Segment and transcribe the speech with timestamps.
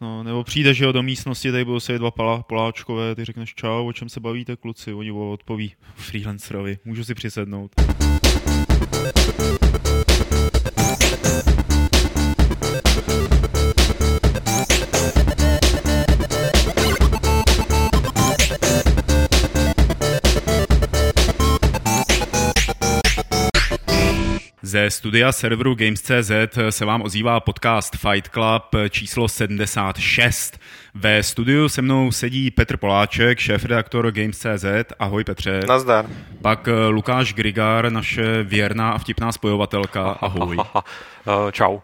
[0.00, 3.54] No, nebo přijde, že jo, do místnosti, tady budou se dva pala, poláčkové, ty řekneš
[3.54, 7.72] čau, o čem se bavíte kluci, oni odpoví freelancerovi, můžu si přisednout.
[24.76, 26.30] Ze studia serveru Games.cz
[26.70, 30.58] se vám ozývá podcast Fight Club číslo 76.
[30.94, 34.64] Ve studiu se mnou sedí Petr Poláček, šéf-redaktor Games.cz.
[34.98, 35.60] Ahoj Petře.
[35.68, 36.06] Nazdar.
[36.42, 40.10] Pak Lukáš Grigar, naše věrná a vtipná spojovatelka.
[40.20, 40.56] Ahoj.
[41.52, 41.78] Čau.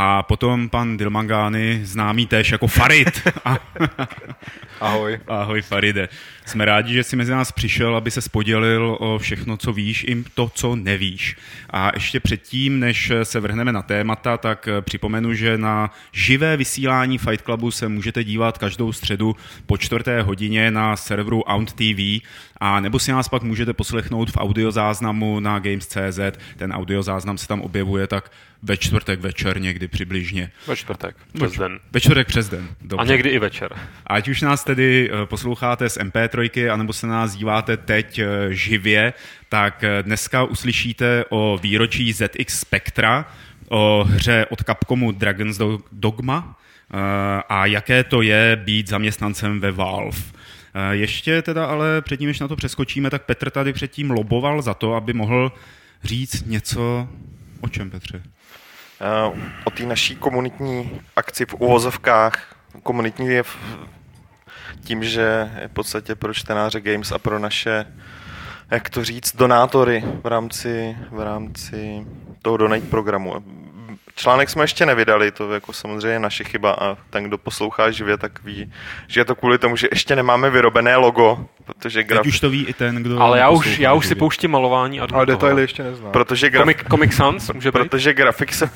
[0.00, 3.28] A potom pan Dilmangani, známý též jako Farid.
[4.80, 5.20] Ahoj.
[5.28, 6.08] Ahoj Faride.
[6.46, 10.24] Jsme rádi, že jsi mezi nás přišel, aby se podělil o všechno, co víš, i
[10.34, 11.36] to, co nevíš.
[11.70, 17.44] A ještě předtím, než se vrhneme na témata, tak připomenu, že na živé vysílání Fight
[17.44, 22.24] Clubu se můžete dívat každou středu po čtvrté hodině na serveru Aunt TV
[22.60, 26.18] a nebo si nás pak můžete poslechnout v audiozáznamu na Games.cz.
[26.56, 30.50] Ten audiozáznam se tam objevuje tak ve čtvrtek večer někdy přibližně.
[30.66, 31.78] Ve čtvrtek přes Ve- den.
[31.92, 32.68] Ve čtvrtek přes den.
[32.70, 33.12] A Dobře.
[33.12, 33.76] někdy i večer.
[34.06, 39.12] Ať už nás tedy eh, posloucháte z MP3, anebo se nás díváte teď eh, živě,
[39.48, 43.24] tak eh, dneska uslyšíte o výročí ZX Spectra,
[43.68, 46.58] o hře od Capcomu Dragon's Do- Dogma
[47.48, 50.18] a jaké to je být zaměstnancem ve Valve.
[50.78, 54.74] Eh, Ještě teda ale předtím, než na to přeskočíme, tak Petr tady předtím loboval za
[54.74, 55.52] to, aby mohl
[56.04, 57.08] říct něco
[57.60, 58.22] o čem, Petře?
[59.26, 62.56] Uh, o té naší komunitní akci v uvozovkách.
[62.82, 63.56] Komunitní je v,
[64.84, 67.86] tím, že je v podstatě pro čtenáře Games a pro naše,
[68.70, 72.06] jak to říct, donátory v rámci, v rámci
[72.42, 73.34] toho donate programu.
[74.18, 78.16] Článek jsme ještě nevydali, to je jako samozřejmě naše chyba a ten, kdo poslouchá živě,
[78.16, 78.72] tak ví,
[79.06, 82.50] že je to kvůli tomu, že ještě nemáme vyrobené logo, protože, graf, Teď už to
[82.50, 85.62] ví i ten, kdo Ale já už, já už si pouštím malování a Ale detaily
[85.62, 86.12] ještě neznám.
[86.12, 87.78] protože, graf, Comic, Comic Sans může být?
[87.78, 88.70] protože grafik se,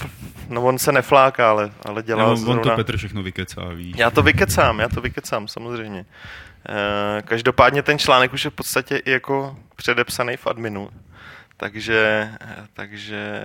[0.48, 2.62] no on se nefláká, ale, ale dělá No, on zrovna...
[2.62, 3.94] to Petr všechno vykecá, ví.
[3.96, 6.04] Já to vykecám, já to vykecám, samozřejmě.
[6.68, 10.88] Eh, Každopádně ten článek už je v podstatě i jako předepsaný v adminu,
[11.56, 12.28] takže,
[12.72, 13.42] takže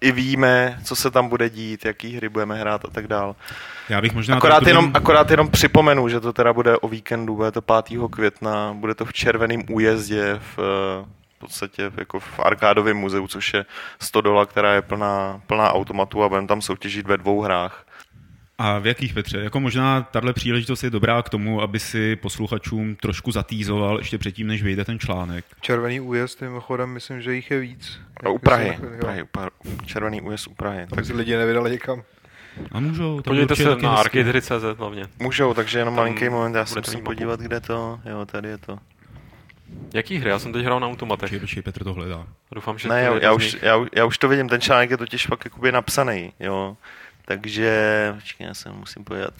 [0.00, 3.36] i víme, co se tam bude dít, jaký hry budeme hrát a tak dál.
[3.88, 4.36] Já bych možná...
[4.36, 7.84] Akorát jenom, akorát jenom připomenu, že to teda bude o víkendu, bude to 5.
[8.10, 13.54] května, bude to v červeném újezdě v, eh, v podstatě jako v Arkádovém muzeu, což
[13.54, 13.64] je
[14.00, 17.84] stodola, která je plná, plná automatů a budeme tam soutěžit ve dvou hrách.
[18.58, 19.38] A v jakých, Petře?
[19.38, 24.46] Jako možná tahle příležitost je dobrá k tomu, aby si posluchačům trošku zatýzoval ještě předtím,
[24.46, 25.44] než vyjde ten článek.
[25.60, 28.00] Červený újezd, mimochodem, myslím, že jich je víc.
[28.24, 28.98] A u Jak Prahy, jsem- u.
[29.00, 29.50] Prahy, u Prahy,
[29.86, 30.78] červený újezd u Prahy.
[30.78, 32.02] Tam Tak si lidi nevydali nikam.
[32.72, 33.16] A můžou.
[33.16, 33.86] to Podívejte se na hezky.
[33.86, 35.04] arcadehry.cz hlavně.
[35.18, 38.58] můžou, takže jenom Tam malinký moment, já se musím podívat, kde to, jo, tady je
[38.58, 38.78] to.
[39.94, 40.30] Jaký hry?
[40.30, 41.20] Já jsem teď hrál na automatech.
[41.20, 42.26] Počkej, počkej, Petr to hledá.
[42.54, 44.60] Doufám, že Ne, to já, je já, už, já, už- já už to vidím, ten
[44.60, 46.76] článek je totiž fakt jakoby napsaný, jo.
[47.28, 49.34] Takže, počkej, já se musím podívat.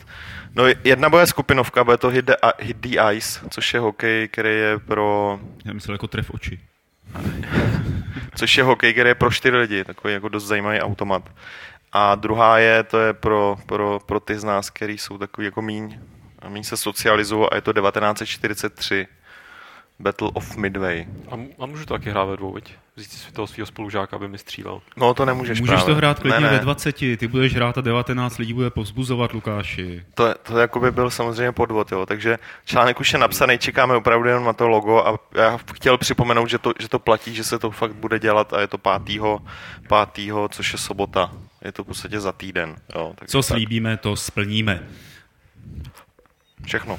[0.54, 4.48] No jedna bude skupinovka, bude to Hit the, Hit the Ice, což je hokej, který
[4.48, 6.60] je pro, Já myslel jako tref oči.
[8.34, 11.30] což je hokej, který je pro čtyři lidi, takový jako dost zajímavý automat.
[11.92, 15.62] A druhá je, to je pro, pro, pro ty z nás, kteří jsou takový jako
[15.62, 16.00] míň,
[16.48, 19.06] míň se socializují a je to 1943.
[20.00, 21.06] Battle of Midway.
[21.30, 22.74] A, m- a můžu to taky hrát ve dvou, viď?
[22.96, 24.80] Vzít si toho svého spolužáka, aby mi střílel.
[24.96, 25.94] No to nemůžeš Můžeš právě.
[25.94, 26.52] to hrát klidně ne, ne.
[26.58, 30.04] ve 20, ty budeš hrát a 19 lidí bude povzbuzovat, Lukáši.
[30.14, 32.06] To, to jakoby byl samozřejmě podvod, jo.
[32.06, 36.46] takže článek už je napsaný, čekáme opravdu jenom na to logo a já chtěl připomenout,
[36.50, 39.40] že to, že to platí, že se to fakt bude dělat a je to pátýho,
[39.88, 41.32] pátýho což je sobota.
[41.64, 42.76] Je to v podstatě za týden.
[42.94, 43.12] Jo.
[43.18, 44.88] Takže Co tak, slíbíme, to splníme.
[46.64, 46.98] Všechno.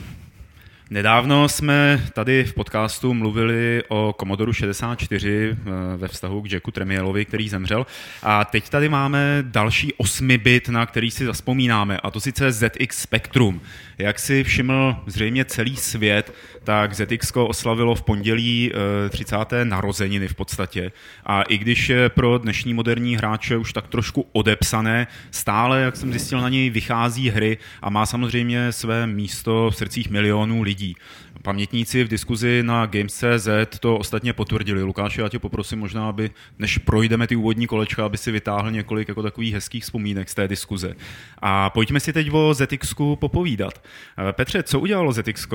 [0.91, 7.25] Nedávno jsme tady v podcastu mluvili o Commodore 64 eh, ve vztahu k Jacku Tremielovi,
[7.25, 7.85] který zemřel.
[8.23, 13.61] A teď tady máme další 8-bit, na který si zaspomínáme, a to sice ZX Spectrum.
[13.97, 16.34] Jak si všiml zřejmě celý svět,
[16.69, 18.71] tak ZX oslavilo v pondělí
[19.05, 19.35] eh, 30.
[19.63, 20.91] narozeniny v podstatě.
[21.25, 26.11] A i když je pro dnešní moderní hráče už tak trošku odepsané, stále, jak jsem
[26.11, 30.95] zjistil, na něj vychází hry a má samozřejmě své místo v srdcích milionů lidí.
[31.41, 34.84] Pamětníci v diskuzi na Games.cz to ostatně potvrdili.
[34.84, 39.08] Lukáši, já tě poprosím možná, aby, než projdeme ty úvodní kolečka, aby si vytáhl několik
[39.08, 40.96] jako takových hezkých vzpomínek z té diskuze.
[41.38, 43.82] A pojďme si teď o ZX popovídat.
[44.30, 45.47] Eh, Petře, co udělalo ZX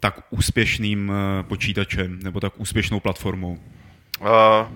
[0.00, 3.58] tak úspěšným eh, počítačem nebo tak úspěšnou platformou?
[4.22, 4.28] Uh,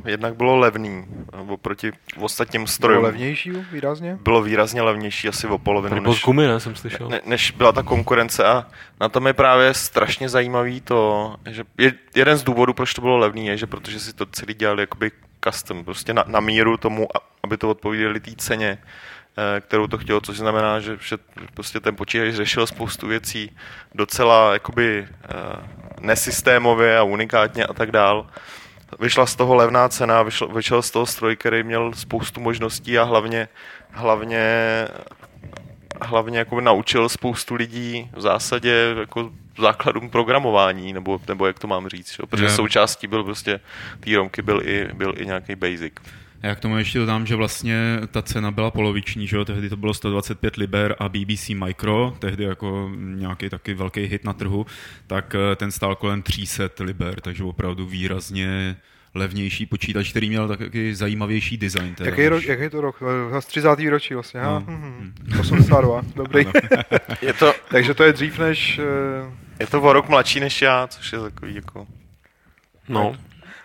[0.05, 1.05] jednak bylo levný
[1.43, 3.05] uh, oproti ostatním Bylo strojům.
[3.05, 4.19] levnější výrazně?
[4.23, 7.09] Bylo výrazně levnější asi o polovinu, Tady byl než, z gumy, ne, jsem slyšel.
[7.09, 8.67] ne, než byla ta konkurence a
[9.01, 13.17] na tom je právě strašně zajímavý to, že je, jeden z důvodů, proč to bylo
[13.17, 15.11] levný, je, že protože si to celý dělali jakoby
[15.49, 17.09] custom, prostě na, na míru tomu,
[17.45, 18.79] aby to odpovídali té ceně,
[19.57, 21.19] eh, kterou to chtělo, což znamená, že, že
[21.55, 23.57] prostě ten počítač řešil spoustu věcí
[23.95, 25.29] docela jakoby eh,
[26.01, 28.27] nesystémově a unikátně a tak dál.
[29.01, 33.05] Vyšla z toho levná cena, vyšel, vyšel z toho stroj, který měl spoustu možností a
[33.05, 33.49] hlavně,
[33.91, 34.49] hlavně
[36.01, 41.89] hlavně jako naučil spoustu lidí v zásadě jako základům programování, nebo, nebo jak to mám
[41.89, 42.27] říct, jo?
[42.27, 42.51] protože Jo.
[42.51, 43.61] součástí byl prostě
[44.01, 45.93] té romky byl i, byl i nějaký basic.
[46.43, 49.45] Já k tomu ještě dodám, že vlastně ta cena byla poloviční, že jo?
[49.45, 54.33] tehdy to bylo 125 liber a BBC Micro, tehdy jako nějaký taky velký hit na
[54.33, 54.67] trhu,
[55.07, 58.77] tak eh, ten stál kolem 300 liber, takže opravdu výrazně
[59.15, 61.95] levnější počítač, který měl taky zajímavější design.
[61.95, 63.03] teda Jaký, rok, než- jaký je to rok?
[63.37, 63.75] Eh, Z 30.
[63.79, 64.41] výročí vlastně.
[64.43, 64.61] No.
[64.67, 66.45] Hmm, 82, dobrý.
[67.23, 68.79] Je to, Takže to je dřív než...
[68.79, 69.31] eh,
[69.61, 71.87] je to o rok mladší než já, což je takový jako...
[72.89, 73.17] No.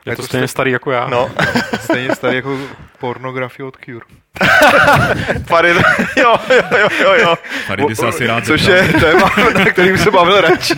[0.05, 1.07] Je Je to to stejně jste- starý jako já.
[1.07, 1.29] No,
[1.79, 2.57] Stejně starý jako
[2.99, 4.05] pornografie od Cure.
[5.47, 5.69] pary,
[6.17, 7.35] jo, jo, jo, jo, jo.
[7.67, 10.75] Tady by se asi rád Což je téma, na kterým se bavil radši.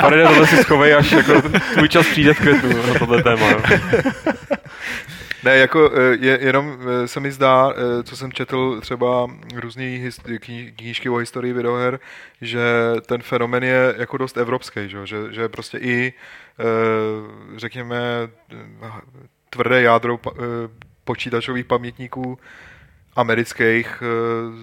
[0.00, 1.42] Tady tohle si schovej, až jako
[1.74, 3.46] tvůj čas přijde v květnu na tohle téma.
[3.50, 3.60] Jo.
[5.46, 9.82] Ne, jako eh, je, jenom eh, se mi zdá, eh, co jsem četl třeba různé
[9.82, 12.00] his- knížky o historii videoher,
[12.40, 12.60] že
[13.06, 16.12] ten fenomen je jako dost evropský, že, že, že prostě i,
[17.56, 17.96] řekněme,
[19.50, 20.20] tvrdé jádro
[21.04, 22.38] počítačových pamětníků
[23.16, 24.06] amerických eh,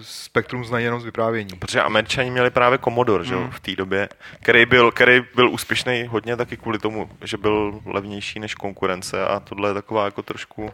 [0.02, 1.50] spektrum znají jenom z vyprávění.
[1.58, 3.50] Protože Američani měli právě Commodore, že Hmm.
[3.50, 4.08] v té době,
[4.42, 9.40] který byl, který byl úspěšný hodně taky kvůli tomu, že byl levnější než konkurence a
[9.40, 10.70] tohle je taková jako trošku,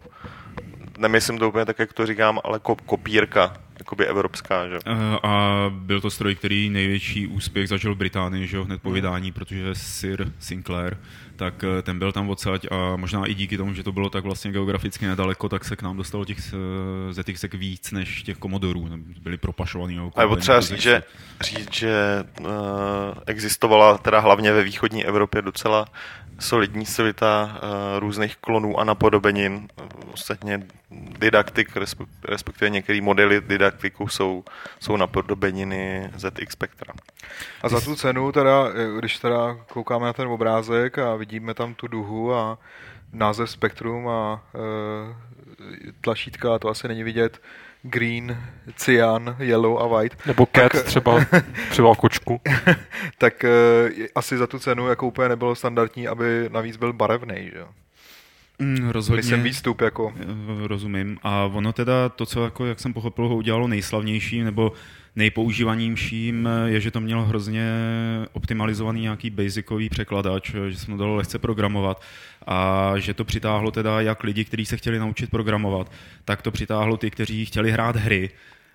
[1.00, 4.78] nemyslím to úplně tak, jak to říkám, ale ko- kopírka, jakoby evropská, že.
[4.86, 8.90] Eh, A byl to stroj, který největší úspěch zažil v Británii, že jo, hned po
[8.90, 10.96] vydání, protože Sir Sinclair,
[11.36, 14.24] tak eh, ten byl tam odsaď a možná i díky tomu, že to bylo tak
[14.24, 18.88] vlastně geograficky nedaleko, tak se k nám dostalo těch eh, ZXek víc než těch Komodorů,
[19.22, 19.98] byli propašovaný.
[20.16, 21.02] A je potřeba říct, že,
[21.40, 22.46] říct, že uh,
[23.26, 25.84] existovala teda hlavně ve východní Evropě docela
[26.40, 29.68] solidní svita uh, různých klonů a napodobenin.
[30.12, 34.44] Ostatně didaktik, respe- respektive některé modely didaktiku jsou,
[34.80, 36.94] jsou napodobeniny ZX Spectra.
[37.62, 41.74] A za tu cenu teda, eh, když teda koukáme na ten obrázek a vidíme tam
[41.74, 42.58] tu duhu a
[43.12, 45.14] název Spektrum a e,
[46.00, 47.42] tlačítka, to asi není vidět,
[47.82, 48.36] green,
[48.76, 51.24] cyan, yellow a white, Nebo cat třeba,
[51.70, 52.40] třeba kočku.
[53.18, 53.48] tak e,
[53.94, 57.64] je- asi za tu cenu jako úplně nebylo standardní, aby navíc byl barevný, že?
[58.58, 59.16] Mm, rozhodně.
[59.16, 60.12] Myslím výstup jako.
[60.20, 61.18] Eh, Rozumím.
[61.22, 64.72] A ono teda to, co jako, jak jsem pochopil, ho udělalo nejslavnějším nebo
[65.16, 67.70] nejpoužívanějším, je, že to mělo hrozně
[68.32, 72.02] optimalizovaný nějaký basicový překladač, že se mu dalo lehce programovat
[72.46, 75.92] a že to přitáhlo teda jak lidi, kteří se chtěli naučit programovat,
[76.24, 78.30] tak to přitáhlo ty, kteří chtěli hrát hry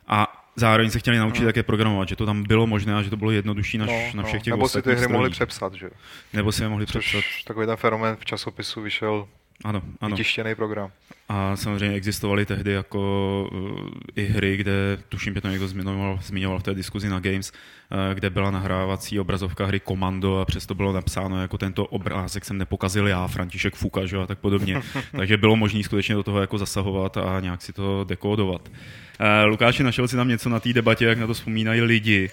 [0.08, 1.48] a zároveň se chtěli naučit Hmm.
[1.48, 4.42] také programovat, že to tam bylo možné a že to bylo jednodušší na, na všech
[4.42, 5.90] těch Nebo si ty hry mohli přepsat, že?
[6.34, 7.12] Nebo si je mohli přepsat.
[7.12, 9.28] Což takový ten fenomén v časopisu vyšel
[9.64, 10.16] Ano, ano.
[10.16, 10.92] vytištěný program.
[11.30, 16.60] A samozřejmě existovaly tehdy jako uh, i hry, kde, tuším, že to někdo zmiňoval, zmiňoval
[16.60, 20.94] v té diskuzi na Games, uh, kde byla nahrávací obrazovka hry Komando a přesto bylo
[20.94, 24.82] napsáno, jako tento obrázek jsem nepokazil já, František Fuka, že, jo, a tak podobně.
[25.12, 28.70] Takže bylo možné skutečně do toho jako zasahovat a nějak si to dekódovat.
[28.70, 32.30] Uh, Lukáši, našel si tam něco na té debatě, jak na to vzpomínají lidi.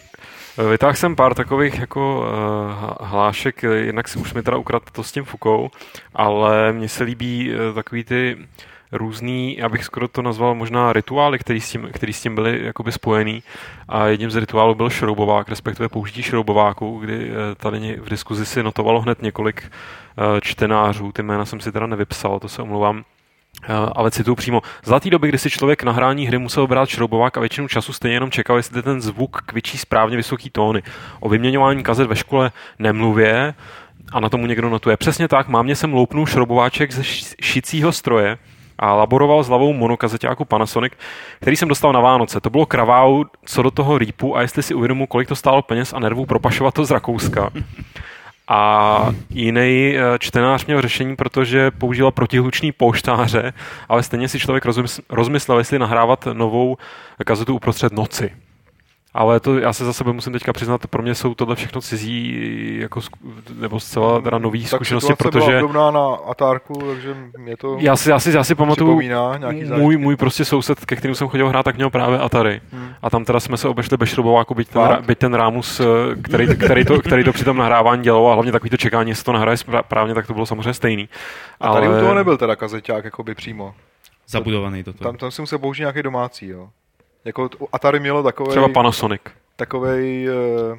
[0.71, 5.12] Vytáhl jsem pár takových jako uh, hlášek, jinak si už mi teda ukradl to s
[5.12, 5.71] tím Fukou,
[6.14, 8.37] ale mně se líbí takový ty
[8.92, 12.64] různý, já bych skoro to nazval možná rituály, který s tím, který s tím byly
[12.64, 13.42] jakoby spojený.
[13.88, 18.62] A jedním z rituálů byl šroubovák, respektive použití šroubováku, kdy eh, tady v diskuzi si
[18.62, 21.12] notovalo hned několik eh, čtenářů.
[21.12, 23.04] Ty jména jsem si teda nevypsal, to se omlouvám.
[23.62, 24.62] Eh, ale cituju přímo.
[24.85, 28.16] Zlatý doby, kdy si člověk na hrání hry musel brát šroubovák a většinu času stejně
[28.16, 30.83] jenom čekal, jestli ten zvuk kvičí správně vysoký tóny.
[31.21, 33.54] O vyměňování kazet ve škole nemluvě,
[34.12, 34.97] a na tomu někdo notuje.
[34.97, 37.04] Přesně tak, mámě jsem loupnul šroubováček ze
[37.42, 38.38] šicího stroje
[38.78, 40.92] a laboroval s hlavou monokazeťáku Panasonic,
[41.40, 42.40] který jsem dostal na Vánoce.
[42.40, 45.92] To bylo kravál co do toho rýpu a jestli si uvědomu, kolik to stálo peněz
[45.92, 47.50] a nervů propašovat to z Rakouska.
[48.49, 53.52] A jiný eh, čtenář měl řešení, protože používal protihlučný pouštáře,
[53.88, 56.76] ale stejně si člověk rozmys- rozmyslel, jestli nahrávat novou
[57.25, 58.30] kazetu uprostřed noci.
[59.14, 62.78] Ale to já se za sebe musím teďka přiznat, pro mě jsou tohle všechno cizí,
[62.78, 63.00] jako,
[63.54, 65.62] nebo zcela teda nový zkušenosti, protože...
[65.71, 69.00] Byla na Atárku, takže mě to já si, já si, já si pamatuju,
[69.76, 72.61] můj, můj prostě soused, ke kterým jsem chodil hrát, tak měl právě Atari.
[72.73, 72.88] Hmm.
[73.02, 73.97] A tam teda jsme se obešli
[74.37, 75.85] jako byť ten, byť ten Rámus, eh,
[76.23, 79.25] který, který, to, který to při tom nahrávání dělal a hlavně takový to čekání, jestli
[79.25, 81.09] to nahraje správně, tak to bylo samozřejmě stejný.
[81.61, 81.99] A tady ale...
[81.99, 83.75] u toho nebyl teda kazeťák jakoby přímo.
[84.28, 85.04] Zabudovaný toto.
[85.04, 86.69] Tam, tam si musel použít nějaký domácí, jo.
[87.25, 88.50] Jako Atari mělo takový...
[88.50, 89.21] Třeba Panasonic.
[89.57, 90.79] Takovej, uh,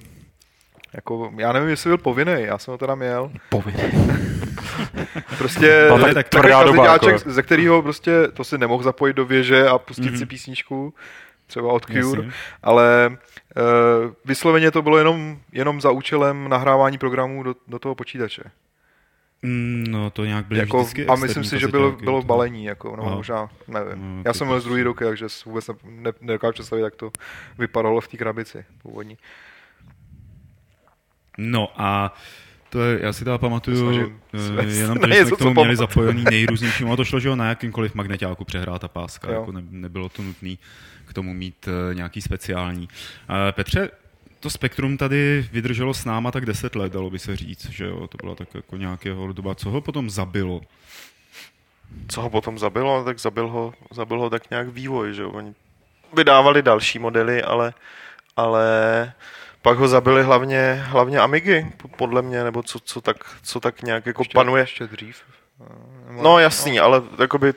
[0.94, 3.32] jako, já nevím, jestli byl povinný, já jsem ho teda měl.
[3.50, 3.84] Povinný.
[5.38, 7.18] prostě no, tak, takový doba, jako.
[7.26, 10.18] ze kterého prostě to si nemohl zapojit do věže a pustit mm-hmm.
[10.18, 10.94] si písničku,
[11.48, 12.32] třeba od Cure, Jasně.
[12.64, 18.44] ale uh, vysloveně to bylo jenom, jenom za účelem nahrávání programů do, do toho počítače.
[19.44, 22.66] Mm, no to nějak bylo jako, vždycky A myslím si, že bylo, bylo v balení,
[22.66, 24.16] jako, no, možná, nevím.
[24.16, 27.12] No, Já jsem měl z druhé ruky, takže vůbec ne, ne, nedokážu představit, jak to
[27.58, 29.18] vypadalo v té krabici původní.
[31.38, 32.16] No a
[32.70, 33.94] to je, já si teda pamatuju, uh,
[34.68, 37.50] jenom to, že jsme k tomu měli zapojený nejrůznější, a to šlo, že ho na
[37.50, 39.40] jakýmkoliv magnetáku přehrát ta páska, jo.
[39.40, 40.56] jako ne, nebylo to nutné
[41.06, 42.88] k tomu mít uh, nějaký speciální.
[43.30, 43.90] Uh, Petře,
[44.44, 48.08] to spektrum tady vydrželo s náma tak deset let, dalo by se říct, že jo,
[48.08, 49.56] to byla tak jako nějakého doba.
[49.56, 50.62] Co ho potom zabilo?
[52.08, 53.04] Co ho potom zabilo?
[53.04, 55.30] Tak zabil ho, zabil ho tak nějak vývoj, že jo.
[55.32, 55.54] Oni
[56.14, 57.74] vydávali další modely, ale,
[58.38, 58.64] ale
[59.62, 61.66] pak ho zabili hlavně, hlavně Amigy,
[61.98, 64.64] podle mě, nebo co, co, tak, co tak nějak jako ještě, panuje.
[64.64, 65.22] Ještě dřív.
[66.22, 67.54] No jasný, ale jakoby,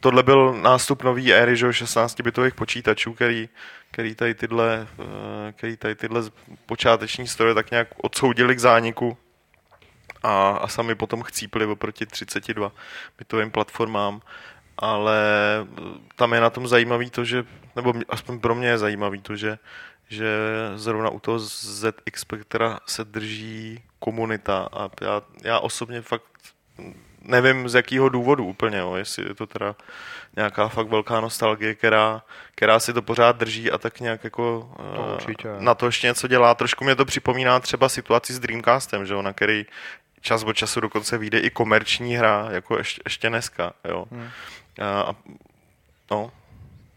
[0.00, 3.48] tohle byl nástup nový éry, že 16-bitových počítačů, který,
[3.90, 6.22] který, tady tyhle, eh, který tady tyhle
[6.66, 9.16] počáteční stroje tak nějak odsoudili k zániku
[10.22, 12.72] a, a sami potom chcípli oproti 32
[13.18, 14.20] bitovým platformám.
[14.78, 15.18] Ale
[15.62, 17.44] eh, tam je na tom zajímavý to, že,
[17.76, 19.58] nebo aspoň pro mě je zajímavý to, že,
[20.08, 20.36] že
[20.76, 26.24] zrovna u toho ZX Spectra se drží komunita a já, já osobně fakt
[27.24, 29.76] nevím z jakého důvodu úplně, jo, jestli je to teda
[30.36, 32.22] nějaká fakt velká nostalgie, která,
[32.54, 35.48] která si to pořád drží a tak nějak jako to eh, určitě.
[35.58, 36.54] na to ještě něco dělá.
[36.54, 39.66] Trošku mě to připomíná třeba situaci s Dreamcastem, že jo, na který
[40.20, 44.04] čas od času dokonce vyjde i komerční hra, jako ještě, ještě dneska, jo.
[44.10, 44.28] Hmm.
[44.82, 45.14] A,
[46.10, 46.30] no,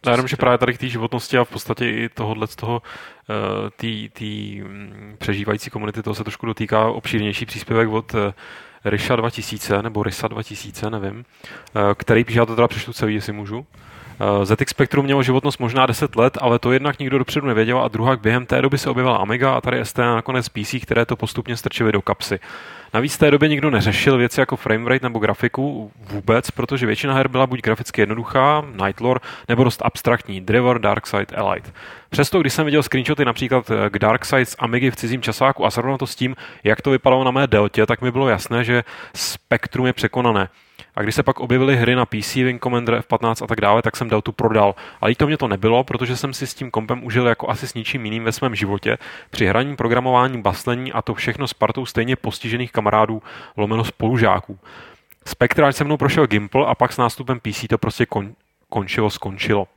[0.05, 2.81] já jenom, že právě tady k té životnosti a v podstatě i tohohle z toho
[3.29, 4.25] eh, té
[4.63, 8.15] mm, přežívající komunity, toho se trošku dotýká obšírnější příspěvek od
[8.85, 11.25] Ryša 2000, nebo Rysa 2000, nevím,
[11.75, 13.65] eh, který píše, já to teda přečtu celý, jestli můžu.
[14.19, 17.87] Eh, ZX Spectrum mělo životnost možná 10 let, ale to jednak nikdo dopředu nevěděl a
[17.87, 21.57] druhá během té doby se objevila Amiga a tady ST nakonec PC, které to postupně
[21.57, 22.39] strčily do kapsy.
[22.95, 27.27] Navíc v té době nikdo neřešil věci jako framerate nebo grafiku vůbec, protože většina her
[27.27, 31.71] byla buď graficky jednoduchá, Nightlore, nebo dost abstraktní, Driver, Darkside, Elite.
[32.09, 35.71] Přesto, když jsem viděl screenshoty například eh, k Darkside z Amigy v cizím časáku a
[35.71, 38.83] srovnal to s tím, jak to vypadalo na mé deltě, tak mi bylo jasné, že
[39.15, 40.49] spektrum je překonané.
[40.95, 43.95] A když se pak objevily hry na PC, Wing Commander, F15 a tak dále, tak
[43.95, 44.75] jsem Deltu prodal.
[45.01, 47.73] Ale to mě to nebylo, protože jsem si s tím kompem užil jako asi s
[47.73, 48.97] ničím jiným ve svém životě.
[49.29, 53.23] Při hraní, programování, baslení a to všechno s partou stejně postižených kamarádů,
[53.57, 54.59] lomeno spolužáků.
[55.27, 58.33] Spectre se mnou prošel Gimple a pak s nástupem PC to prostě kon,
[58.69, 59.67] končilo, skončilo.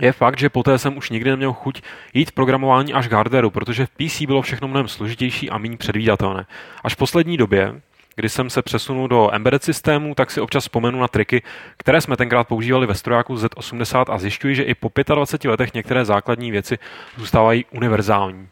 [0.00, 1.82] Je fakt, že poté jsem už nikdy neměl chuť
[2.14, 5.76] jít v programování až k hardwareu, protože v PC bylo všechno mnohem složitější a méně
[5.76, 6.46] předvídatelné.
[6.84, 7.80] Až v poslední době,
[8.16, 11.42] kdy jsem se přesunul do embedded systému, tak si občas vzpomenu na triky,
[11.76, 16.04] které jsme tenkrát používali ve strojáku Z80 a zjišťuji, že i po 25 letech některé
[16.04, 16.78] základní věci
[17.16, 18.48] zůstávají univerzální.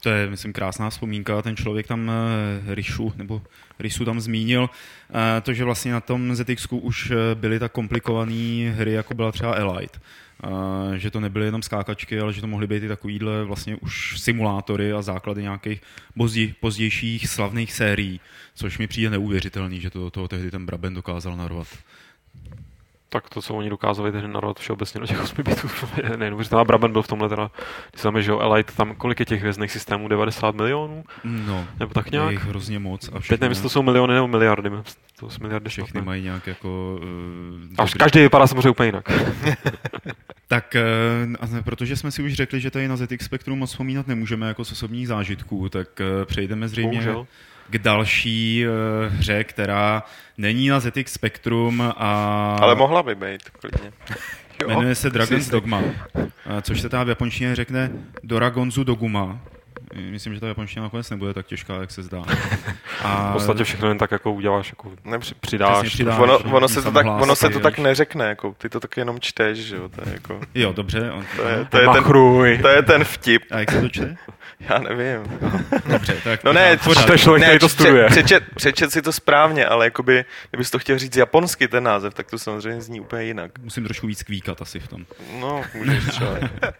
[0.00, 1.42] To je, myslím, krásná vzpomínka.
[1.42, 3.42] Ten člověk tam uh, Ryšu, nebo
[3.78, 8.70] Rysu tam zmínil, uh, to, že vlastně na tom ZX už eh, byly tak komplikované
[8.70, 9.98] hry, jako byla třeba Elite
[10.96, 14.92] že to nebyly jenom skákačky, ale že to mohly být i takovýhle vlastně už simulátory
[14.92, 15.82] a základy nějakých
[16.16, 18.20] pozděj, pozdějších slavných sérií,
[18.54, 21.68] což mi přijde neuvěřitelný, že to toho tehdy ten Braben dokázal narvat.
[23.08, 25.68] Tak to, co oni dokázali tehdy narvat všeobecně do těch 8 bitů,
[26.10, 26.64] je neuvěřitelná.
[26.64, 27.50] Braben byl v tomhle teda,
[27.90, 30.08] když jsme, že jo, Elite, tam kolik je těch hvězdných systémů?
[30.08, 31.04] 90 milionů?
[31.24, 32.32] No, nebo tak nějak?
[32.32, 33.08] Je hrozně moc.
[33.08, 34.70] A Teď nevím, jestli to jsou miliony nebo miliardy.
[35.20, 37.00] To jsou miliardy Všechny mají nějak jako...
[37.02, 39.04] Uh, a každý vypadá samozřejmě úplně jinak.
[40.48, 40.76] tak,
[41.42, 44.64] uh, protože jsme si už řekli, že tady na ZX Spectrum moc vzpomínat nemůžeme jako
[44.64, 46.90] z osobních zážitků, tak uh, přejdeme zřejmě...
[46.90, 47.26] Bohužel
[47.70, 50.02] k další uh, hře, která
[50.38, 52.56] není na ZX Spectrum a...
[52.60, 53.92] Ale mohla by být, klidně.
[54.66, 55.82] Jmenuje se Dragon's Dogma,
[56.62, 57.90] což se tam v japonštině řekne
[58.22, 59.40] Doragonzu Doguma.
[59.94, 62.22] Myslím, že ta japonština nakonec nebude tak těžká, jak se zdá.
[63.02, 63.30] A...
[63.30, 65.34] V podstatě všechno jen tak jako uděláš, jako Nepři...
[65.34, 65.88] přidáš.
[65.88, 68.80] přidáš ono, no, ono, se to tak, ono se to tak neřekne, jako, ty to
[68.80, 70.40] tak jenom čteš, že jo, to je jako...
[70.54, 71.10] Jo, dobře.
[71.12, 72.04] On, To je, to je, ten,
[72.62, 74.16] to je ten vtip, A jak se to čte?
[74.60, 75.38] já nevím.
[75.86, 76.78] Dobře, tak No ne,
[77.10, 78.06] je člověk, který to pře- studuje.
[78.06, 82.30] Přečet, přečet si to správně, ale jakoby, kdybys to chtěl říct japonsky, ten název, tak
[82.30, 83.58] to samozřejmě zní úplně jinak.
[83.58, 85.06] Musím trošku víc kvíkat asi v tom.
[85.40, 86.30] No, můžeš třeba.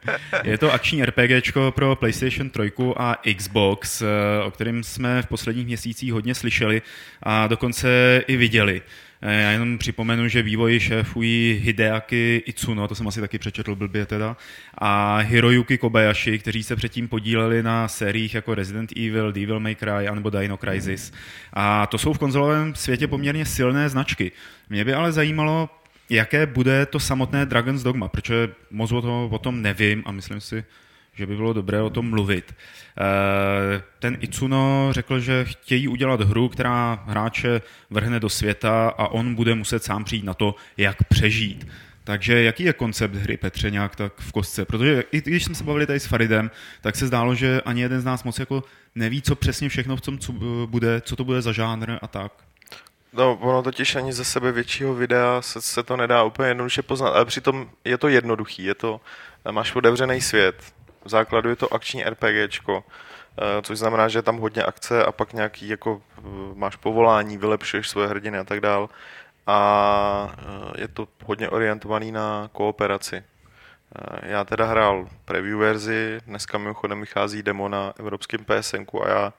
[0.44, 4.06] Je to akční RPGčko pro PlayStation 3 a Xbox, eh,
[4.44, 6.82] o kterém jsme v posledních měsících hodně slyšeli
[7.22, 8.82] a dokonce i viděli.
[9.22, 14.06] Eh, Já jenom připomenu, že vývoj šéfují Hideaki Itsuno, to jsem asi taky přečetl blbě
[14.06, 14.36] teda,
[14.78, 20.08] a Hiroyuki Kobayashi, kteří se předtím podíleli na sériích jako Resident Evil, Devil May Cry
[20.08, 21.12] anebo Dino Crisis.
[21.52, 24.32] A to jsou v konzolovém světě poměrně silné značky.
[24.68, 25.70] Mě by ale zajímalo,
[26.10, 30.40] jaké bude to samotné Dragon's Dogma, protože moc o, to, o tom nevím a myslím
[30.40, 30.64] si,
[31.16, 32.54] že by bylo dobré o tom mluvit.
[32.98, 39.34] Eh, Ten Itsuno řekl, že chtějí udělat hru, která hráče vrhne do světa a on
[39.34, 41.66] bude muset sám přijít na to, jak přežít.
[42.04, 44.64] Takže jaký je koncept hry Petře nějak tak v kostce?
[44.64, 48.00] Protože i když jsme se bavili tady s Faridem, tak se zdálo, že ani jeden
[48.00, 50.32] z nás moc jako neví, co přesně všechno v tom co
[50.66, 52.32] bude, co to bude za žánr a tak.
[53.12, 57.08] No, ono totiž ani ze sebe většího videa se, se to nedá úplně jednoduše poznat,
[57.08, 59.00] ale přitom je to jednoduchý, je to,
[59.50, 60.72] máš otevřený svět,
[61.06, 65.12] v základu je to akční RPGčko, eh, což znamená, že je tam hodně akce a
[65.12, 66.20] pak nějaký jako eh,
[66.54, 68.88] máš povolání, vylepšuješ svoje hrdiny a tak dál
[69.46, 73.24] a eh, je to hodně orientovaný na kooperaci.
[74.22, 79.32] Já teda hrál preview verzi, dneska mimochodem vychází demo na evropském PSNku a já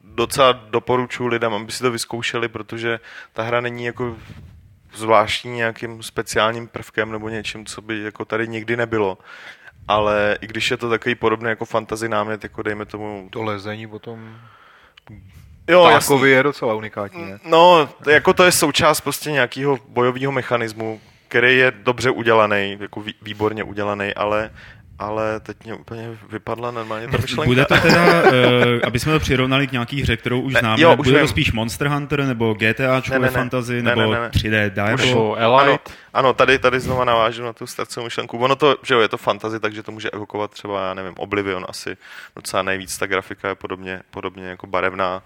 [0.00, 3.00] docela doporučuji lidem, aby si to vyzkoušeli, protože
[3.32, 4.16] ta hra není jako
[4.94, 9.18] zvláštní nějakým speciálním prvkem nebo něčím, co by jako tady nikdy nebylo.
[9.88, 13.28] Ale i když je to takový podobný jako fantasy námět, jako dejme tomu...
[13.30, 14.36] To lezení potom
[15.68, 17.38] Jo, Ptákovi je docela unikátní, ne?
[17.44, 23.00] No, to- jako to je součást prostě nějakého bojového mechanismu, který je dobře udělaný, jako
[23.00, 24.50] vý- výborně udělaný, ale
[24.98, 27.44] ale teď mě úplně vypadla normálně ta myšlenka.
[27.44, 28.30] Bude to teda, uh,
[28.84, 31.24] aby jsme to přirovnali k nějaký hře, kterou už Ne, známe, jo, už bude to
[31.24, 31.28] vím.
[31.28, 33.30] spíš Monster Hunter, nebo GTAčko Ne, ne, ne.
[33.30, 34.28] fantasy, Ne, nebo ne, ne, ne.
[34.28, 35.06] 3D Diablo?
[35.06, 35.78] Nebo Ano,
[36.14, 38.38] ano, tady, tady znova navážu na tu starcovou myšlenku.
[38.38, 41.66] Ono to, že jo, je to fantasy, takže to může evokovat třeba, já nevím, Oblivion
[41.68, 41.96] asi
[42.36, 45.22] docela nejvíc, ta grafika je podobně, podobně jako barevná,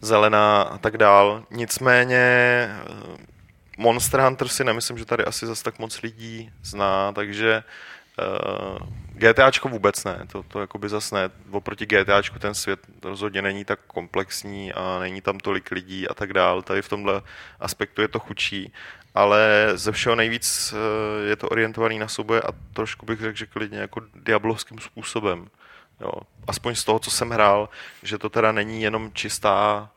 [0.00, 1.42] zelená a tak dál.
[1.50, 3.32] Nicméně eh,
[3.78, 7.62] Monster Hunter si nemyslím, že tady asi zas tak moc lidí zná, takže uh,
[9.14, 11.30] GTAčko vůbec ne, to, to jakoby zas ne.
[11.50, 16.32] Oproti GTAčku ten svět rozhodně není tak komplexní a není tam tolik lidí a tak
[16.32, 16.62] dál.
[16.62, 17.22] Tady v tomhle
[17.60, 18.72] aspektu je to chudší,
[19.14, 23.46] ale ze všeho nejvíc eh, je to orientovaný na souboje a trošku bych řekl, že
[23.46, 25.48] klidně jako diablovským způsobem.
[26.00, 26.12] Jo.
[26.46, 27.68] Aspoň z toho, co jsem hrál,
[28.02, 29.90] že to teda není jenom čistá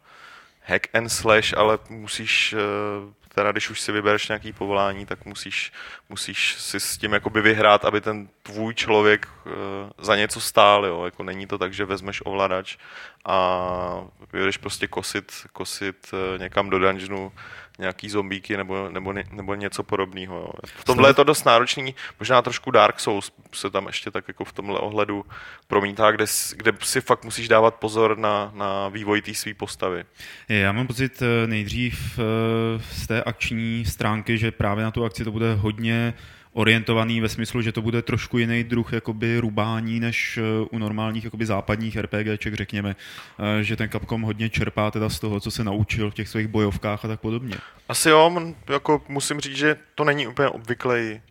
[0.65, 5.71] hack and slash, ale musíš, eh, teda když už si vybereš nějaký povolání, tak musíš,
[6.09, 9.49] musíš si s tím jakoby vyhrát, aby ten tvůj člověk eh,
[9.97, 11.05] za něco stál, jo.
[11.05, 12.77] Jako není to tak, že vezmeš ovladač
[13.25, 17.31] a jdeš prostě kosit, kosit eh, někam do dungeonu
[17.79, 20.35] nějaký zombíky nebo, nebo, nebo něco podobného.
[20.35, 20.49] Jo.
[20.63, 24.45] V tomhle je to dost náročný, možná trošku Dark Souls se tam ještě tak jako
[24.45, 25.25] v tomhle ohledu
[25.67, 30.05] promítá, kde, kde si fakt musíš dávat pozor na, na vývoj té své postavy.
[30.49, 35.23] Já mám pocit eh, nejdřív eh, z té akční stránky, že právě na tu akci
[35.23, 36.13] to bude hodně
[36.55, 40.41] orientovaný ve smyslu, že to bude trošku jiný druh jakoby rubání než eh,
[40.71, 42.95] u normálních jakoby západních RPGček, řekněme,
[43.39, 46.47] Eh, že ten Capcom hodně čerpá teda z toho, co se naučil v těch svých
[46.47, 47.55] bojovkách a tak podobně.
[47.89, 51.21] Asi jo, jako musím říct, že to není úplně obvyklý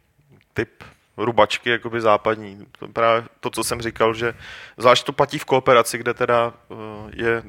[0.55, 0.85] typ
[1.17, 2.67] rubačky jakoby západní.
[2.79, 4.35] To právě to, co jsem říkal, že
[4.77, 6.79] zvlášť to platí v kooperaci, kde teda uh,
[7.15, 7.43] je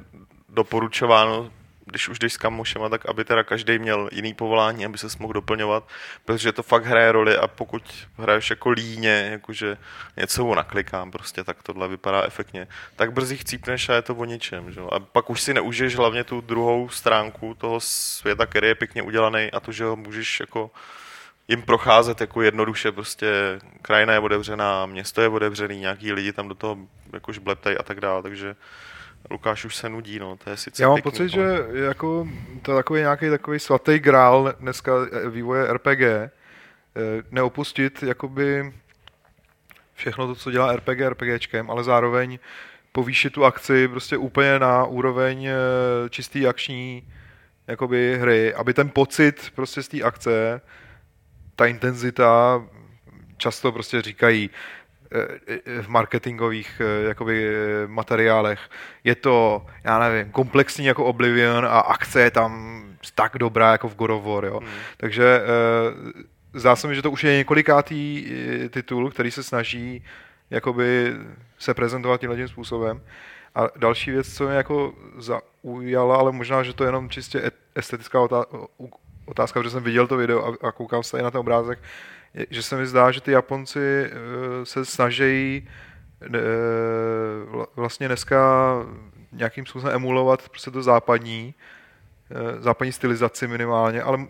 [0.49, 1.51] doporučováno,
[1.85, 5.33] když už jdeš s kamošema, tak aby teda každý měl jiný povolání, aby se mohl
[5.33, 5.87] doplňovat,
[6.25, 9.77] protože to fakt hraje roli a pokud hraješ jako líně, jakože
[10.17, 14.71] něco naklikám prostě, tak tohle vypadá efektně, tak brzy chcípneš a je to o ničem.
[14.71, 14.81] Že?
[14.91, 19.51] A pak už si neužiješ hlavně tu druhou stránku toho světa, který je pěkně udělaný
[19.51, 20.71] a to, že ho můžeš jako
[21.47, 26.55] jim procházet jako jednoduše, prostě krajina je otevřená, město je otevřený, nějaký lidi tam do
[26.55, 26.77] toho
[27.13, 28.55] jakož bleptají a tak dále, takže
[29.29, 31.29] Lukáš už se nudí, no, to je sice Já mám pěkný, pocit, no.
[31.29, 32.27] že jako
[32.61, 36.29] to je takový nějaký takový svatý grál dneska eh, vývoje RPG, eh,
[37.31, 38.73] neopustit jakoby
[39.93, 42.39] všechno to, co dělá RPG RPGčkem, ale zároveň
[42.91, 45.53] povýšit tu akci prostě úplně na úroveň eh,
[46.09, 47.07] čistý akční
[47.67, 50.61] jakoby hry, aby ten pocit prostě z té akce,
[51.55, 52.63] ta intenzita,
[53.37, 54.49] často prostě říkají,
[55.81, 57.55] v marketingových eh, jakoby,
[57.87, 58.59] materiálech.
[59.03, 62.81] Je to, já nevím, komplexní jako Oblivion a akce je tam
[63.15, 64.59] tak dobrá jako v God of War, jo.
[64.59, 64.69] Hmm.
[64.97, 65.41] Takže
[66.53, 68.31] zdá se mi, že to už je několikátý
[68.69, 70.03] titul, který se snaží
[70.49, 71.13] jakoby
[71.59, 73.01] se prezentovat tímhle tím způsobem.
[73.55, 78.19] A další věc, co mě jako zaujala, ale možná, že to je jenom čistě estetická
[79.25, 81.79] otázka, protože jsem viděl to video a, a koukám se i na ten obrázek,
[82.49, 85.67] že se mi zdá, že ty Japonci uh, se snaží
[87.55, 88.39] uh, vlastně dneska
[89.31, 91.53] nějakým způsobem emulovat prostě to západní,
[92.31, 94.27] uh, západní stylizaci minimálně, ale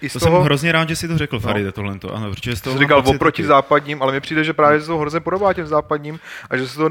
[0.00, 0.36] i z to toho...
[0.36, 1.40] jsem hrozně rád, že si to řekl, no.
[1.40, 1.98] Faride, tohle.
[2.12, 4.98] Ano, protože z toho jsi říkal oproti západním, ale mi přijde, že právě se to
[4.98, 6.90] hrozně podobá těm západním a že se to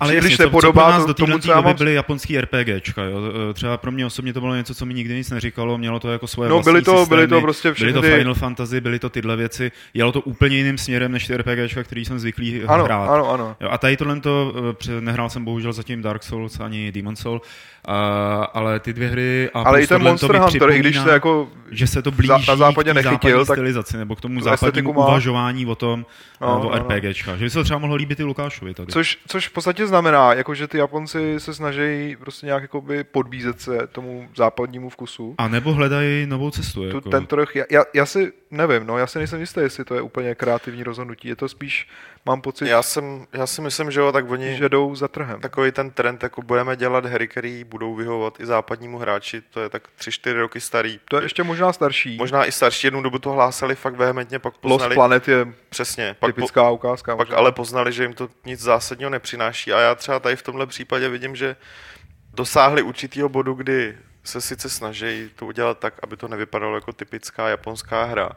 [0.00, 1.76] ale jasně, když nepodobá co, co nás do téhle doby mám...
[1.76, 3.02] byly japonský RPGčka.
[3.02, 3.18] Jo.
[3.50, 6.12] E, třeba pro mě osobně to bylo něco, co mi nikdy nic neříkalo, mělo to
[6.12, 7.92] jako svoje no, byly to, systémy, byly to prostě všechny...
[7.92, 9.72] Byly to Final Fantasy, byly to tyhle věci.
[9.94, 13.08] Jelo to úplně jiným směrem než ty RPGčka, který jsem zvyklý ano, hrát.
[13.08, 13.56] Ano, ano.
[13.60, 14.54] Jo, a tady tohle to,
[14.88, 17.40] e, nehrál jsem bohužel zatím Dark Souls ani Demon Soul,
[17.88, 21.48] Uh, ale ty dvě hry a ale i ten Monster Hunter, i když se jako
[21.70, 25.06] že se to blíží na západě nechytil, tak stylizaci, nebo k tomu západnímu má...
[25.06, 26.06] uvažování o tom,
[26.40, 27.36] no, o no, RPGčka.
[27.36, 28.92] Že by se to třeba mohlo líbit i Lukášovi tady.
[28.92, 33.60] Což, což v podstatě znamená, jako že ty Japonci se snaží prostě nějak jakoby podbízet
[33.60, 35.34] se tomu západnímu vkusu.
[35.38, 36.80] A nebo hledají novou cestu.
[36.80, 37.10] Tu, jako.
[37.10, 40.02] Ten trh, já, já, já, si nevím, no, já si nejsem jistý, jestli to je
[40.02, 41.28] úplně kreativní rozhodnutí.
[41.28, 41.88] Je to spíš,
[42.26, 42.68] mám pocit...
[42.68, 44.56] Já, jsem, já si myslím, že jo, tak oni...
[44.56, 45.40] Že jdou za trhem.
[45.40, 49.68] Takový ten trend, jako budeme dělat hry, které budou vyhovovat i západnímu hráči, to je
[49.68, 51.00] tak 3-4 roky starý.
[51.04, 52.16] To je ještě možná starší.
[52.16, 54.82] Možná i starší, jednu dobu to hlásali fakt vehementně, pak poznali...
[54.82, 57.16] Lost Planet je přesně, pak typická po, ukázka.
[57.16, 57.38] Pak možná.
[57.38, 61.08] ale poznali, že jim to nic zásadního nepřináší a já třeba tady v tomhle případě
[61.08, 61.56] vidím, že
[62.34, 67.48] dosáhli určitýho bodu, kdy se sice snaží to udělat tak, aby to nevypadalo jako typická
[67.48, 68.30] japonská hra,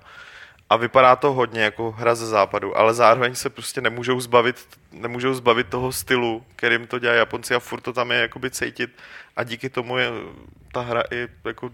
[0.71, 5.33] a vypadá to hodně jako hra ze západu, ale zároveň se prostě nemůžou zbavit, nemůžou
[5.33, 8.89] zbavit toho stylu, kterým to dělají Japonci a furt to tam je jakoby cítit
[9.35, 10.11] a díky tomu je
[10.71, 11.71] ta hra i jako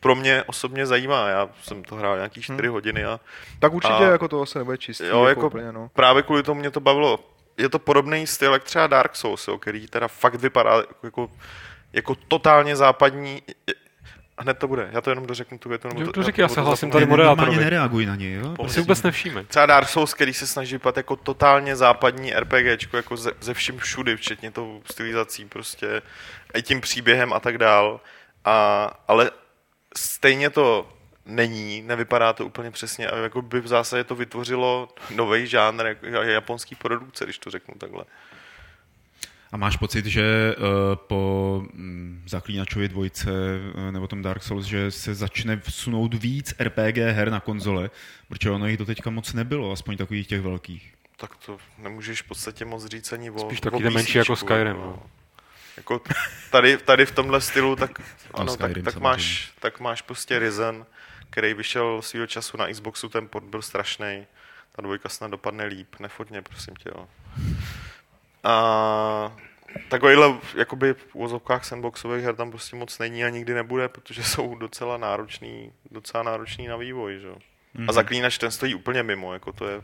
[0.00, 1.28] pro mě osobně zajímá.
[1.28, 2.72] Já jsem to hrál nějaký 4 hmm.
[2.72, 3.20] hodiny a...
[3.58, 5.06] Tak určitě a, jako to se nebude čistý.
[5.06, 5.90] Jo, jako, jako úplně, no.
[5.94, 7.24] právě kvůli tomu mě to bavilo.
[7.56, 11.30] Je to podobný styl, jak třeba Dark Souls, jo, který teda fakt vypadá jako,
[11.92, 13.42] jako, totálně západní,
[14.38, 14.88] hned to bude.
[14.92, 15.88] Já to jenom dořeknu tu větu.
[15.88, 17.56] to, to říkej, já se hlasím tady moderátorovi.
[17.56, 18.54] nereaguj na něj, jo?
[18.56, 19.44] To si vůbec nevšíme.
[19.44, 23.78] Třeba Dark Souls, který se snaží vypadat jako totálně západní RPGčko, jako ze, ze vším
[23.78, 26.02] všudy, včetně tou stylizací prostě,
[26.54, 28.00] i tím příběhem a tak dál.
[28.44, 29.30] A, ale
[29.96, 30.88] stejně to
[31.26, 36.06] není, nevypadá to úplně přesně a jako by v zásadě to vytvořilo nový žánr jako
[36.06, 38.04] japonský produkce, když to řeknu takhle.
[39.52, 40.64] A máš pocit, že uh,
[40.96, 43.30] po um, Zaklínačovi dvojce
[43.74, 47.90] uh, nebo tom Dark Souls, že se začne vsunout víc RPG her na konzole,
[48.28, 50.94] protože ono jich to teďka moc nebylo, aspoň takových těch velkých.
[51.16, 54.76] Tak to nemůžeš v podstatě moc říct ani o Spíš taky menší jako Skyrim.
[54.76, 55.02] No.
[55.76, 56.00] Jako
[56.50, 58.00] tady, tady v tomhle stylu, tak,
[58.34, 60.86] ano, tak, tak, máš, tak máš prostě Risen,
[61.30, 64.26] který vyšel svýho času na Xboxu, ten port byl strašný.
[64.72, 66.88] Ta dvojka snad dopadne líp, nefotně, prosím tě.
[66.88, 67.08] Jo.
[68.48, 69.36] A
[69.88, 74.54] takovýhle jakoby v úvozovkách sandboxových her tam prostě moc není a nikdy nebude, protože jsou
[74.54, 77.28] docela náročný, docela náročný na vývoj, že?
[77.28, 77.38] Mm-hmm.
[77.76, 77.92] A mhm.
[77.92, 79.80] zaklínač ten stojí úplně mimo, jako to je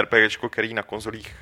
[0.00, 1.36] RPGčko, který na konzolích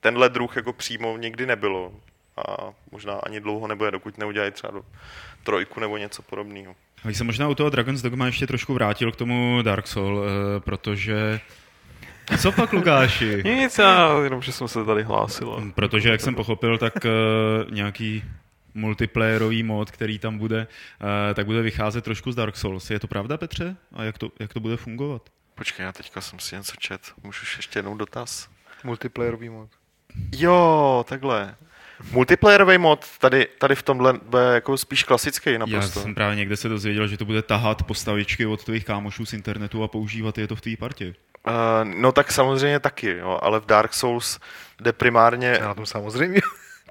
[0.00, 1.92] tenhle druh jako přímo nikdy nebylo
[2.36, 4.84] a možná ani dlouho nebude, dokud neudělají třeba do
[5.44, 6.76] trojku nebo něco podobného.
[7.04, 10.60] A se možná u toho Dragon's Dogma ještě trošku vrátil k tomu Dark Soul, eh,
[10.60, 11.40] protože
[12.36, 13.42] co pak, Lukáši?
[13.44, 15.72] Nic, já, jenom, že jsem se tady hlásil.
[15.74, 18.24] Protože, jak jsem pochopil, tak uh, nějaký
[18.74, 20.66] multiplayerový mod, který tam bude,
[21.00, 22.90] uh, tak bude vycházet trošku z Dark Souls.
[22.90, 23.76] Je to pravda, Petře?
[23.92, 25.22] A jak to, jak to bude fungovat?
[25.54, 27.00] Počkej, já teďka jsem si něco čet.
[27.22, 28.48] Můžu ještě jednou dotaz?
[28.84, 29.68] Multiplayerový mod.
[30.32, 31.54] Jo, takhle.
[32.12, 35.98] Multiplayerový mod tady, tady v tomhle bude jako spíš klasický naprosto.
[35.98, 39.32] Já jsem právě někde se dozvěděl, že to bude tahat postavičky od tvých kámošů z
[39.32, 41.14] internetu a používat je to v té partě.
[41.48, 44.40] Uh, no tak samozřejmě taky, jo, ale v Dark Souls
[44.80, 45.58] jde primárně...
[45.60, 46.40] Já to samozřejmě.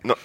[0.04, 0.16] No,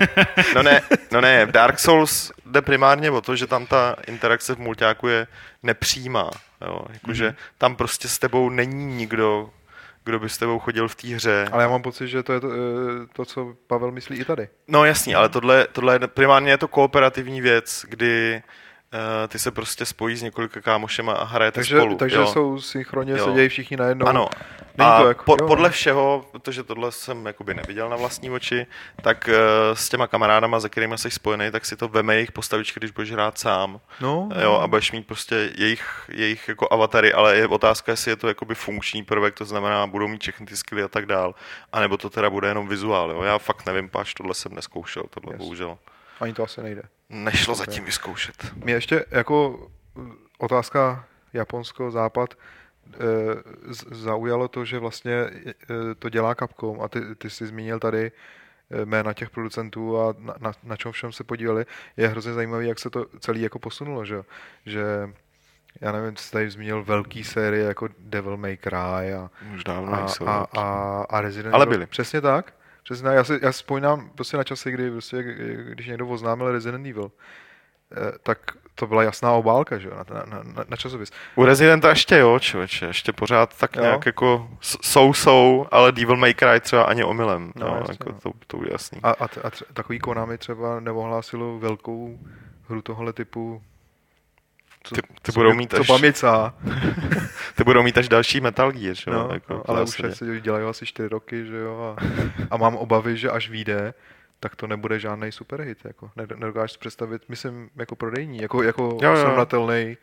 [0.54, 4.54] no ne, no ne, v Dark Souls jde primárně o to, že tam ta interakce
[4.54, 5.26] v multiáku je
[5.62, 6.30] nepřímá.
[6.66, 7.54] Jo, jakože mm-hmm.
[7.58, 9.50] tam prostě s tebou není nikdo,
[10.04, 11.48] kdo by s tebou chodil v té hře.
[11.52, 14.48] Ale já mám pocit, že to je to, eh, to, co Pavel myslí i tady.
[14.68, 18.50] No jasný, ale tohle, tohle je, primárně je to kooperativní věc, kdy Uh,
[19.28, 21.96] ty se prostě spojí s několika kámošema a hrajete takže, spolu.
[21.96, 22.26] Takže jo.
[22.26, 23.24] jsou synchronně, Jo.
[23.24, 24.06] sedějí všichni najednou.
[24.06, 24.28] Ano.
[24.78, 25.46] Není a to jak- po, jo.
[25.46, 28.66] podle všeho, protože tohle jsem jakoby neviděl na vlastní oči,
[29.02, 29.34] tak uh,
[29.76, 33.12] s těma kamarádama, se kterými jsi spojený, tak si to veme jejich postavičky, když budeš
[33.12, 33.80] hrát sám.
[34.00, 38.16] No, Jo, a budeš mít prostě jejich, jejich jako avatary, ale je otázka, jestli je
[38.16, 41.34] to jakoby funkční prvek, to znamená, budou mít všechny ty skilly a tak dál,
[41.72, 43.22] anebo to teda bude jenom vizuál, jo.
[43.22, 45.38] Já fakt nevím, páč, tohle jsem neskoušel, tohle Yes.
[45.38, 45.78] bohužel.
[46.20, 46.82] Ani to asi nejde.
[47.08, 47.58] Nešlo Ok.
[47.58, 48.52] zatím vyzkoušet.
[48.64, 49.48] Mě ještě jako
[49.94, 52.34] uh, otázka Japonsko, Západ,
[52.94, 52.98] eh,
[53.90, 55.54] zaujalo to, že vlastně eh,
[55.98, 58.12] to dělá Capcom a ty, ty jsi zmínil tady
[58.70, 61.66] eh, jména těch producentů a na, na, na čem všem se podívali.
[61.96, 64.22] Je hrozně zajímavé, jak se to celý jako posunulo, že,
[64.66, 64.84] že
[65.80, 70.06] já nevím, jsi tady zmínil velký série jako Devil May Cry a, Už dávno a,
[70.26, 71.74] a, a, a Resident Ale Evil.
[71.74, 71.86] byli.
[71.86, 72.52] Přesně tak.
[72.82, 73.08] Přesně.
[73.08, 75.22] Já si, já vzpomínám prostě na časy, kdy prostě,
[75.74, 77.10] když někdo oznámil Resident Evil,
[77.96, 78.38] eh, tak
[78.74, 81.10] to byla jasná obálka, že jo, na, na, na, na časopis.
[81.36, 83.82] U Residenta ještě jo, člověče, ještě pořád tak Jo.
[83.82, 87.52] nějak jako s- jsou, jsou, ale Devil May Cry třeba ani omylem.
[87.56, 88.18] No, No, jasně, jako no.
[88.22, 89.00] to, to je jasný.
[89.02, 92.18] A, a, t- a takový Konami třeba neohlásilo velkou
[92.68, 93.62] hru tohle typu.
[94.84, 96.54] Co, Ty- ty co budou mít až- paměcá,
[97.56, 99.18] Ty budou mít až další Metal Gear, že jo?
[99.28, 102.02] no, jako no, ale už jak se dělají asi čtyři roky, že jo, a,
[102.50, 103.94] a mám obavy, že až vyjde,
[104.40, 108.98] tak to nebude žádný superhit, jako, ne- nedokážeš si představit, myslím, jako prodejní, jako, jako
[109.16, 109.96] srovnatelný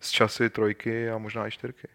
[0.00, 1.88] s časy trojky a možná i čtyřky.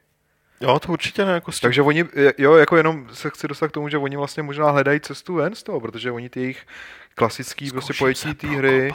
[0.62, 2.06] Jo, to určitě ne, jako Takže oni,
[2.38, 5.56] jo, jako jenom se chci dostat k tomu, že oni vlastně možná hledají cestu ven
[5.56, 6.66] z toho, protože oni ty jejich
[7.16, 8.92] klasický prostě pojetí té hry,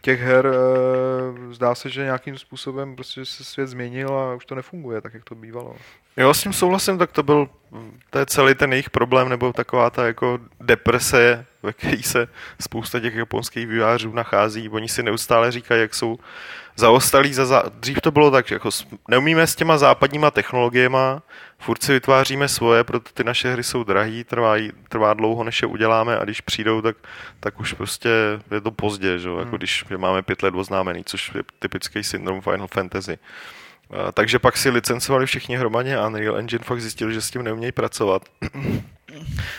[0.00, 4.54] těch her, eh, zdá se, že nějakým způsobem prostě se svět změnil a už to
[4.54, 5.76] nefunguje tak, jak to bývalo.
[6.16, 7.48] Jo, s tím souhlasím, tak to byl,
[8.10, 12.28] to je celý ten jejich problém, nebo taková ta jako deprese, ve které se
[12.60, 14.68] spousta těch japonských vývářů nachází.
[14.68, 16.18] Oni si neustále říkají, jak jsou
[16.78, 17.62] zaostalí za zá...
[17.80, 18.70] Dřív to bylo tak, že jako
[19.08, 21.22] neumíme s těma západníma technologiema,
[21.58, 24.54] furt si vytváříme svoje, proto ty naše hry jsou drahý, trvá,
[24.88, 26.96] trvá dlouho, než je uděláme a když přijdou, tak,
[27.40, 28.08] tak už prostě
[28.50, 29.28] je to pozdě, že?
[29.28, 29.58] jako Hmm.
[29.58, 33.18] když máme pět let oznámený, což je typický syndrom Final Fantasy.
[34.12, 37.72] Takže pak si licencovali všichni hromadně a Unreal Engine fakt zjistili, že s tím neumějí
[37.72, 38.22] pracovat.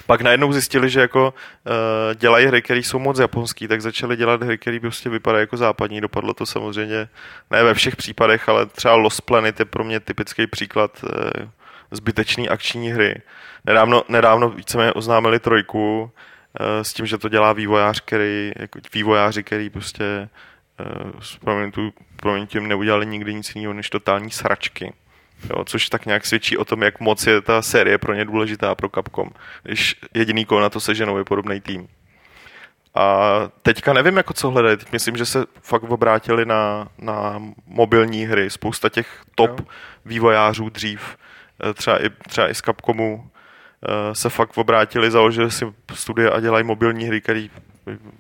[0.06, 1.74] Pak najednou zjistili, že jako uh,
[2.16, 6.02] dělají hry, které jsou moc japonský, tak začali dělat hry, které prostě vypadají jako západní.
[6.02, 7.10] Dopadlo to samozřejmě
[7.52, 11.10] ne ve všech případech, ale třeba Lost Planet je pro mě typický příklad uh,
[11.92, 13.22] zbytečný akční hry.
[13.66, 16.10] Nedávno, nedávno víceméně oznámili trojku uh,
[16.82, 20.30] s tím, že to dělá vývojář, který, jako vývojáři, který prostě
[20.80, 21.38] uh, s
[22.16, 24.94] prominutím neudělali nikdy nic jiného než totální sračky.
[25.50, 28.76] Jo, což tak nějak svědčí o tom, jak moc je ta série pro ně důležitá
[28.76, 29.30] pro Capcom.
[29.64, 31.88] Když jediný, koho na to seženou, je podobný tým.
[32.96, 33.30] A
[33.62, 34.78] teďka nevím, jako co hledají.
[34.78, 38.50] Teď myslím, že se fakt obrátili na, na mobilní hry.
[38.50, 39.66] Spousta těch top Jo.
[40.06, 41.18] vývojářů dřív,
[41.70, 43.30] eh, třeba i, třeba i z Capcomu,
[43.88, 47.48] eh, se fakt obrátili, založili si studie a dělají mobilní hry, které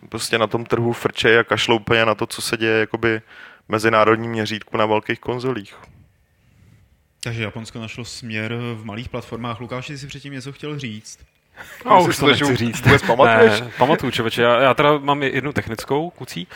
[0.10, 3.22] prostě na tom trhu frčejí a kašlou úplně na to, co se děje jakoby
[3.66, 5.76] v mezinárodním měřítku na velkých konzolích.
[7.24, 9.60] Takže Japonsko našlo směr v malých platformách.
[9.60, 11.20] Lukáš, ty si předtím něco chtěl říct?
[11.86, 12.86] A Jestli už to nechci říct.
[12.86, 13.62] vůbec pamatuješ?
[13.62, 14.42] Ne, pamatuju, čověče.
[14.42, 16.48] Já, já teda mám jednu technickou kucí.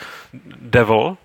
[0.60, 1.16] Devil,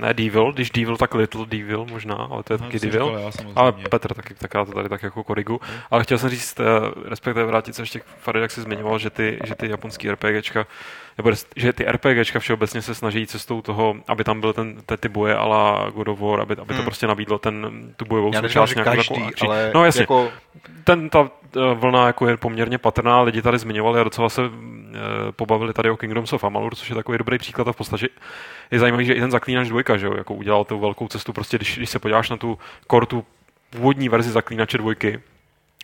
[0.00, 3.06] ne Devil, když Devil, tak Little Devil možná, ale to je Aha, taky Devil.
[3.06, 3.52] říkal já samozřejmě.
[3.56, 5.60] Ale Petr, tak, tak já to tady tak jako korigu.
[5.90, 6.64] Ale chtěl jsem říct, eh,
[7.08, 10.66] respektive vrátit se ještě k Farid, jak jsi zmiňoval, že ty, že ty japonský RPGčka,
[11.18, 15.08] nebo že ty RPGčka všeobecně se snaží cestou toho, aby tam byl ten, ty, ty
[15.08, 16.84] boje a la God of War, aby, aby to Hmm.
[16.84, 18.68] prostě nabídlo ten, tu bojovou Já součást.
[18.68, 19.48] že nějakou každý, takovou akční.
[19.48, 20.28] ale No jasně, jako,
[20.84, 21.30] ten, ta
[21.74, 24.48] vlna jako je poměrně patrná, lidi tady zmiňovali a docela se e,
[25.32, 28.08] pobavili tady o Kingdoms of Amalur, což je takový dobrý příklad a v podstatě
[28.70, 31.56] je zajímavý, že i ten Zaklínač dvojka, že jo, jako udělal tu velkou cestu, prostě
[31.56, 32.58] když, když se podíváš na tu
[32.90, 33.24] core, tu
[33.70, 35.20] původní verzi Zaklínače dvojky,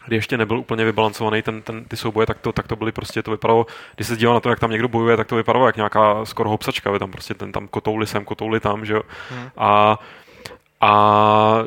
[0.06, 3.22] kdy ještě nebyl úplně vybalancovaný ten, ten, ty souboje, tak to, tak to byly prostě,
[3.22, 5.76] to vypadalo, když se díval na to, jak tam někdo bojuje, tak to vypadalo jak
[5.76, 9.02] nějaká skoro hopsačka, tam prostě ten tam kotouli sem, kotouli tam, že jo.
[9.30, 9.48] Hmm.
[9.56, 9.98] A,
[10.80, 11.64] a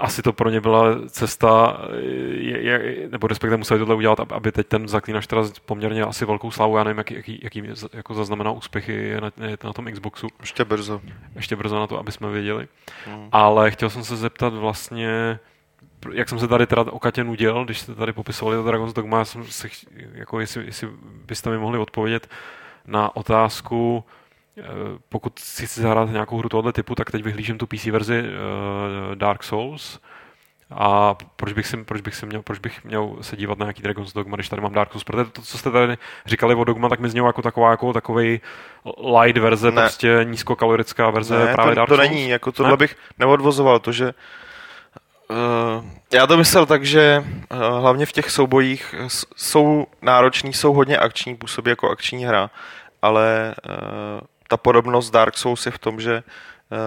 [0.00, 1.80] asi to pro ně byla cesta,
[2.30, 6.24] je, je, nebo respektive museli tohle udělat, ab- aby teď ten zaklínač teda poměrně asi
[6.24, 9.92] velkou slavu, já nevím, jaký, jaký, jaký jako zaznamená úspěchy je na, je na tom
[9.92, 11.00] Xboxu, Ještě brzo.
[11.36, 12.68] ještě brzo na to, aby jsme věděli.
[13.06, 13.28] Hmm.
[13.32, 15.38] Ale chtěl jsem se zeptat vlastně,
[16.12, 19.18] jak jsem se tady teda o Katě nudil, když jste tady popisovali to Dragon's Dogma,
[19.18, 19.68] já jsem se,
[20.14, 20.88] jako jestli, jestli
[21.26, 22.28] byste mi mohli odpovědět
[22.86, 24.04] na otázku,
[25.08, 29.16] pokud si chci zahrát nějakou hru tohoto typu, tak teď vyhlížím tu PC verzi eh,
[29.16, 29.98] Dark Souls
[30.70, 33.82] A proč bych, si, proč bych, si měl, proč bych měl se dívat na nějaký
[33.82, 35.04] Dragon's Dogma, když tady mám Dark Souls?
[35.04, 38.40] Protože to, co jste tady říkali o Dogma, tak mi znělo jako taková jako takový
[39.20, 39.82] light verze, ne.
[39.82, 42.08] prostě nízkokalorická verze ne, právě to, Dark to Souls.
[42.10, 42.76] není, jako tohle Ne?
[42.76, 44.12] bych neodvozoval, to, že
[45.30, 50.72] Uh, já to myslel tak, že uh, hlavně v těch soubojích eh, jsou nároční, jsou
[50.72, 52.50] hodně akční, působí jako akční hra,
[53.02, 54.20] ale uh,
[54.50, 56.78] ta podobnost Dark Souls je v tom, že uh,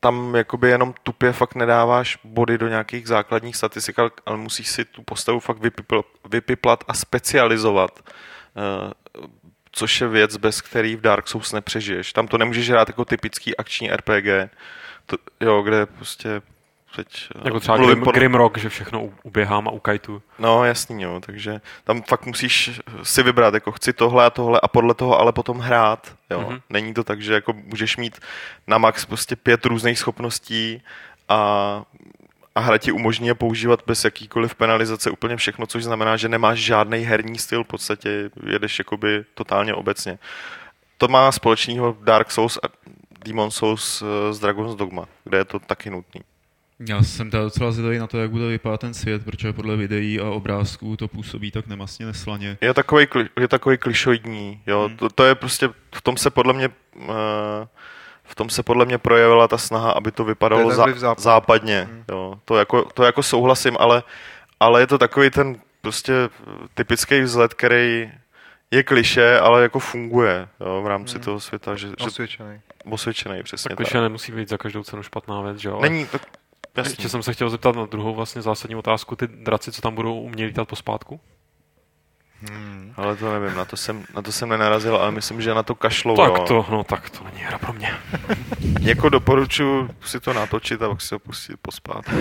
[0.00, 5.02] tam jakoby jenom tupě fakt nedáváš body do nějakých základních statistik, ale- musíš si tu
[5.02, 8.00] postavu fakt vypipl, vypiplat a specializovat.
[8.04, 8.92] Uh,
[9.72, 12.12] což je věc, bez který v Dark Souls nepřežiješ.
[12.12, 14.50] Tam to nemůžeš hrát jako typický akční RPG,
[15.06, 16.42] to, jo, kde prostě
[16.96, 20.22] teď eh, Jako třeba mluvím Grim, pod- Grimrock, že všechno uběhám a ukajtu.
[20.38, 24.68] No jasný, jo, takže tam fakt musíš si vybrat, jako chci tohle a tohle a
[24.68, 26.40] podle toho ale potom hrát, jo.
[26.40, 26.48] Mhm.
[26.48, 26.60] Mm-hmm.
[26.70, 28.18] Není to tak, že jako můžeš mít
[28.66, 30.82] na max prostě pět různých schopností
[31.28, 31.82] a,
[32.54, 36.58] a hra ti umožní je používat bez jakýkoliv penalizace úplně všechno, což znamená, že nemáš
[36.58, 40.18] žádný herní styl, v podstatě jedeš jakoby totálně obecně.
[40.98, 42.66] To má společného Dark Souls a
[43.24, 46.20] Demon Souls eh, s Dragon's Dogma, kde je to taky nutný.
[46.80, 50.20] Já jsem teda docela zvědavý na to, jak bude vypadat ten svět, protože podle videí
[50.20, 52.58] a obrázků to působí tak nemastně neslaně.
[52.60, 53.06] Je takový,
[53.40, 54.86] je takový klišoidní, jo.
[54.88, 54.96] Hmm.
[54.96, 57.06] To, to, je prostě, v tom se podle mě, uh,
[58.24, 60.96] v tom se podle mě projevila ta snaha, aby to To je vypadalo za, vliv
[60.98, 61.22] západu.
[61.22, 62.04] západně, Hmm.
[62.10, 62.34] jo.
[62.44, 64.02] To jako, to jako souhlasím, ale,
[64.60, 66.12] ale je to takový ten prostě
[66.74, 68.12] typický vzhled, který
[68.70, 71.24] je kliše, ale jako funguje jo, v rámci Hmm.
[71.24, 72.60] toho světa, že, že Osvědčený.
[72.90, 73.86] osvědčený přesně Tak tak.
[73.86, 75.78] kliše nemusí být za každou cenu špatná věc, že jo?
[75.82, 76.18] Není, to,
[76.76, 76.92] jasný.
[76.92, 79.16] Ještě jsem se chtěl zeptat na druhou vlastně zásadní otázku.
[79.16, 81.20] Ty draci, co tam budou umět lítat pospátku?
[82.50, 82.92] Hmm.
[82.96, 85.74] Ale to nevím, na to jsem, na to jsem nenarazil, ale myslím, že na to
[85.74, 86.16] kašlou.
[86.16, 86.44] Tak jo.
[86.48, 87.94] to, no tak to není hra pro mě.
[88.80, 92.04] Jako doporučuji si to natočit a pak si to pustit pospát.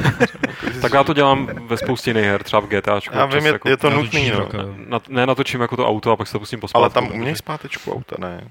[0.81, 3.15] Tak já to dělám ve spoustě jiných her, třeba v GTAčku.
[3.15, 4.49] Já vím, je, jako, je to nutný, no.
[4.87, 6.83] na, ne, natočím jako to auto a pak se to pustím pospátku.
[6.83, 8.49] Ale tam umějí zpátečku auta, ne?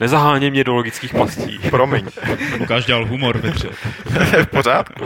[0.00, 1.58] Nezaháněj mě do logických pastí.
[1.70, 2.06] Promiň,
[2.60, 3.68] Lukáš dělal humor ve hře.
[4.44, 5.04] v pořádku.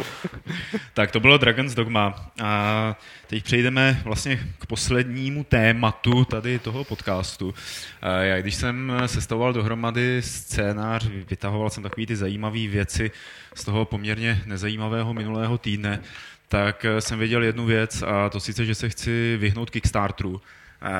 [0.94, 2.30] Tak to bylo Dragon's Dogma.
[2.42, 7.54] A teď přejdeme vlastně k poslednímu tématu tady toho podcastu.
[8.02, 13.10] A Já když jsem sestavoval dohromady scénář, vytahoval jsem takové ty zajímavé věci
[13.54, 16.00] z toho poměrně nezajímavého minulého týdne,
[16.48, 20.40] tak jsem věděl jednu věc a to sice, že se chci vyhnout Kickstarteru,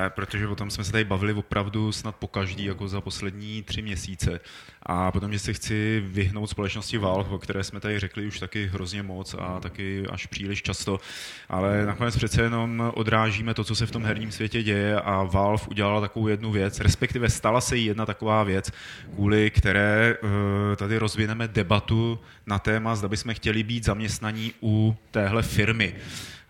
[0.09, 3.83] protože o tom jsme se tady bavili opravdu snad po každý, jako za poslední tři
[3.83, 4.40] měsíce.
[4.83, 8.66] A potom, že se chci vyhnout společnosti Valve, o které jsme tady řekli už taky
[8.66, 11.01] hrozně moc a taky až příliš často.
[11.49, 15.64] Ale nakonec přece jenom odrážíme to, co se v tom herním světě děje a Valve
[15.70, 18.73] udělala takovou jednu věc, respektive stala se jí jedna taková věc,
[19.14, 25.42] kvůli které eh, tady rozvineme debatu na téma, zda bychom chtěli být zaměstnaní u téhle
[25.42, 25.94] firmy.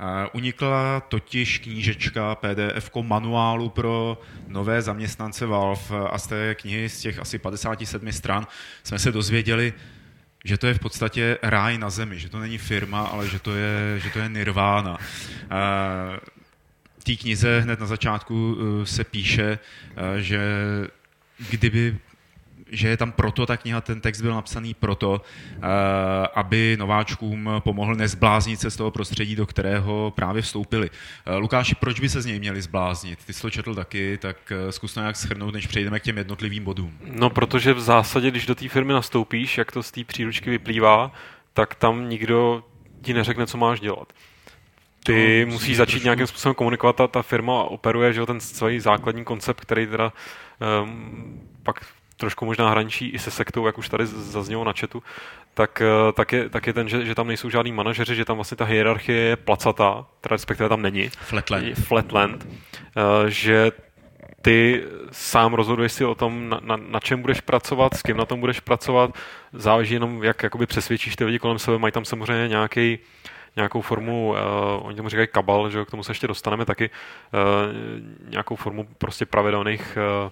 [0.01, 7.01] Eh, Unikla totiž knížečka PDF manuálu pro nové zaměstnance Valve a z té knihy z
[7.01, 8.47] těch asi 57 stran
[8.83, 9.73] jsme se dozvěděli,
[10.45, 13.55] že to je v podstatě ráj na zemi, že to není firma, ale že to
[13.55, 14.99] je, že to je nirvána.
[15.51, 16.21] Eh,
[16.99, 19.59] V té knize hned na začátku eh, se píše,
[19.97, 20.41] eh, že
[21.51, 21.99] kdyby
[22.77, 25.59] že je tam proto ta kniha, ten text byl napsaný proto, eh,
[26.35, 30.91] aby nováčkům pomohl nezbláznit se z toho prostředí, do kterého právě vstoupili.
[31.27, 33.19] Eh, Lukáši, proč by se z něj měli zbláznit?
[33.27, 36.19] Ty jsi to četl taky, tak eh, zkus to nějak schrnout, než přejdeme k těm
[36.19, 36.99] jednotlivým bodům.
[37.05, 41.13] No, protože v zásadě, když do té firmy nastoupíš, jak to z té příručky vyplývá,
[41.53, 42.65] tak tam nikdo
[43.03, 44.13] ti neřekne, co máš dělat.
[45.07, 48.41] Ty No, musíš začít trošku- nějakým způsobem komunikovat, ta, ta firma operuje, že jo, ten
[48.41, 50.13] svůj základní koncept, který teda
[50.83, 51.87] um, pak
[52.25, 55.03] trošku možná hraničí i se sektou, jak už tady zaznělo na chatu,
[55.55, 58.37] tak, eh, tak, je, tak je ten, že, že tam nejsou žádní manažeři, že tam
[58.37, 61.09] vlastně ta hierarchie je placatá, teda respektive tam není.
[61.09, 61.75] Flatland.
[61.75, 63.73] Flatland, eh, že
[64.43, 68.25] ty sám rozhoduješ si o tom, na, na, na čem budeš pracovat, s kým na
[68.25, 69.11] tom budeš pracovat,
[69.53, 72.99] záleží jenom, jak jakoby přesvědčíš ty lidi kolem sebe, mají tam samozřejmě nějaký
[73.57, 78.31] nějakou formu, uh, oni tomu říkají kabal, že k tomu se ještě dostaneme taky, uh,
[78.31, 80.31] nějakou formu prostě pravidelných, uh,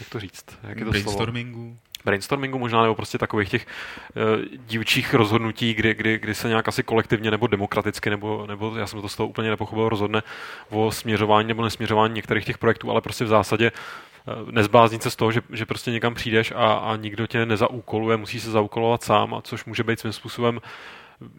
[0.00, 1.04] jak to říct, jak je to slovo?
[1.04, 1.76] Brainstormingu.
[2.04, 6.82] brainstormingu možná, nebo prostě takových těch uh, dílčích rozhodnutí, kdy, kdy, kdy se nějak asi
[6.82, 10.22] kolektivně nebo demokraticky, nebo, nebo já jsem to z toho úplně nepochopil, rozhodne
[10.70, 15.16] o směřování nebo nesměřování některých těch projektů, ale prostě v zásadě eh, nezbláznit se z
[15.16, 19.34] toho, že, že prostě někam přijdeš a, a nikdo tě nezaúkoluje, musí se zaúkolovat sám,
[19.34, 20.60] a což může být svým způsobem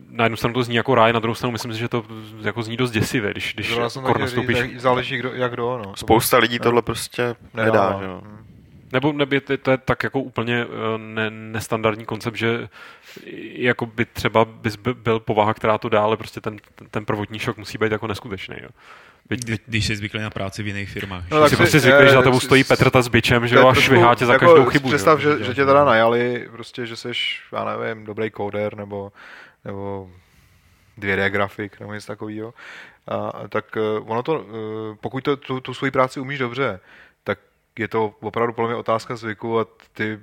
[0.09, 2.05] na jednu stranu to zní jako ráj, na druhou stranu myslím si, že to
[2.41, 4.57] jako zní dost děsivě, když, když Zrovna jsem kor taky nastoupíš.
[4.61, 5.95] říct, záleží, kdo, jak kdo, no.
[5.95, 7.99] Spousta lidí tohle prostě nedá, nedává.
[7.99, 8.21] že jo.
[8.93, 12.69] Nebo neby to, to je tak jako úplně eh, ne, nestandardní koncept, že
[13.51, 16.57] jako by třeba bys byl povaha, která to dá, ale prostě ten,
[16.91, 18.55] ten prvotní šok musí být jako neskutečný.
[18.61, 18.69] Jo.
[19.29, 21.29] Kdy, když jsi zvyklý na práci v jiných firmách.
[21.31, 23.67] No, tak si prostě zvyklý, že za tebou stojí Petr ta s bičem, že jo,
[23.67, 24.89] a švihá tě za jako každou chybu.
[24.89, 27.11] Představ, že, že, tě teda najali, prostě, že jsi,
[27.53, 29.11] já nevím, dobrý kóder, nebo,
[29.65, 30.09] nebo
[30.99, 32.53] 2D grafik, nebo něco takového.
[33.07, 36.79] A, tak eh, ono to, eh, pokud to, tu, tu svoji práci umíš dobře,
[37.79, 40.19] je to opravdu podle mě otázka zvyku a ty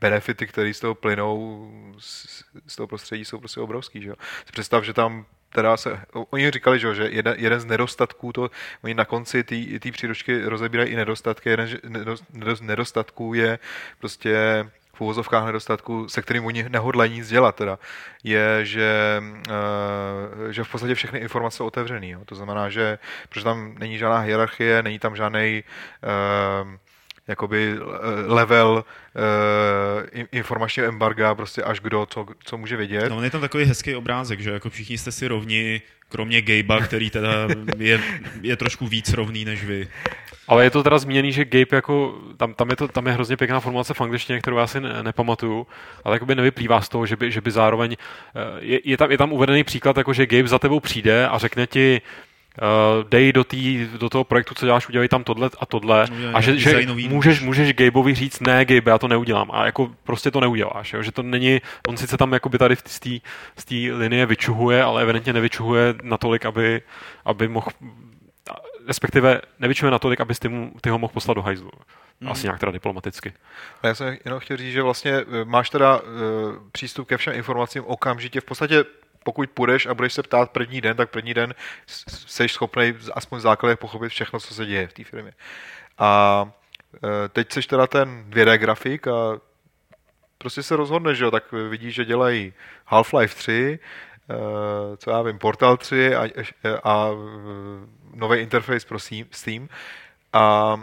[0.00, 1.70] benefity, které z toho plynou
[2.66, 4.02] z, toho prostředí, jsou prostě obrovský.
[4.02, 4.12] Že?
[4.52, 8.50] Představ, že tam teda se, oni říkali, že, že jeden, jeden z nedostatků, to,
[8.84, 9.44] oni na konci
[9.80, 11.68] té příručky rozebírají i nedostatky, jeden
[12.54, 13.58] z nedostatků je
[13.98, 17.78] prostě v uvozovkách nedostatku, se kterým oni nehodlají nic dělat, teda,
[18.24, 22.18] je, že, uh, že v podstatě všechny informace jsou otevřené.
[22.26, 22.98] To znamená, že
[23.28, 25.64] protože tam není žádná hierarchie, není tam žádný
[26.64, 26.76] uh,
[27.30, 27.78] jakoby
[28.26, 28.84] level
[30.14, 33.08] uh, informačního embarga, prostě až kdo, co, co může vědět.
[33.08, 36.80] No, on je tam takový hezký obrázek, že jako všichni jste si rovni, kromě Gabea,
[36.80, 37.30] který teda
[37.78, 38.00] je,
[38.42, 39.88] je trošku víc rovný než vy.
[40.48, 43.36] Ale je to teda zmíněný, že Gabe jako, tam, tam, je, to, tam je hrozně
[43.36, 45.66] pěkná formulace v angličtině, kterou já si ne, nepamatuju,
[46.04, 49.18] ale jakoby nevyplývá z toho, že by, že by zároveň, eh, je, je, tam, je
[49.18, 52.00] tam uvedený příklad, jako že Gabe za tebou přijde a řekne ti,
[52.58, 56.06] uh, dej do, tý, do toho projektu, co děláš, udělej tam tohle a tohle.
[56.10, 59.50] No, a že, že můžeš, můžeš Gabeovi říct, ne Gabe, já to neudělám.
[59.52, 60.92] A jako prostě to neuděláš.
[60.92, 61.02] Jo?
[61.02, 62.76] Že to není, on sice tam jakoby tady
[63.56, 66.82] z té linie vyčuhuje, ale evidentně nevyčuhuje natolik, aby,
[67.24, 67.70] aby mohl
[68.86, 71.70] respektive nevyčuje natolik, abys ty, mu, ty ho mohl poslat do hajzlu.
[72.20, 72.28] Mm.
[72.28, 73.32] Asi nějak teda diplomaticky.
[73.82, 76.04] A já jsem jenom chtěl říct, že vlastně eh, máš teda uh,
[76.72, 78.40] přístup ke všem informacím okamžitě.
[78.40, 78.84] V podstatě
[79.24, 81.54] pokud půjdeš a budeš se ptát první den, tak první den
[81.86, 85.32] jsi schopný aspoň v základě pochopit všechno, co se děje v té firmě.
[85.98, 86.50] A
[87.24, 89.40] e, teď jsi teda ten 2D grafik a
[90.38, 92.52] prostě se rozhodneš, že jo, tak vidíš, že dělají
[92.88, 93.78] Half-Life 3,
[94.30, 96.28] e, co já vím, Portal 3 a,
[96.84, 97.08] a
[98.14, 98.98] nový interface pro
[99.30, 99.68] Steam
[100.32, 100.76] a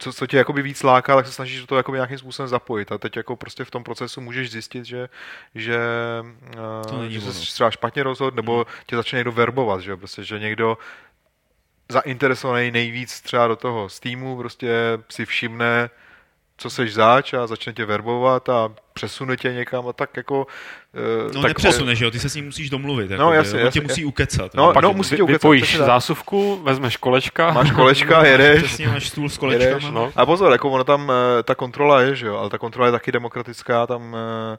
[0.00, 2.92] co, co tě jakoby víc láká, tak se snažíš do toho jakoby nějakým způsobem zapojit.
[2.92, 5.08] A teď jako prostě v tom procesu můžeš zjistit, že,
[5.54, 5.78] že,
[6.92, 8.64] uh, že se třeba špatně rozhod, nebo hmm.
[8.86, 10.78] tě začne někdo verbovat, že prostě, že někdo
[11.88, 14.72] zainteresovaný nejvíc třeba do toho Steamu prostě
[15.10, 15.90] si všimne,
[16.56, 20.46] co seš zač a začne tě verbovat a přesune tě někam a tak jako...
[21.26, 23.58] Uh, no tak, nepřesune, že jo, ty se s ním musíš domluvit, jako, no, jasně,
[23.58, 24.54] on jasně, tě musí ukecat.
[24.54, 25.42] No, no musí tě ukecat.
[25.42, 27.50] Vypojíš zásuvku, vezmeš kolečka.
[27.50, 28.62] Máš kolečka, jedeš.
[28.62, 29.68] Přesně, máš stůl s kolečkama.
[29.68, 30.12] Jedeš, no.
[30.16, 32.92] A pozor, jako ono tam, eh, ta kontrola je, že jo, ale ta kontrola je
[32.92, 34.58] taky demokratická, tam eh,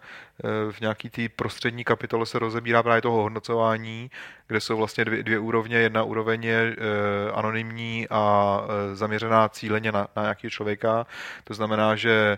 [0.71, 4.11] v nějaký té prostřední kapitole se rozebírá právě toho hodnocování,
[4.47, 5.77] kde jsou vlastně dvě, dvě úrovně.
[5.77, 6.75] Jedna úroveň je
[7.33, 8.61] anonymní a
[8.93, 11.05] zaměřená cíleně na, na nějakého člověka.
[11.43, 12.37] To znamená, že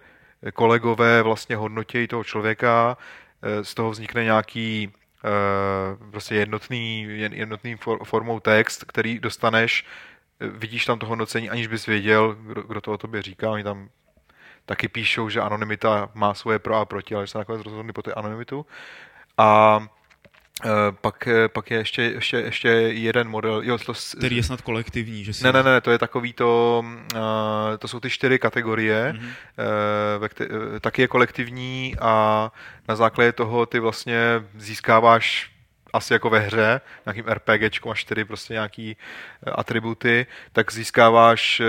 [0.52, 2.98] kolegové vlastně hodnotí toho člověka,
[3.42, 4.92] eh, z toho vznikne nějaký
[5.26, 9.86] eh, prostě jednotný, jednotný formou text, který dostaneš,
[10.40, 13.52] eh, vidíš tam to hodnocení, aniž bys věděl, kdo, kdo to o tobě říká.
[13.52, 13.90] Oni tam
[14.66, 18.02] taky píšou, že anonymita má svoje pro a proti, ale že se nakonec rozhodli po
[18.02, 18.66] té anonymitu.
[19.38, 19.80] A
[21.02, 23.62] pak, pak je ještě, ještě, ještě jeden model.
[23.64, 25.44] Jo, to, Který je snad kolektivní, že si...
[25.44, 27.22] Ne, ne, ne, to je takový to, uh,
[27.80, 29.34] to jsou ty čtyři kategorie, mm-hmm.
[30.20, 32.52] uh, kte- uh, taky je kolektivní a
[32.88, 35.52] na základě toho ty vlastně získáváš
[35.94, 38.98] asi jako ve hře, nějakým RPGčku máš čtyři prostě nějaký
[39.52, 41.62] atributy, tak získáváš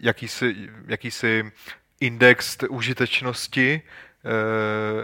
[0.00, 0.56] jakýsi,
[0.86, 1.52] jakýsi
[2.00, 3.82] index užitečnosti,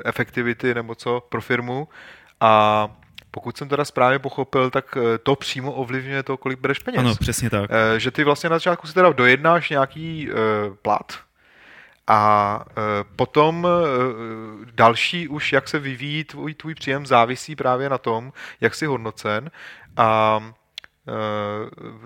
[0.04, 1.88] efektivity nebo co pro firmu
[2.40, 2.88] a
[3.38, 6.98] pokud jsem teda správně pochopil, tak eh, to přímo ovlivňuje to, kolik bereš peněz.
[6.98, 7.70] Ano, přesně tak.
[7.70, 10.36] Eh, že ty vlastně na začátku si teda dojednáš nějaký uh,
[10.82, 11.12] plat
[12.10, 12.64] a
[13.16, 13.66] potom
[14.74, 19.50] další už, jak se vyvíjí tvůj, tvůj příjem, závisí právě na tom, jak jsi hodnocen
[19.96, 20.54] a Eh,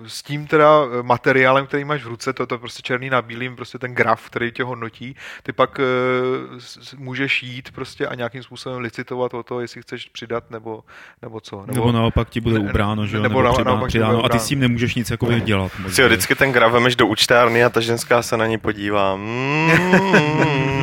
[0.07, 0.69] s tím teda
[1.01, 4.51] materiálem, který máš v ruce, to je prostě černý na bílým, prostě ten graf, který
[4.51, 9.81] tě hodnotí, ty pak uh, můžeš jít prostě a nějakým způsobem licitovat o to, jestli
[9.81, 10.83] chceš přidat nebo,
[11.21, 11.59] nebo co.
[11.65, 13.23] Nebo, nebo naopak ti bude ubráno, že jo?
[13.23, 15.71] Nebo, nebo naopak přidáno, a ty s tím nemůžeš nic jako dělat.
[15.89, 19.15] Si jo, vždycky ten graf vemeš do účtárny a ta ženská se na ní podívá.
[19.15, 20.73] Mm,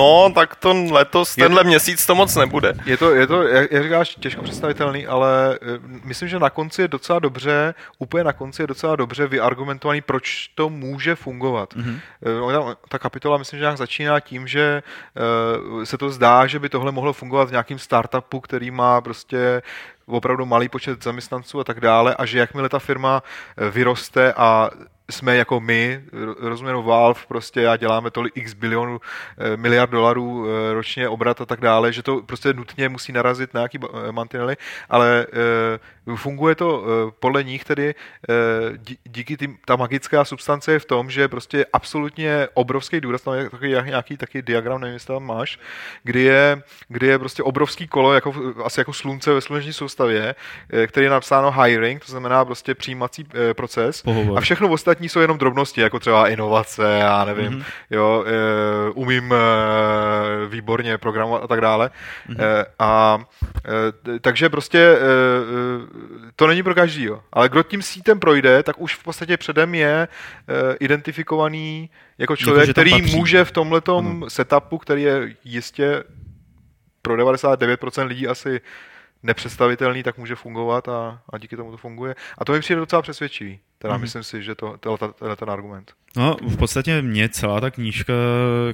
[0.00, 2.74] No, tak to letos, je tenhle to, měsíc to moc nebude.
[2.86, 6.82] Je to, je to jak, jak říkáš, těžko představitelný, ale eh, myslím, že na konci
[6.82, 7.49] je docela dobře,
[7.98, 11.74] úplně na konci je docela dobře vyargumentovaný, proč to může fungovat.
[11.74, 12.76] Mm-hmm.
[12.88, 14.82] Ta kapitola, myslím, že nějak začíná tím, že
[15.72, 19.62] uh, se to zdá, že by tohle mohlo fungovat v nějakým startupu, který má prostě
[20.06, 23.22] opravdu malý počet zaměstnanců a tak dále a že jakmile ta firma
[23.70, 24.70] vyroste a
[25.10, 26.00] jsme jako my,
[26.40, 29.00] rozumím, Valve, prostě já děláme tolik x bilionů,
[29.38, 33.54] eh, miliard dolarů eh, ročně obrat a tak dále, že to prostě nutně musí narazit
[33.54, 33.78] na nějaký
[34.10, 34.56] mantinely,
[34.88, 35.26] ale
[36.16, 36.84] funguje to
[37.20, 37.94] podle nich tedy
[39.04, 43.50] díky tým, ta magická substance je v tom, že prostě absolutně obrovský důraz, tam je
[43.50, 45.58] takový nějaký taky diagram, nevím, jestli tam máš,
[46.02, 48.34] kdy je, kdy je prostě obrovský kolo, jako,
[48.64, 50.34] asi jako slunce ve sluneční soustavě,
[50.86, 54.38] který je napsáno hiring, to znamená prostě přijímací proces Pohovor.
[54.38, 57.64] a všechno ostatní jsou jenom drobnosti, jako třeba inovace, já nevím, mm-hmm.
[57.90, 59.36] jo, e, umím e,
[60.46, 61.90] výborně programovat a tak dále.
[62.28, 62.44] Mm-hmm.
[62.44, 63.18] E, a
[64.14, 64.98] e, takže prostě e,
[66.36, 67.22] to není pro každýho.
[67.32, 70.08] Ale kdo tím sítem projde, tak už v podstatě předem je e,
[70.80, 73.16] identifikovaný jako člověk, jako, který patří.
[73.16, 76.04] může v tomhletom setupu, který je jistě
[77.02, 78.60] pro 99% lidí asi
[79.22, 82.14] nepředstavitelný, tak může fungovat a, a díky tomu to funguje.
[82.38, 83.60] A to mi přijde docela přesvědčivý.
[83.78, 84.00] Teda mm-hmm.
[84.00, 85.92] myslím si, že to, to, to, to je ten argument.
[86.16, 88.12] No, v podstatě mě celá ta knížka,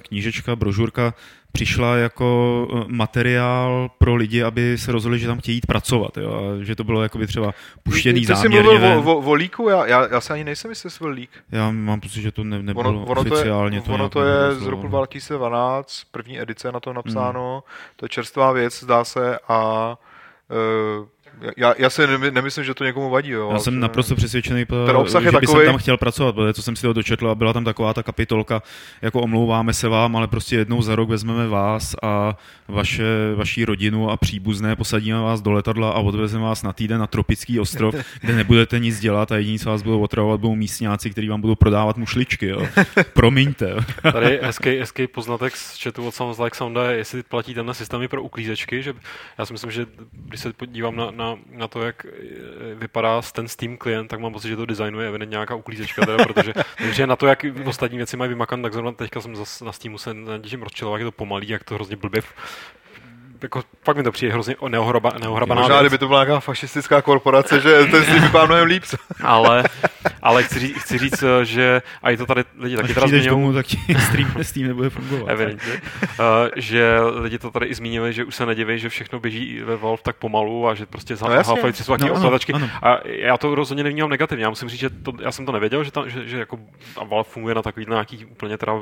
[0.02, 1.14] knížečka, brožurka
[1.52, 6.16] přišla jako eh, materiál pro lidi, aby se rozhodli, že tam chtějí jít pracovat.
[6.16, 6.34] Jo?
[6.34, 8.58] A že to bylo jakoby třeba puštěný ty, záměrně.
[8.58, 9.68] Ty jsi mluvil o, o, o líku?
[9.68, 11.30] Já, já, já se ani nejsem jistý, jestli byl lík.
[11.52, 13.80] Já mám pocit, že to ne, nebylo ono, ono oficiálně.
[13.80, 17.92] To je, ono to je z roku 2012, první edice na to napsáno, hmm.
[17.96, 19.96] to je čerstvá věc, zdá se, a
[20.50, 21.04] uh,
[21.56, 23.30] já, já si nemyslím, že to někomu vadí.
[23.30, 25.58] Jo, já jsem naprosto přesvědčený, ten obsah že je by takový...
[25.58, 28.02] jsem tam chtěl pracovat, protože co jsem si to dočetl a byla tam taková ta
[28.02, 28.62] kapitolka,
[29.02, 32.36] jako omlouváme se vám, ale prostě jednou za rok vezmeme vás a
[32.68, 37.06] vaše, vaší rodinu a příbuzné, posadíme vás do letadla a odvezeme vás na týden na
[37.06, 41.28] tropický ostrov, kde nebudete nic dělat a jediní, co vás budou otravovat, budou místňáci, kteří
[41.28, 42.46] vám budou prodávat mušličky.
[42.46, 42.68] Jo.
[43.12, 43.76] Promiňte.
[44.12, 48.22] Tady hezký, hezký poznatek z chatu od Sounds Like Sounda, jestli platí tenhle systémy pro
[48.22, 48.94] uklízečky, že
[49.38, 52.06] já si myslím, že když se podívám na, na, na to, jak
[52.74, 56.52] vypadá ten Steam klient, tak mám pocit, že to designuje evidentně nějaká uklízečka, teda, protože,
[56.76, 59.98] protože na to, jak ostatní věci mají vymakan, tak zrovna teďka jsem zase na Steamu
[59.98, 62.22] se tím rozčiloval, jak je to pomalý, jak to hrozně blbě
[63.42, 67.60] jako, fakt mi to přijde hrozně neohroba, neohrabaná Možná, kdyby to byla nějaká fašistická korporace,
[67.60, 68.82] že ten si vypadá mnohem líp.
[69.22, 69.64] ale,
[70.22, 73.28] ale chci, říct, chci říct, že a je to tady lidi taky teda zmiňují.
[73.28, 73.66] tomu, tak
[74.08, 75.30] stream, stream nebude fungovat.
[75.30, 75.72] Evidentně.
[75.72, 76.16] Uh,
[76.56, 80.02] že lidi to tady i zmínili, že už se nediví, že všechno běží ve Valve
[80.02, 82.52] tak pomalu a že prostě za no, Half-Life 3 jsou no, ovladačky.
[82.82, 84.44] A já to rozhodně nevnímám negativně.
[84.44, 86.58] Já musím říct, že to, já jsem to nevěděl, že, tam, že, že jako
[87.08, 88.72] Valve funguje na takový na nějaký úplně teda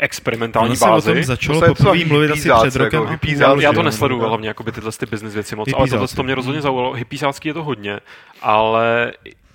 [0.00, 1.04] experimentální ono bázi.
[1.04, 3.18] Se o tom začalo poprvé mluvit asi před rokem.
[3.28, 6.22] Jako já to nesleduju, hlavně jako by tyhle ty business věci moc, ale tohle to
[6.22, 6.92] mě rozhodně zaujalo.
[6.92, 8.00] Hippiesácký je to hodně,
[8.42, 9.12] ale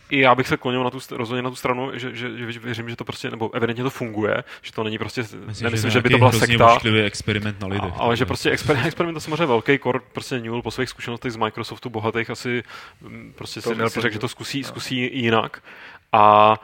[0.10, 2.90] i já bych se klonil na tu, rozhodně na tu stranu, že, že, že věřím,
[2.90, 6.02] že to prostě, nebo evidentně to funguje, že to není prostě, Myslím, nemyslím, že, že
[6.02, 6.78] by to byla sekta.
[7.06, 7.94] experiment na lidech.
[7.98, 11.36] Ale že prostě experiment, experiment to samozřejmě velký, kor prostě Newell po svých zkušenostech z
[11.36, 12.64] Microsoftu bohatých asi
[13.02, 15.64] mm, prostě to si, si řekl, že to zkusí, zkusí jinak.
[16.12, 16.56] A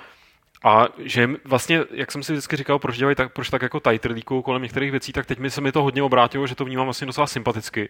[0.63, 4.41] a že vlastně, jak jsem si vždycky říkal, proč dělají tak, proč tak jako tajtrlíkou
[4.41, 7.07] kolem některých věcí, tak teď mi se mi to hodně obrátilo, že to vnímám vlastně
[7.07, 7.89] docela sympaticky.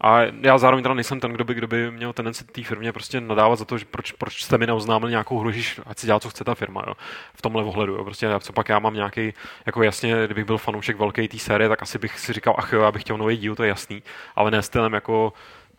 [0.00, 3.20] A já zároveň teda nejsem ten, kdo by, kdo by měl tendenci té firmě prostě
[3.20, 5.50] nadávat za to, že proč, proč jste mi neoznámili nějakou hru,
[5.86, 6.84] ať si dělá, co chce ta firma.
[6.86, 6.94] Jo.
[7.34, 7.94] V tomhle ohledu.
[7.94, 8.04] Jo.
[8.04, 9.34] Prostě co pak já mám nějaký,
[9.66, 12.82] jako jasně, kdybych byl fanoušek velké té série, tak asi bych si říkal, ach jo,
[12.82, 14.02] já bych chtěl nový díl, to je jasný.
[14.36, 15.32] Ale ne stylem jako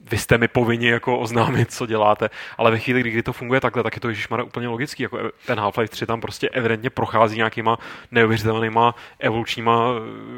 [0.09, 3.83] vy jste mi povinni jako oznámit, co děláte, ale ve chvíli, kdy to funguje takhle,
[3.83, 5.03] tak je to Ježíšmar úplně logický.
[5.03, 7.77] Jako ten Half-Life 3 tam prostě evidentně prochází nějakýma
[8.11, 9.85] neuvěřitelnýma evolučníma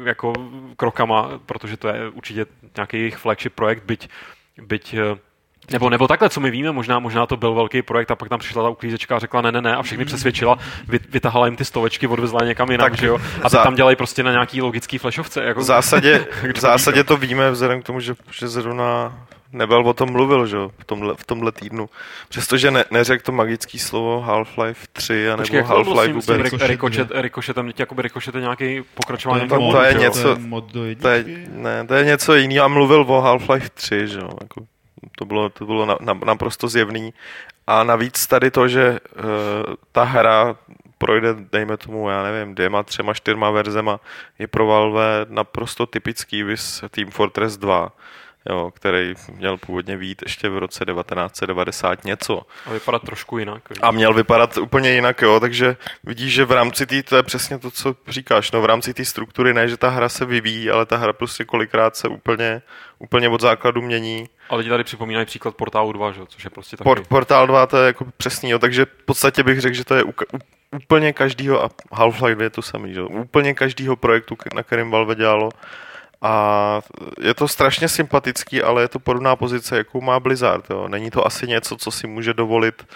[0.04, 0.32] jako
[0.76, 2.46] krokama, protože to je určitě
[2.76, 4.08] nějaký jejich flagship projekt, byť,
[4.62, 5.18] byť eh,
[5.70, 8.38] nebo, nebo takhle, co my víme, možná, možná to byl velký projekt a pak tam
[8.38, 10.58] přišla ta uklízečka a řekla ne, ne, ne a všechny přesvědčila,
[10.88, 13.18] vy, vytahala jim ty stovečky, odvezla někam jinam, tak, že jo?
[13.42, 13.62] A za...
[13.62, 15.44] tam dělají prostě na nějaký logický flashovce.
[15.44, 15.60] Jako...
[15.60, 19.18] V zásadě, v zásadě to víme vzhledem k tomu, že, že zrovna
[19.52, 21.88] Nebel o tom mluvil, že v tomhle, v tomhle týdnu.
[22.28, 26.28] Přestože ne, neřekl to magické slovo Half-Life 3 a nebo Half-Life vůbec.
[26.28, 29.48] Ricochet, Ricochet, Ricochet, jakoby Ricochet je nějaký pokračování.
[29.48, 30.36] To, to, to, je něco,
[31.00, 34.30] to je, ne, to je něco jiného a mluvil o Half-Life 3, že jo.
[34.40, 34.66] Jako,
[35.18, 37.14] to bylo, to bylo na, na, naprosto zjevný.
[37.66, 40.56] A navíc tady to, že uh, ta hra
[40.98, 44.00] projde, dejme tomu, já nevím, dvěma, třema, čtyřma verzema,
[44.38, 47.92] je pro Valve naprosto typický vys Team Fortress 2
[48.50, 52.42] jo, který měl původně být ještě v roce 1990 něco.
[52.66, 53.62] A vypadat trošku jinak.
[53.82, 57.58] A měl vypadat úplně jinak, jo, takže vidíš, že v rámci té, to je přesně
[57.58, 60.86] to, co říkáš, no v rámci té struktury ne, že ta hra se vyvíjí, ale
[60.86, 62.62] ta hra prostě kolikrát se úplně,
[62.98, 64.28] úplně od základu mění.
[64.48, 66.20] Ale lidi tady připomínají příklad Portálu 2, že?
[66.28, 66.84] což je prostě taky...
[66.84, 69.94] Por, Portál 2 to je jako přesný, jo, takže v podstatě bych řekl, že to
[69.94, 70.38] je u, u,
[70.76, 73.02] úplně každýho, a Half-Life 2 je to samý, že?
[73.02, 75.48] úplně každýho projektu, na kterém Valve dělalo,
[76.24, 76.80] a
[77.20, 80.70] je to strašně sympatický, ale je to podobná pozice, jakou má Blizzard.
[80.70, 80.88] Jo.
[80.88, 82.86] Není to asi něco, co si může dovolit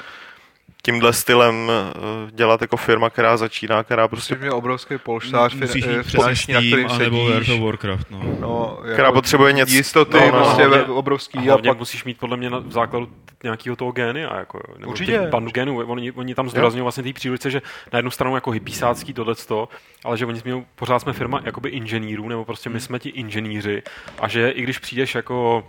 [0.83, 4.35] tímhle stylem eh, dělat jako firma, která začíná, která prostě...
[4.35, 8.20] Mít obrovský polštář fin- eh, finanční, na kterým anebo World of Warcraft, no.
[8.41, 11.39] No, Která jako potřebuje něco- Jistoty, no, no, no, prostě hlavně- obrovský.
[11.39, 13.09] A A, hlavně pak musíš mít podle mě na v základu
[13.43, 15.20] nějakého toho génia, jako, nebo Určitě.
[15.31, 15.79] bandu genů.
[15.87, 17.62] Oni, oni tam zdůrazňují vlastně té přílice, že
[17.93, 19.68] na jednu stranu jako hypísácký tohleto,
[20.05, 23.83] ale že oni jsme, pořád jsme firma jakoby inženýrů, nebo prostě my jsme ti inženýři
[24.18, 25.68] a že i když přijdeš jako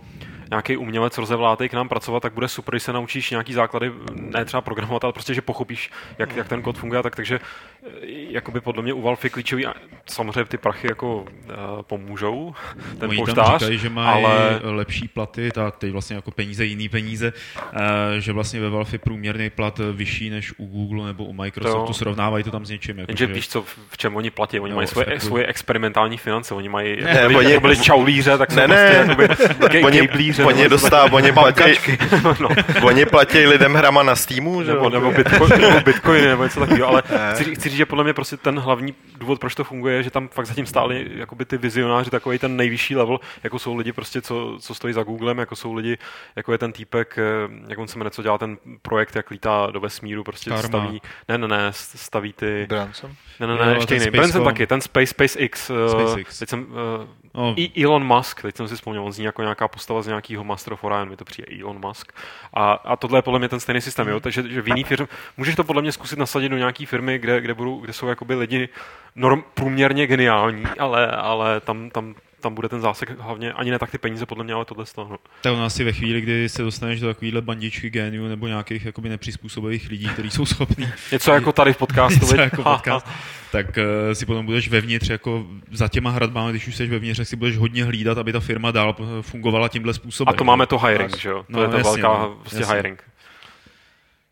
[0.50, 4.44] nějaký umělec rozevlátej k nám pracovat, tak bude super, když se naučíš nějaký základy, ne
[4.44, 7.16] třeba programovat, ale prostě, že pochopíš, jak, jak ten kód funguje, tak.
[7.16, 7.40] Takže
[8.30, 9.66] jakoby podle mě u Valve je klíčový,
[10.06, 11.26] samozřejmě ty prachy jako uh,
[11.82, 12.54] pomůžou,
[12.98, 16.64] ten Oni tam poštář, říkají, že mají ale lepší platy, tak teď vlastně jako peníze,
[16.64, 17.32] jiný peníze,
[17.72, 21.86] eh, že vlastně ve Valve je průměrný plat vyšší než u Google nebo u Microsoftu,
[21.86, 22.98] To- srovnávají to tam s něčím.
[22.98, 24.60] Jako, Jenže že- víš co, v- čem oni platí?
[24.60, 27.60] Oni No, mají svoje, takový- svoje experimentální finance, oni mají, Ne, jak byli, oni- jako
[27.60, 28.94] byli čaulíře, tak Ne, prostě ne.
[29.08, 29.28] jakoby
[29.68, 30.68] ke- Oni, kejblíře, oni,
[31.32, 31.62] platí,
[32.40, 32.48] no,
[32.82, 34.90] oni platí lidem hrama na Steamu, že nebo, jo?
[34.90, 37.02] nebo, bitcoin, nebo bitcoiny, nebo něco takového, ale
[37.32, 40.10] chci, chci říct, že podle mě prostě ten hlavní důvod, proč to funguje, je, že
[40.10, 44.22] tam fakt zatím stáli jakoby ty vizionáři, takový ten nejvyšší level, jako jsou lidi prostě,
[44.22, 45.98] co, co stojí za Googlem, jako jsou lidi,
[46.36, 47.22] jako je ten týpek, eh,
[47.68, 50.68] jak on se jmenuje, co dělá ten projekt, jak lítá do vesmíru, prostě Karma.
[50.68, 53.10] staví, ne, ne, ne, staví ty, Branson?
[53.40, 56.38] ne, ne, Jo, ne, ještě ten jiný, Branson taky, ten Space, SpaceX, eh, SpaceX.
[56.38, 59.68] teď jsem, eh, no, i Elon Musk, teď jsem si vzpomněl, on zní jako nějaká
[59.68, 62.12] postava z nějakého Master of Orion, mi to přijde Elon Musk.
[62.54, 64.20] A, a tohle je podle mě ten stejný systém, jo?
[64.20, 67.40] takže že v jiný firmě, můžeš to podle mě zkusit nasadit do nějaký firmy, kde,
[67.40, 68.68] kde, budou, kde jsou jakoby lidi
[69.16, 73.90] norm, průměrně geniální, ale, ale tam, tam, tam bude ten zásek hlavně ani ne tak
[73.90, 75.10] ty peníze, podle mě, ale tohle z toho.
[75.10, 75.16] No.
[75.42, 79.08] tak ono asi ve chvíli, kdy se dostaneš do takovýhle bandičky géniů nebo nějakých jakoby
[79.08, 82.20] nepřizpůsobivých lidí, kteří jsou schopní Něco jako tady v podcastu.
[82.20, 83.06] něco jako podcast,
[83.52, 87.26] tak uh, si potom budeš vevnitř jako za těma hradbami, když už jsi vevnitř, tak
[87.26, 90.34] si budeš hodně hlídat, aby ta firma dál eh, fungovala tímhle způsobem.
[90.34, 91.38] A to máme to hiring, že jo?
[91.38, 92.74] To No, je ta jasně, velká no, prostě jasně.
[92.74, 93.02] hiring.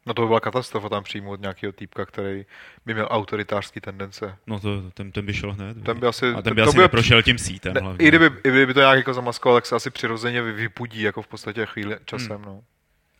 [0.08, 2.46] No to by byla katastrofa tam přijmout nějakého týpka, který
[2.86, 4.36] by měl autoritářské tendence.
[4.46, 5.76] No to, ten, ten by šel hned.
[5.84, 7.74] Ten by asi, a ten by to asi by, neprošel tím sítem.
[7.74, 8.04] ne, hlavně.
[8.04, 11.22] i, kdyby, I kdyby to nějak jako zamaskoval, tak se asi přirozeně vy- vypudí jako
[11.22, 12.36] v podstatě chvíli časem.
[12.36, 12.44] Hmm.
[12.44, 12.60] No.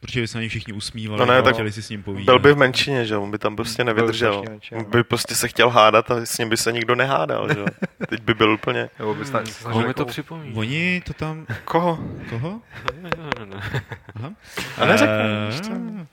[0.00, 2.02] Protože by se na něj všichni usmívali No ne, a tak chtěli si s ním
[2.02, 2.24] povídat.
[2.24, 3.22] Byl by v menšině, že jo?
[3.22, 4.44] On by tam prostě nevydržel.
[4.72, 4.84] On no.
[4.84, 7.66] by prostě se chtěl hádat a s ním by se nikdo nehádal, že jo?
[8.08, 8.90] Teď by byl úplně...
[8.98, 10.56] Nebo by snad, snažil mi to jako- připomíná?
[10.56, 11.46] Oni to tam...
[11.64, 11.98] Koho?
[12.30, 12.60] Koho?
[13.02, 13.62] Ne, ne, ne.
[14.14, 14.32] Aha.
[14.78, 16.06] A neřekneš, Eh, eh,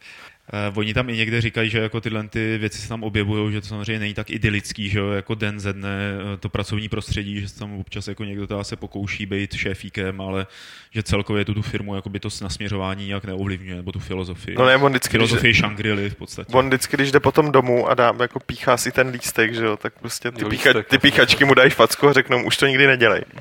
[0.75, 3.67] Oni tam i někde říkají, že jako tyhle ty věci se tam objevují, že to
[3.67, 5.99] samozřejmě není tak idylický, že jo, jako den ze dne
[6.33, 10.21] eh, to pracovní prostředí, že se tam občas jako někdo teda se pokouší být šéfíkem,
[10.21, 10.47] ale
[10.91, 14.55] že celkově tu, tu firmu jako by to nasměřování nějak neovlivňuje, nebo tu filozofii.
[14.57, 16.53] No ne, on vždycky, když, filozofii Shangri-Li v podstatě.
[16.53, 19.77] on vždycky, když jde potom domů a dá, jako píchá si ten lístek, že jo,
[19.77, 20.99] tak prostě ty, Jo, pícha, lístek, ty no.
[20.99, 23.21] píchačky mu dají facku a řeknou, už to nikdy nedělej.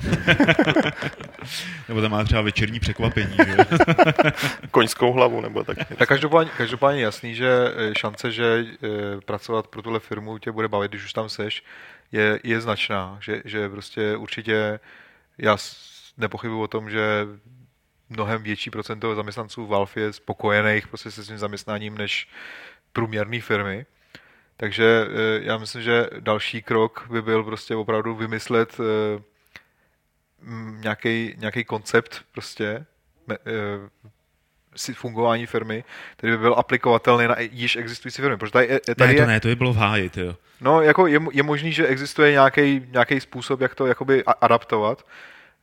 [1.87, 3.65] Nebo tam má třeba večerní překvapení, že jo.
[4.71, 5.77] Koňskou hlavu, nebo tak.
[5.97, 10.67] Tak každopádně, každopádně jasný, že eh, šance, že eh, pracovat pro tuhle firmu tě bude
[10.67, 11.63] bavit, když už tam seš,
[12.11, 13.17] je, je značná.
[13.21, 14.79] Že, že prostě určitě
[15.37, 15.57] já
[16.17, 17.27] nepochybuji o tom, že
[18.09, 22.29] mnohem větší procento zaměstnanců Valve je spokojených prostě se svým zaměstnáním než
[22.93, 23.85] průměrné firmy.
[24.57, 28.77] Takže eh, já myslím, že další krok by byl prostě opravdu vymyslet
[30.81, 32.85] nějaký, koncept prostě
[34.93, 35.83] fungování firmy,
[36.17, 38.37] který by byl aplikovatelný na již existující firmy.
[38.37, 40.35] Protože tady, je- tady Ne, to je, ne, to by bylo v háji, jo.
[40.61, 45.05] No, jako je, je možný, že existuje nějaký, nějaký způsob, jak to jakoby adaptovat.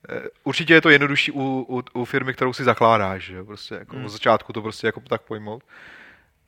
[0.09, 3.75] Eh, Určitě je to jednodušší u, u, u firmy, kterou si zakládáš, že jo, prostě
[3.75, 4.05] jako Hmm.
[4.05, 5.63] od začátku to prostě jako tak pojmout.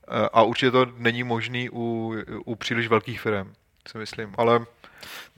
[0.08, 3.52] Eh, A určitě to není možný u, u příliš velkých firm,
[3.88, 4.60] si myslím, ale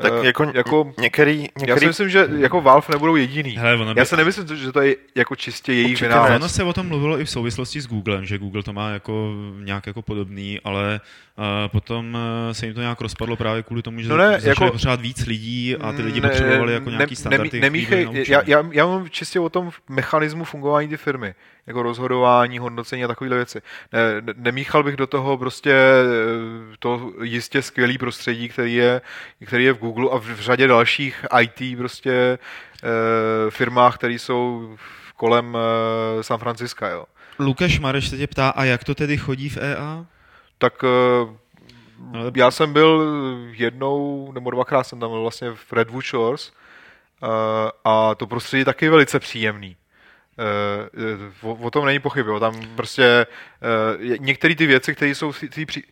[0.03, 3.57] Tak eh, jako, jako některý, já některý si myslím, že jako Valve nebudou jediný.
[3.57, 4.01] Hele, by...
[4.01, 6.41] Já si nemyslím, že to je jako čistě jejich Určitě Ale vynález.
[6.43, 9.33] ono se o tom mluvilo i v souvislosti s Googlem, že Google to má jako
[9.61, 11.01] nějak jako podobný, ale
[11.39, 14.41] uh, potom uh, se jim to nějak rozpadlo právě kvůli tomu, že No ne, ne,
[14.41, 17.61] začali jako- pořád víc lidí a ty lidi Ne- potřebovali jako ne- nějaký standardy.
[17.61, 21.35] nemí- který Nemíchej, já, já, já mám čistě o tom mechanismu fungování ty firmy,
[21.67, 23.63] jako rozhodování, hodnocení a takovéhle věci.
[23.93, 29.01] Ne, ne- nemíchal bych do toho prostě eh, to jistě skvělý prostředí, který je,
[29.47, 32.13] který je v Google a v, v řadě dalších IT prostě
[32.83, 34.77] eh, firmách, které jsou
[35.17, 37.05] kolem eh, San Francisca, jo.
[37.39, 40.07] Lukáš Mareš se tě ptá, a jak to tedy chodí v EA?
[40.59, 40.85] Tak
[42.15, 43.07] Ale- já jsem byl
[43.51, 46.53] jednou nebo dvakrát jsem tam byl vlastně v Redwood Shores
[47.23, 47.27] eh,
[47.85, 49.77] a to prostředí je taky velice příjemný.
[50.39, 52.41] Eh, O, o tom není pochyb, jo.
[52.41, 53.27] tam prostě
[54.19, 55.83] některé ty věci, které jsou v té při...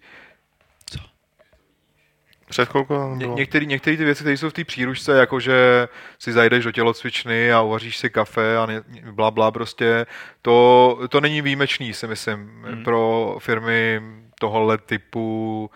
[2.49, 3.37] před chvilkou Ně, bylo.
[3.37, 5.89] některý, některé ty věci, které jsou v té příručce, jako že
[6.19, 10.07] si zajdeš do tělocvičny a uvaříš si kafe a ne, bla, bla, prostě,
[10.43, 12.85] to, to není výjimečný, si myslím, Hmm.
[12.85, 14.03] pro firmy
[14.41, 15.71] tohohle typu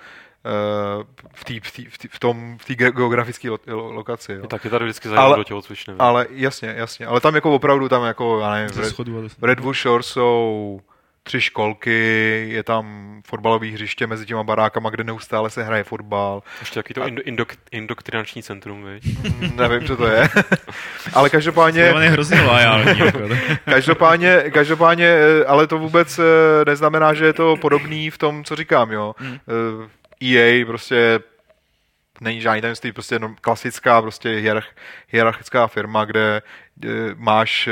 [0.44, 1.04] uh,
[1.34, 4.32] v, tý, v, tý, v, tý, v tom v té geografické lo, lo, lokaci.
[4.32, 4.46] Jo.
[4.46, 5.94] Tak je tady vždycky zajímavé do tělocvičny.
[5.98, 7.06] Ale jasně, jasně.
[7.06, 8.94] Ale tam jako opravdu tam jako, já nevím, Red,
[9.42, 10.80] Redwood Shore jsou
[11.28, 16.42] tři školky, je tam fotbalové hřiště mezi těma barákama, kde neustále se hraje fotbal.
[16.60, 17.06] Ještě jaký to a...
[17.06, 19.18] indok, indoktrinační centrum, viď?
[19.22, 20.28] Mm, nevím, co to je.
[21.14, 21.92] ale každopádně...
[21.92, 22.98] To je hrozně lojální.
[23.04, 23.18] Jako
[23.64, 25.16] každopádně, každopádně,
[25.46, 26.24] ale to vůbec eh,
[26.66, 29.14] neznamená, že je to podobný v tom, co říkám, jo.
[29.18, 29.38] Hmm.
[30.22, 31.20] EA prostě
[32.20, 34.68] není žádný tajemství, prostě klasická prostě hierarch,
[35.08, 36.42] hierarchická firma, kde
[37.14, 37.68] máš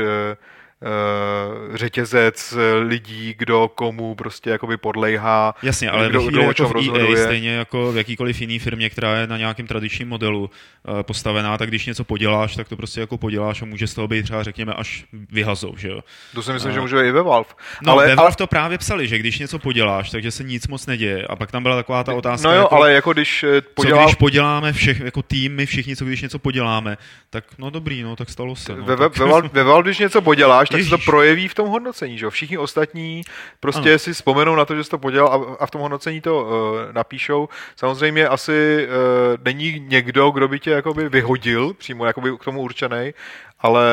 [1.73, 5.55] řetězec lidí, kdo komu prostě jakoby podlejhá.
[5.63, 9.27] Jasně, ale kdo, kdo jako v EA, stejně jako v jakýkoliv jiný firmě, která je
[9.27, 13.61] na nějakém tradičním modelu uh, postavená, tak když něco poděláš, tak to prostě jako poděláš
[13.61, 15.99] a může z toho být třeba řekněme až vyhazou, že jo.
[16.35, 17.49] To si myslím, uh, že může i ve Valve.
[17.81, 18.35] No, ale, ve Valve ale...
[18.35, 21.25] to právě psali, že když něco poděláš, takže se nic moc neděje.
[21.29, 22.47] A pak tam byla taková ta otázka.
[22.47, 24.01] No jo, jako, ale jako když podělá...
[24.01, 26.97] Co když poděláme všech, jako tým, my všichni, co když něco poděláme,
[27.29, 28.75] tak no dobrý, no tak stalo se.
[28.75, 29.17] No, ve, tak...
[29.17, 30.89] ve, ve Valve, když něco poděláš, děláš, tak Ježiš.
[30.89, 32.29] se to projeví v tom hodnocení, že jo?
[32.29, 33.21] Všichni ostatní
[33.59, 33.99] prostě ano.
[33.99, 36.49] si vzpomenou na to, že jsi to podělal a, a v tom hodnocení to uh,
[36.91, 37.49] napíšou.
[37.75, 43.13] Samozřejmě asi uh, není někdo, kdo by tě jakoby vyhodil, přímo jakoby k tomu určený,
[43.59, 43.85] ale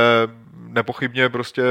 [0.68, 1.62] nepochybně prostě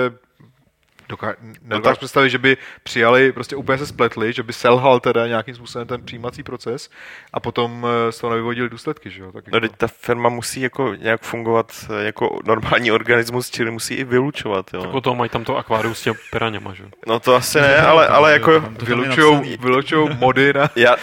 [1.10, 1.97] doká- no tak...
[1.97, 6.06] představit, že by přijali, prostě úplně se spletli, že by selhal teda nějakým způsobem ten
[6.06, 6.89] přijímací proces
[7.34, 9.32] a potom eh, z toho nevyvodili důsledky, že jo?
[9.32, 9.76] Tak no, jako...
[9.78, 14.82] ta firma musí jako nějak fungovat eh, jako normální organismus, čili musí i vylučovat, jo.
[14.82, 18.08] Tak potom mají tam to akvárium s těmi piraněma, že No to asi ne, ale,
[18.18, 18.60] ale jako...
[18.60, 20.70] Vylučujou, vylučujou mody na...
[20.76, 20.95] já,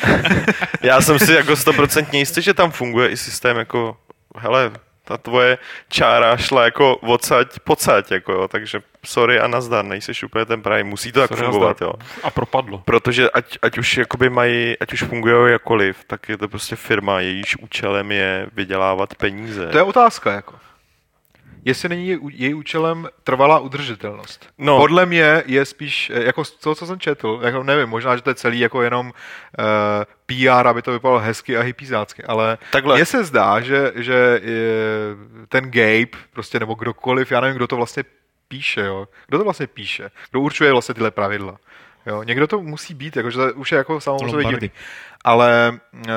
[0.83, 3.97] já jsem si jako stoprocentně jistý, že tam funguje i systém jako
[4.37, 4.73] hele,
[5.05, 10.45] ta tvoje čára šla jako odsaď pocať, jako jo, takže sorry a nazdar, nejseš úplně
[10.45, 11.93] ten pravý, musí to tak sorry, fungovat, jo.
[12.23, 12.83] A propadlo.
[12.85, 17.21] Protože ať, ať už jakoby mají, ať už fungují jakoliv, tak je to prostě firma,
[17.21, 19.67] jejíž účelem je vydělávat peníze.
[19.67, 20.55] To je otázka, jako
[21.65, 24.47] jestli není její účelem trvalá udržitelnost.
[24.59, 24.77] No.
[24.77, 28.31] Podle mě je spíš, eh, jako to, co jsem četl, jako nevím, možná, že to
[28.31, 29.13] je celý jako jenom uh,
[29.99, 32.59] eh, PR, aby to vypadalo hezky a hypizácky, ale
[32.95, 34.41] mně se zdá, že, že
[35.49, 38.05] ten Gabe, prostě nebo kdokoliv, já nevím, kdo to vlastně
[38.51, 39.09] píše, jo.
[39.27, 40.11] Kdo to vlastně píše?
[40.31, 41.59] Kdo určuje vlastně tyhle pravidla?
[42.07, 44.71] Jo, někdo to musí být, jakože to už je jako samozřejmě divný.
[45.25, 46.11] Ale uh,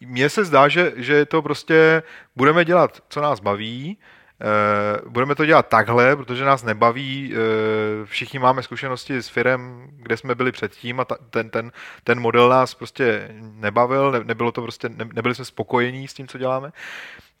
[0.00, 2.02] mně se zdá, že, že to prostě
[2.36, 3.98] budeme dělat, co nás baví,
[4.40, 10.16] Uh, budeme to dělat takhle, protože nás nebaví, uh, všichni máme zkušenosti s firem, kde
[10.16, 11.72] jsme byli předtím a ta, ten, ten,
[12.04, 16.28] ten model nás prostě nebavil, ne, nebylo to prostě, ne, nebyli jsme spokojení s tím,
[16.28, 16.72] co děláme.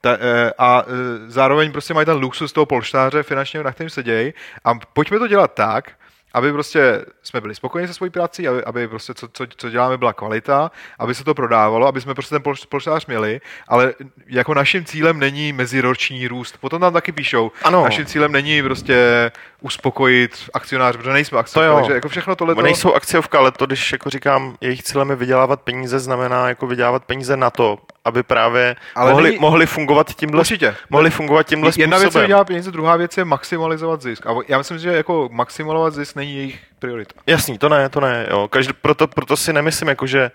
[0.04, 0.16] Ta, uh,
[0.58, 0.84] a
[1.26, 4.34] zároveň prostě mají ten luxus toho polštáře finančního, na kterém se dějí
[4.64, 5.90] a pojďme to dělat tak,
[6.34, 9.98] aby prostě jsme byli spokojeni se svojí prací, aby, aby prostě co, co, co, děláme
[9.98, 13.94] byla kvalita, aby se to prodávalo, aby jsme prostě ten polštář měli, ale
[14.26, 16.56] jako naším cílem není meziroční růst.
[16.60, 17.84] Potom tam taky píšou, ano.
[17.84, 19.30] naším cílem není prostě
[19.60, 22.54] uspokojit akcionáře, protože nejsme akcionáři, takže jako všechno tohle.
[22.62, 27.04] Nejsou akciovka, ale to, když jako říkám, jejich cílem je vydělávat peníze, znamená jako vydělávat
[27.04, 29.40] peníze na to, aby právě ale mohli, není...
[29.40, 30.74] mohli fungovat tímhle, Určitě.
[30.90, 32.02] mohli fungovat tímhle Jedna způsobem.
[32.10, 34.26] věc je vydělat peníze, druhá věc je maximalizovat zisk.
[34.26, 37.14] A já myslím, že jako maximalizovat zisk není jejich priorita.
[37.26, 38.26] Jasný, to ne, to ne.
[38.30, 38.48] Jo.
[38.48, 40.30] Každý, proto, proto si nemyslím, jako, že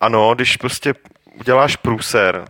[0.00, 0.94] ano, když prostě
[1.40, 2.44] uděláš průser,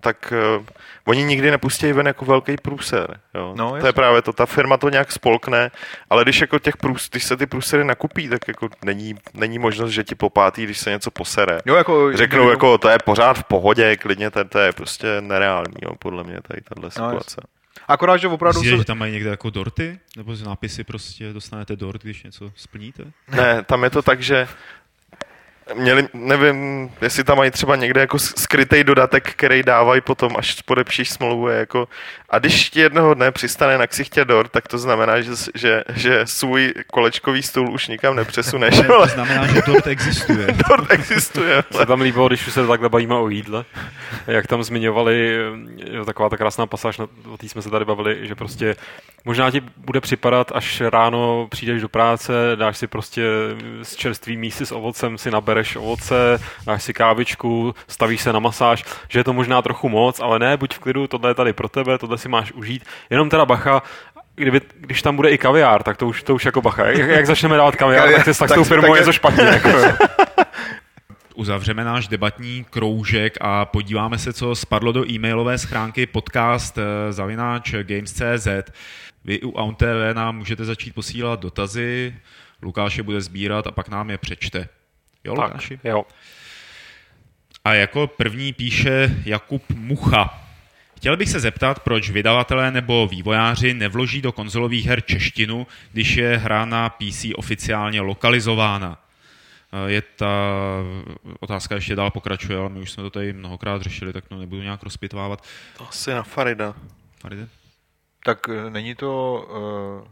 [0.00, 0.66] tak uh,
[1.04, 3.20] oni nikdy nepustí ven jako velký průser.
[3.34, 3.54] Jo.
[3.56, 5.70] No, to je právě to, ta firma to nějak spolkne,
[6.10, 9.90] ale když jako těch průs, když se ty průsery nakupí, tak jako není, není možnost,
[9.90, 11.58] že ti popátí, když se něco posere.
[11.66, 15.20] Jo, jako, Řeknou, jako, jako, to je pořád v pohodě, klidně, to, to je prostě
[15.20, 17.40] nereální, jo, podle mě tady tahle no, situace.
[17.42, 17.56] No,
[17.88, 18.60] Akorát, že opravdu...
[18.60, 18.80] Myslíte, se...
[18.80, 19.98] že tam mají někde jako dorty?
[20.16, 23.04] Nebo z nápisy prostě dostanete dort, když něco splníte?
[23.28, 24.48] Ne, tam je to tak, že
[25.74, 31.10] měli, nevím, jestli tam mají třeba někde jako skrytý dodatek, který dávají potom, až podepšíš
[31.10, 31.88] smlouvu, jako,
[32.30, 36.20] a když ti jednoho dne přistane na ksichtě dort, tak to znamená, že, že, že
[36.24, 38.78] svůj kolečkový stůl už nikam nepřesuneš.
[38.78, 40.46] Ne, to znamená, že dort existuje.
[40.68, 41.64] dort existuje.
[41.70, 43.64] Se tam líbilo, když se takhle bavíme o jídle,
[44.26, 45.38] jak tam zmiňovali,
[45.76, 46.98] jo, taková ta krásná pasáž,
[47.28, 48.76] o té jsme se tady bavili, že prostě
[49.24, 53.22] možná ti bude připadat, až ráno přijdeš do práce, dáš si prostě
[53.82, 58.84] z čerstvý mísy s ovocem, si nabereš ovoce, dáš si kávičku, stavíš se na masáž,
[59.08, 61.68] že je to možná trochu moc, ale ne, buď v klidu, tohle je tady pro
[61.68, 62.84] tebe, tohle si máš užít.
[63.10, 63.82] Jenom teda bacha,
[64.34, 66.86] kdyby, když tam bude i kaviár, tak to už, to už jako bacha.
[66.86, 69.44] Jak, jak začneme dávat kaviár, tak, tak, tak s tou firmou tak, je to špatně.
[69.44, 69.68] Jako,
[71.34, 77.74] uzavřeme náš debatní kroužek a podíváme se, co spadlo do e-mailové schránky podcast eh, zavináč
[77.82, 78.48] games.cz.
[79.24, 82.14] Vy u AUNTV nám můžete začít posílat dotazy,
[82.62, 84.68] Lukáš je bude sbírat a pak nám je přečte.
[85.26, 85.80] Jo, Tak, Lukáši?
[85.84, 86.04] jo.
[87.64, 90.42] A jako první píše Jakub Mucha.
[90.96, 96.36] Chtěl bych se zeptat, proč vydavatelé nebo vývojáři nevloží do konzolových her češtinu, když je
[96.36, 98.98] hra na PC oficiálně lokalizována.
[99.86, 100.26] Eh, Je ta
[101.40, 104.62] otázka ještě dál pokračuje, ale my už jsme to tady mnohokrát řešili, tak to nebudu
[104.62, 105.44] nějak rozpitvávat.
[105.78, 106.74] To asi na Farida.
[107.20, 107.48] Faride?
[108.24, 109.42] Tak eh, není to...
[110.02, 110.08] Uh,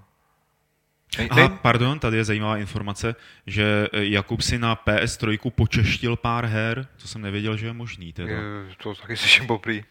[1.30, 3.14] Aha, pardon, tady je zajímavá informace,
[3.46, 8.12] že eh, Jakub si na PS3 počeštil pár her, co jsem nevěděl, že je možný.
[8.12, 8.30] Teda.
[8.30, 8.40] je,
[8.82, 9.84] to taky slyším poprý.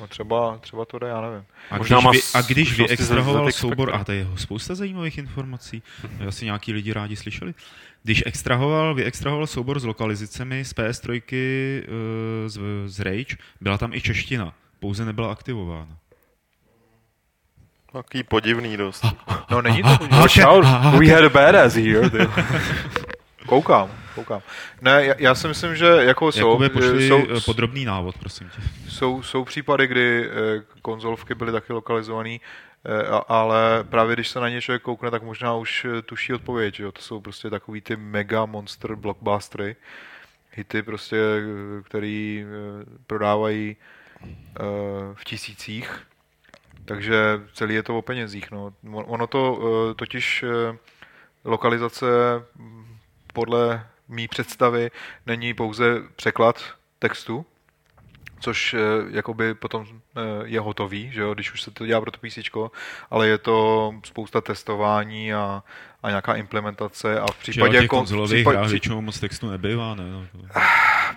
[0.00, 1.44] No třeba, třeba to jde, já nevím.
[1.70, 5.82] A Možná když, má vy, a když vyextrahoval soubor, a to je spousta zajímavých informací,
[6.28, 7.54] asi nějaký lidi rádi slyšeli.
[8.02, 14.00] Když extrahoval, vyextrahoval soubor s lokalizacemi z PS3 eh, z, z Rage, byla tam i
[14.00, 15.98] čeština, pouze nebyla aktivována.
[18.02, 19.06] Takový podivný dost.
[19.50, 20.20] No není to podívej.
[20.20, 20.64] Watch out,
[20.98, 22.10] we had a badass here.
[22.10, 22.18] ty.
[23.46, 24.40] Koukám, koukám.
[24.80, 28.48] Ne, já, já si myslím, že jako jsou, Jakube, pošli jsou, eh, podrobný návod, prosím
[28.48, 28.62] tě.
[28.88, 32.36] jsou, jsou případy, kdy eh, konzolovky byly taky lokalizované,
[33.28, 36.74] ale právě když se na ně člověk koukne, tak možná už eh, tuší odpověď.
[36.74, 36.92] Že jo?
[36.92, 39.76] To jsou prostě takový ty mega monster blockbustery,
[40.52, 43.76] hity prostě, eh, který eh, prodávají
[44.26, 44.62] eh,
[45.14, 46.07] v tisících.
[46.88, 48.50] Takže celý je to o penězích.
[48.50, 48.72] No.
[48.92, 49.58] Ono to
[49.90, 50.76] eh, totiž eh,
[51.44, 52.06] lokalizace
[52.56, 52.96] mm,
[53.32, 54.90] podle mý představy
[55.26, 56.62] není pouze překlad
[56.98, 57.46] textu,
[58.40, 58.78] což eh,
[59.10, 59.86] jakoby potom
[60.44, 62.38] je hotový, že jo, když už se to dělá pro to PC,
[63.10, 65.62] ale je to spousta testování a,
[66.02, 67.78] a nějaká implementace a v Že případě...
[67.78, 70.04] o těch kon- konzolových případ- hrách při- většinou moc textu nebývá, ne?
[70.12, 70.26] No,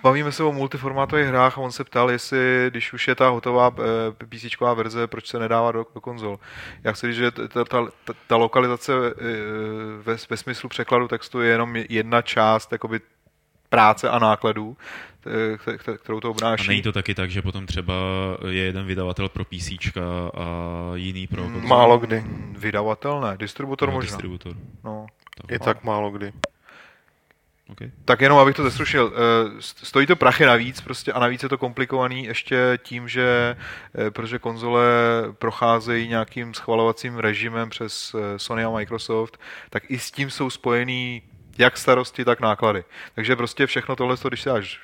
[0.03, 3.71] Bavíme se o multiformátových hrách a on se ptal, jestli, když už je ta hotová
[3.79, 4.45] eh, PC
[4.75, 6.39] verze, proč se nedává do, do konzol.
[6.83, 9.13] Já chci říct, že ta, ta, ta, ta lokalizace eh,
[10.03, 12.99] ve, ve smyslu překladu textu je jenom jedna část jakoby,
[13.69, 14.77] práce a nákladů,
[15.25, 16.67] eh, kte- kte- kterou to A obnáší.
[16.67, 17.93] není to taky tak, že potom třeba
[18.47, 20.45] je jeden vydavatel pro PC a
[20.95, 21.65] jiný pro konzole?
[21.67, 22.23] Málo kdy.
[22.57, 24.07] Vydavatel ne, distributor Nebo možná.
[24.11, 24.53] distributor.
[24.83, 25.07] No.
[25.49, 26.33] I tak málo kdy.
[27.71, 27.91] Okay.
[28.05, 31.49] Tak jenom abych to zestručil, eh, st- stojí to prachy navíc prostě a navíc je
[31.49, 33.57] to komplikovaný ještě tím, že
[33.95, 34.83] eh, protože konzole
[35.31, 41.21] procházejí nějakým schvalovacím režimem přes eh, Sony a Microsoft, tak i s tím jsou spojený
[41.57, 42.83] jak starosti, tak náklady.
[43.15, 44.79] Takže prostě všechno tohle, když se dáš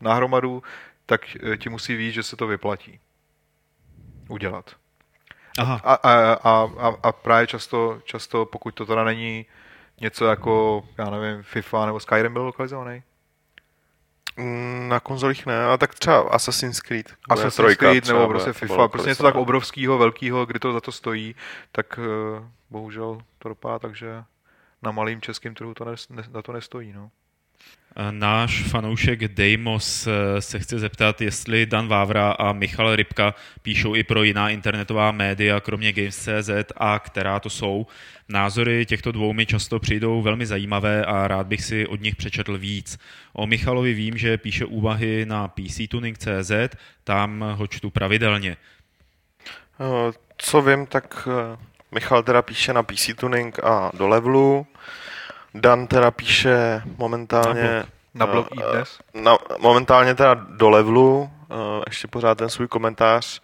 [0.00, 0.62] nahromadu,
[1.06, 1.20] tak
[1.58, 3.00] ti musí víc, že se to vyplatí
[4.28, 4.70] udělat.
[5.58, 9.46] Aha, A, a, a, a, a právě často, často, pokud to teda není
[10.02, 13.02] něco jako, já nevím, FIFA nebo Skyrim byl lokalizovaný?
[14.36, 17.14] Mm, Na konzolích ne, ale tak třeba Assassin's Creed.
[17.30, 20.80] Assassin's trojka Creed třeba nebo prostě FIFA, prostě něco tak obrovského, velkého, kdy to za
[20.80, 21.34] to stojí,
[21.72, 24.24] tak uh, bohužel to dopadá, takže
[24.82, 26.92] na malým českým trhu to nes, ne, za to nestojí.
[26.92, 27.10] No.
[28.10, 34.04] Náš fanoušek Deimos eh, se chce zeptat, jestli Dan Vávra a Michal Rybka píšou i
[34.04, 37.86] pro jiná internetová média, kromě Games.cz a která to jsou.
[38.28, 42.58] Názory těchto dvou mi často přijdou velmi zajímavé a rád bych si od nich přečetl
[42.58, 42.98] víc.
[43.32, 48.56] O Michalovi vím, že píše úvahy na PCTuning.cz, tam ho čtu pravidelně.
[49.80, 51.56] Eh, Co vím, tak eh,
[51.90, 54.66] Michal teda píše na PC Tuning a do levelu.
[55.54, 57.84] Dan teda píše momentálně...
[58.14, 58.98] Na blog eh, i dnes?
[59.14, 61.54] Na, momentálně teda do levelu, eh,
[61.86, 63.40] ještě pořád ten svůj komentář,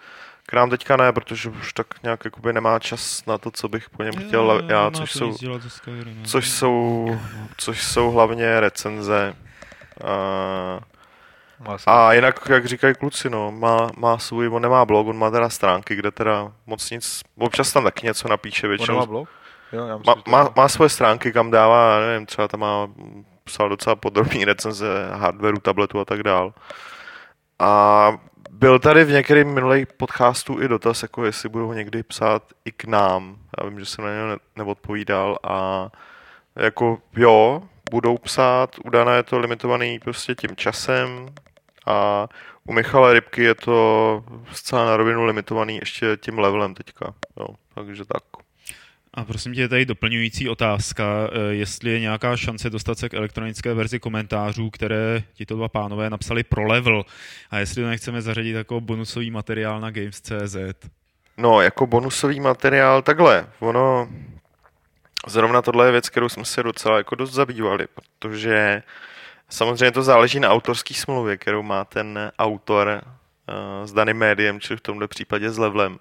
[0.47, 3.91] k nám teďka ne, protože už tak nějak jakoby nemá čas na to, co bych
[3.91, 5.37] po něm chtěl já, což jsou,
[6.25, 7.09] což jsou,
[7.57, 9.35] což jsou hlavně recenze.
[10.05, 10.81] A,
[11.87, 15.49] a jinak, jak říkají kluci, no, má, má svůj, on nemá blog, on má teda
[15.49, 18.95] stránky, kde teda moc nic, občas tam taky něco napíše On většinou.
[18.95, 19.29] nemá blog?
[19.73, 22.89] Jo, já myslím, Má, má, má svoje stránky, kam dává, já nevím, třeba tam má,
[23.45, 26.55] psal docela podrobný recenze hardwareu, tabletu a tak dál.
[27.59, 28.13] A
[28.51, 32.85] byl tady v některém minulých podcastů i dotaz, jako jestli budou někdy psát i k
[32.85, 33.37] nám.
[33.59, 35.89] Já vím, že jsem na něj ne- neodpovídal a
[36.57, 41.29] jako jo, budou psát, u Dana je to limitovaný prostě tím časem
[41.87, 42.29] a
[42.65, 47.15] u Michala Rybky je to zcela na rovinu limitovaný ještě tím levelem teďka.
[47.41, 48.23] Jo, takže tak.
[49.19, 53.15] A prosím tě, je tady doplňující otázka, eh, jestli je nějaká šance dostat se k
[53.15, 57.05] elektronické verzi komentářů, které tito dva pánové napsali pro level
[57.51, 60.57] a jestli to nechceme zařadit jako bonusový materiál na Games.cz.
[61.37, 64.09] No, jako bonusový materiál, takhle, ono,
[65.27, 68.83] zrovna tohle je věc, kterou jsme se docela jako dost zabývali, protože
[69.49, 74.77] samozřejmě to záleží na autorské smlouvě, kterou má ten autor uh, s daným médiem, čili
[74.77, 75.99] v tomto případě s levelem.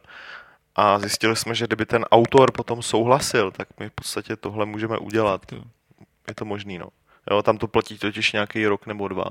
[0.77, 4.97] A zjistili jsme, že kdyby ten autor potom souhlasil, tak my v podstatě tohle můžeme
[4.97, 5.41] udělat.
[6.27, 6.87] Je to možný, no.
[7.31, 9.25] Jo, tam to platí totiž nějaký rok nebo dva.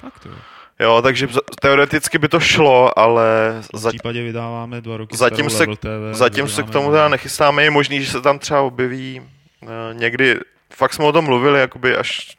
[0.00, 0.32] Fakt jo.
[0.80, 1.28] Jo, takže
[1.60, 3.24] teoreticky by to šlo, ale
[3.72, 7.64] V za, případě vydáváme dva roky zatím se, TV, zatím se k tomu teda nechystáme.
[7.64, 9.22] Je možný, že se tam třeba objeví
[9.62, 10.40] eh, někdy,
[10.72, 12.36] fakt jsme o tom mluvili, jakoby až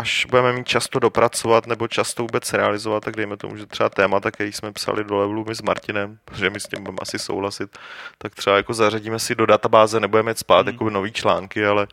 [0.00, 4.30] až budeme mít často dopracovat nebo často vůbec realizovat, tak dejme tomu, že třeba témata,
[4.30, 7.78] který jsme psali do levelu my s Martinem, protože my s tím budeme asi souhlasit,
[8.18, 10.74] tak třeba jako zařadíme si do databáze, nebudeme spát Mhm.
[10.74, 11.86] jako nový články, ale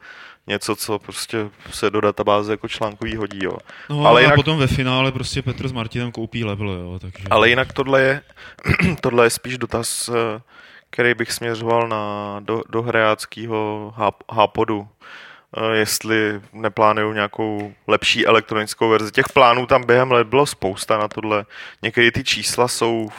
[0.47, 3.57] něco, co prostě se do databáze jako článkový hodí, jo.
[3.89, 6.99] No, ale ale jinak- a potom ve finále prostě Petr s Martinem koupí level, jo,
[6.99, 7.27] takže...
[7.29, 8.21] Ale jinak tohle je,
[9.01, 10.41] tohle je spíš dotaz, eh,
[10.89, 14.87] který bych směřoval na do, do hrajáckého háp- hápodu.
[14.91, 15.26] Eh,
[15.73, 19.11] Jestli neplánují nějakou lepší elektronickou verzi.
[19.11, 21.45] Těch plánů tam během let bylo spousta na tohle.
[21.81, 23.09] Některé ty čísla jsou,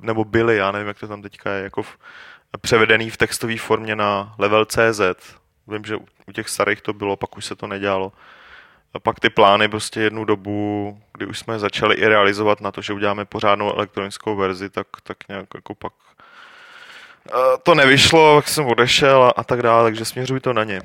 [0.00, 1.98] nebo byly, já nevím, jak to tam teďka je, jako v,
[2.60, 5.00] převedený v textové formě na level CZ.
[5.68, 8.12] Vím, že u- těch starých to bylo, pak už se to nedělalo.
[8.94, 12.82] A pak ty plány prostě jednu dobu, kdy už jsme začali i realizovat na to,
[12.82, 15.92] že uděláme pořádnou elektronickou verzi, tak, tak nějak jako pak
[17.28, 20.80] eh, to nevyšlo, tak jsem odešel a, a tak dále, takže směřuj to na ně.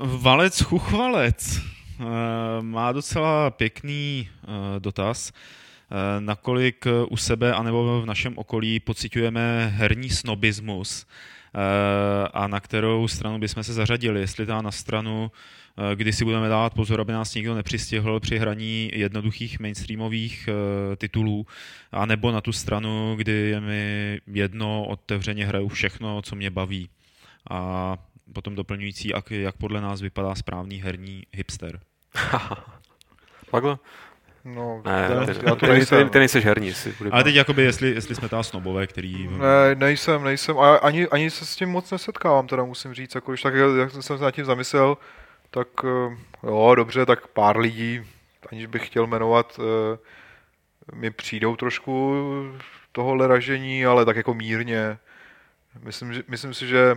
[0.00, 2.04] Valec Chuchvalec eh,
[2.62, 4.46] má docela pěkný eh,
[4.80, 5.32] dotaz.
[5.32, 11.06] Eh, Nakolik u sebe anebo v našem okolí pocitujeme herní snobismus
[12.32, 15.30] a na kterou stranu bychom se zařadili, jestli ta na stranu,
[15.94, 20.48] kdy si budeme dávat pozor, aby nás nikdo nepřistihl při hraní jednoduchých mainstreamových
[20.96, 21.46] titulů,
[21.92, 26.88] anebo na tu stranu, kdy je mi jedno, otevřeně hraju všechno, co mě baví.
[27.50, 27.96] A
[28.32, 31.80] potom doplňující, jak, jak podle nás vypadá správný herní hipster.
[33.50, 33.78] Takhle?
[34.44, 36.08] No, Ne, já, ty, já to ty, nejsem.
[36.08, 36.74] ty nejseš herní.
[36.74, 39.28] Si bude Ale teď jakoby, jestli, jestli jsme ta snobové, který...
[39.28, 40.58] Ne, nejsem, nejsem.
[40.58, 43.14] A ani, ani se s tím moc nesetkávám, teda musím říct.
[43.14, 44.96] Jako, když tak, jak jsem se nad tím zamyslel,
[45.50, 46.16] tak eh,
[46.46, 48.02] jo, dobře, tak pár lidí,
[48.52, 49.98] aniž bych chtěl jmenovat, eh,
[50.94, 52.14] mi přijdou trošku
[52.92, 54.98] tohohle ražení, ale tak jako mírně.
[55.82, 56.94] Myslím, že, myslím si, že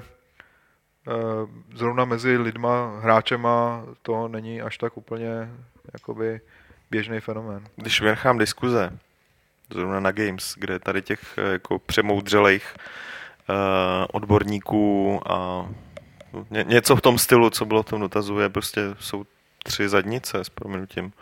[1.75, 5.49] zrovna mezi lidma, hráčema, to není až tak úplně
[5.93, 6.41] jakoby
[6.91, 7.67] běžný fenomén.
[7.75, 8.97] Když vynechám diskuze,
[9.73, 12.75] zrovna na Games, kde tady těch eh, jako přemoudřelejch
[13.49, 13.55] uh,
[14.11, 15.69] odborníků a
[16.49, 19.25] ně, něco v tom stylu, co bylo v tom dotazu, je prostě jsou
[19.63, 21.13] tři zadnice s prominutím.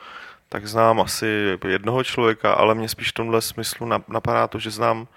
[0.50, 4.72] Tak znám asi jednoho člověka, ale mě spíš v tomhle smyslu nap- napadá to, že
[4.72, 5.08] znám,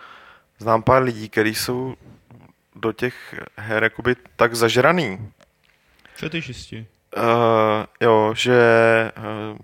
[0.59, 1.95] znám pár lidí, kteří jsou
[2.75, 5.33] do těch her jakoby tak zažraný,
[6.15, 6.87] Fetišisti.
[7.17, 7.25] Uh,
[8.01, 8.61] jo, že
[9.19, 9.59] uh,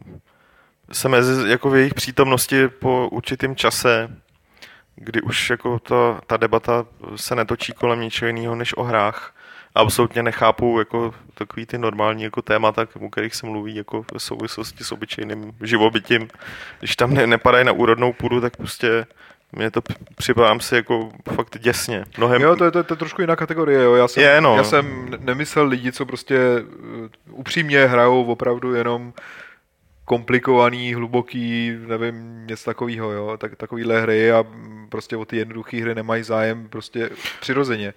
[0.92, 4.16] se mezi, jako v jejich přítomnosti po určitém čase,
[4.96, 6.86] kdy už jako ta, ta debata
[7.16, 9.34] se netočí kolem ničeho jiného než o hrách,
[9.74, 14.18] a absolutně nechápou jako takový ty normální jako témata, o kterých se mluví jako v
[14.18, 16.28] souvislosti s obyčejným živobytím.
[16.78, 19.06] Když tam ne, nepadají na úrodnou půdu, tak prostě
[19.52, 19.80] mě to
[20.16, 22.04] připadám si jako fakt děsně.
[22.18, 23.94] Mnohem, Jo, to je, to, je, to je trošku jiná kategorie, jo.
[23.94, 24.56] Já jsem, Je, no.
[24.56, 29.12] já jsem ne- nemyslel lidi, co prostě uh, upřímně hrajou opravdu jenom
[30.04, 34.44] komplikovaný, hluboký, nevím, něco takového, jo, tak, takovýhle hry a
[34.88, 37.94] prostě o ty jednoduché hry nemají zájem prostě přirozeně.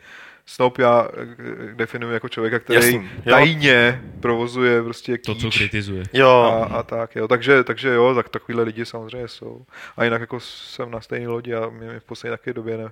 [0.52, 3.32] Snob já eh, definuji jako člověka, který Jasný, jo.
[3.36, 6.04] tajně provozuje prostě To, co kýč kritizuje.
[6.14, 7.28] jo, a, a tak, jo.
[7.28, 9.66] Takže, takže jo, tak takovýhle lidi samozřejmě jsou.
[9.98, 12.92] A jinak jako jsem na stejné lodi a mě, mě v poslední taky době ne,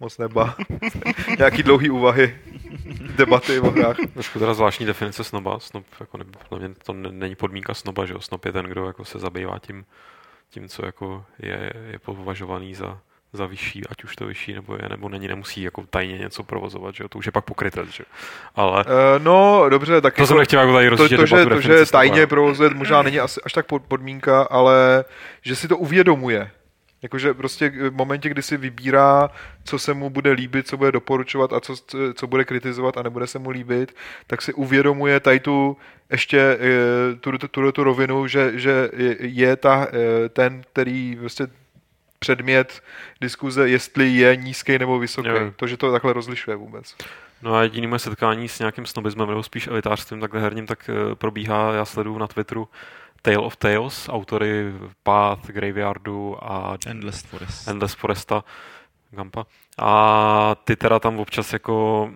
[0.00, 0.54] moc neba.
[1.38, 2.38] Nějaký dlouhý úvahy,
[3.16, 3.96] debaty o hrách.
[4.12, 5.58] Trošku teda zvláštní definice snoba.
[5.60, 6.24] Snob, jako ne,
[6.58, 8.20] mě to ne- není podmínka snoba, že jo?
[8.20, 9.84] Snob je ten, kdo jako se zabývá tím,
[10.50, 12.98] tím co jako je, je považovaný za,
[13.32, 16.94] za vyšší, ať už to vyšší nebo je, nebo není, nemusí jako tajně něco provozovat,
[16.94, 17.08] že jo?
[17.08, 18.16] To už je pak pokrytec, že jo?
[18.54, 21.86] Ale Uh, no, dobře, tak to jsem nechtěl jako tady to, to, že, to, že
[21.86, 25.04] tajně provozuje, možná není asi až tak pod- podmínka, ale
[25.42, 26.50] že si to uvědomuje.
[27.02, 29.30] Jakože prostě v momentě, kdy si vybírá,
[29.64, 31.74] co se mu bude líbit, co bude doporučovat a co,
[32.14, 35.76] co bude kritizovat a nebude se mu líbit, tak si uvědomuje tady tu
[36.10, 41.16] ještě eh, tu, tu, tu, tu rovinu, že, že je- je ta, eh, ten, který
[41.20, 41.46] prostě
[42.18, 42.82] předmět
[43.20, 45.28] diskuze, jestli je nízký nebo vysoký.
[45.28, 45.52] Jo.
[45.56, 46.96] To, že to takhle rozlišuje vůbec.
[47.42, 51.14] No a jediný moje setkání s nějakým snobismem nebo spíš elitářstvím takhle herním, tak eh,
[51.14, 52.68] probíhá, já sleduju na Twitteru
[53.22, 57.68] Tale of Tales, autory Path, Graveyardu a Endless Forest.
[57.68, 58.44] Endless Foresta,
[59.10, 59.46] Gampa.
[59.78, 62.10] A ty teda tam občas jako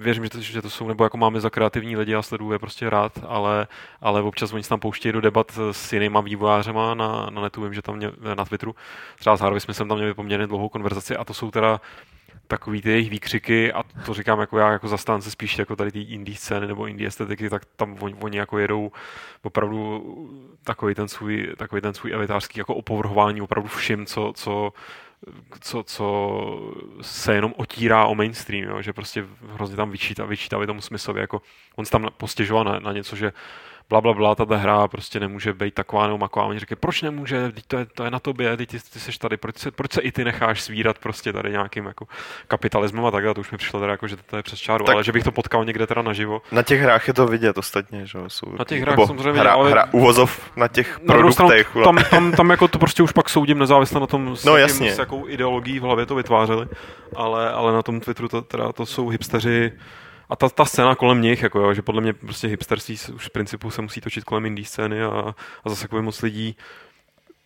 [0.00, 2.58] věřím, že to, že to jsou, nebo jako máme za kreativní lidi a sleduju je
[2.58, 3.66] prostě rád, ale,
[4.00, 7.74] ale občas oni se tam pouštějí do debat s jinýma vývojářema na, na netu, vím,
[7.74, 8.74] že tam mě, na Twitteru,
[9.18, 11.80] třeba s Harvey jsme tam měli poměrně dlouhou konverzaci a to jsou teda
[12.50, 16.00] takový ty jejich výkřiky a to říkám jako já jako zastánce spíš jako tady ty
[16.00, 18.92] indie scény nebo indie estetiky, tak tam oni, oni jako jedou
[19.42, 20.04] opravdu
[20.64, 24.72] takový ten svůj, takový ten svůj elitářský jako opovrhování opravdu vším, co, co
[25.60, 28.82] co, co se jenom otírá o mainstream, jo?
[28.82, 31.42] že prostě hrozně tam vyčítá, vyčítá tomu smyslově, jako
[31.76, 33.32] on se tam postěžoval na, na něco, že
[33.90, 36.46] bla, bla, bla, tato hra prostě nemůže být taková nebo maková.
[36.46, 39.36] Oni říkají, proč nemůže, to je, to je na tobě, ty, ty, ty jsi tady,
[39.36, 42.06] proč se, proč se i ty necháš svírat prostě tady nějakým jako
[42.48, 44.94] kapitalismem a takhle, to už mi přišlo teda jako, že to je přes čáru, tak
[44.94, 46.42] ale že bych to potkal někde teda naživo.
[46.52, 48.46] Na těch hrách je to vidět ostatně, že jsou.
[48.58, 49.70] Na těch hrách samozřejmě hra, ale...
[49.70, 51.70] hra uvozov na těch na produktech.
[51.84, 54.74] tam, tam, tam, jako to prostě už pak soudím nezávisle na tom, s, no, jakým,
[54.74, 54.94] jasně.
[54.94, 56.66] s jakou ideologií v hlavě to vytvářeli,
[57.16, 59.72] ale, ale na tom Twitteru to, teda, to jsou hipsteři,
[60.30, 63.30] a ta, ta scéna kolem nich, jako jo, že podle mě prostě hipsterství už v
[63.30, 66.56] principu se musí točit kolem indie scény a, a zase jako moc lidí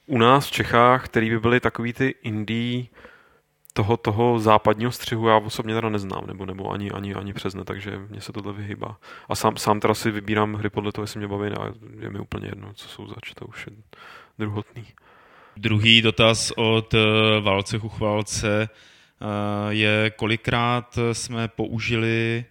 [0.07, 2.85] u nás v Čechách, který by byli takový ty indie
[3.73, 7.65] toho, toho západního střihu já osobně teda neznám, nebo, nebo ani, ani, ani přes ne,
[7.65, 8.97] takže mě se tohle vyhýbá.
[9.29, 12.19] A sám, sám teda si vybírám hry podle toho, jestli mě baví, a je mi
[12.19, 13.73] úplně jedno, co jsou zač, to už je
[14.39, 14.85] druhotný.
[15.57, 17.01] Druhý dotaz od eh,
[17.41, 18.69] Valce Chuchvalce eh,
[19.69, 22.45] je, kolikrát jsme použili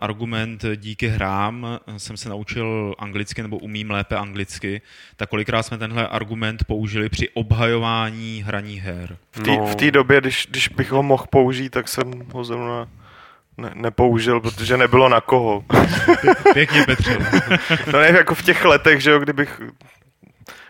[0.00, 1.66] argument díky hrám
[1.96, 4.80] jsem se naučil anglicky nebo umím lépe anglicky,
[5.16, 9.16] tak kolikrát jsme tenhle argument použili při obhajování hraní her?
[9.32, 9.66] V té no.
[9.66, 12.88] V době, když, když bych ho mohl použít, tak jsem ho zrovna
[13.58, 15.64] ne, nepoužil, protože nebylo na koho.
[16.52, 17.18] Pěkně Petře.
[17.92, 19.60] no ne, jako v těch letech, že jo, kdybych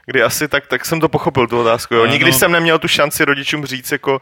[0.08, 1.94] kdy asi tak, tak jsem to pochopil, tu otázku.
[1.94, 2.06] Jo.
[2.06, 2.38] Nikdy no.
[2.38, 4.20] jsem neměl tu šanci rodičům říct, jako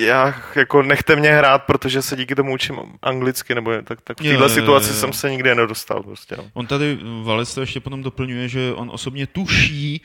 [0.00, 4.20] já jako nechte mě hrát, protože se díky tomu učím anglicky, nebo je, tak, tak
[4.20, 5.00] v této situaci je, je.
[5.00, 6.02] jsem se nikdy nedostal.
[6.02, 6.44] Prostě, no.
[6.54, 10.02] On tady, Valec to ještě potom doplňuje, že on osobně tuší,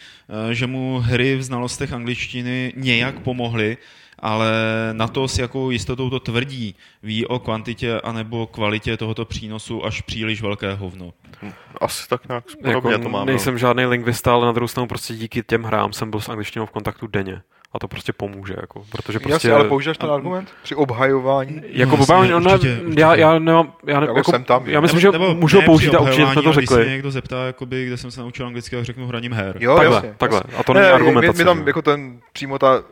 [0.49, 3.77] eh, že mu hry v znalostech angličtiny nějak pomohly,
[4.21, 4.51] ale
[4.91, 10.01] na to, s jakou jistotou to tvrdí, ví o kvantitě anebo kvalitě tohoto přínosu až
[10.01, 11.13] příliš velké hovno.
[11.81, 13.25] Asi tak nějak podobně jako, to mám.
[13.25, 13.57] Nejsem no.
[13.57, 16.71] žádný lingvista, ale na druhou stranu prostě díky těm hrám jsem byl s angličtinou v
[16.71, 17.41] kontaktu denně
[17.73, 19.33] a to prostě pomůže, jako, protože prostě...
[19.33, 21.61] Jasně, ale používáš ten argument při obhajování?
[21.65, 23.01] Jako no, obhajování, ona, určitě, určitě.
[23.01, 25.95] já, já nemám, já, ne, jako, jsem tam, já myslím, že nebo můžu ho použít
[25.95, 26.75] a určitě jsme to řekli.
[26.75, 29.57] Když se někdo zeptá, jakoby, kde jsem se naučil anglicky, a řeknu hraním her.
[29.59, 30.41] Jo, takhle, jasně, takhle.
[30.57, 31.43] A to není ne, argumentace.
[31.43, 32.83] Mě, tam jako ten, přímo ta uh,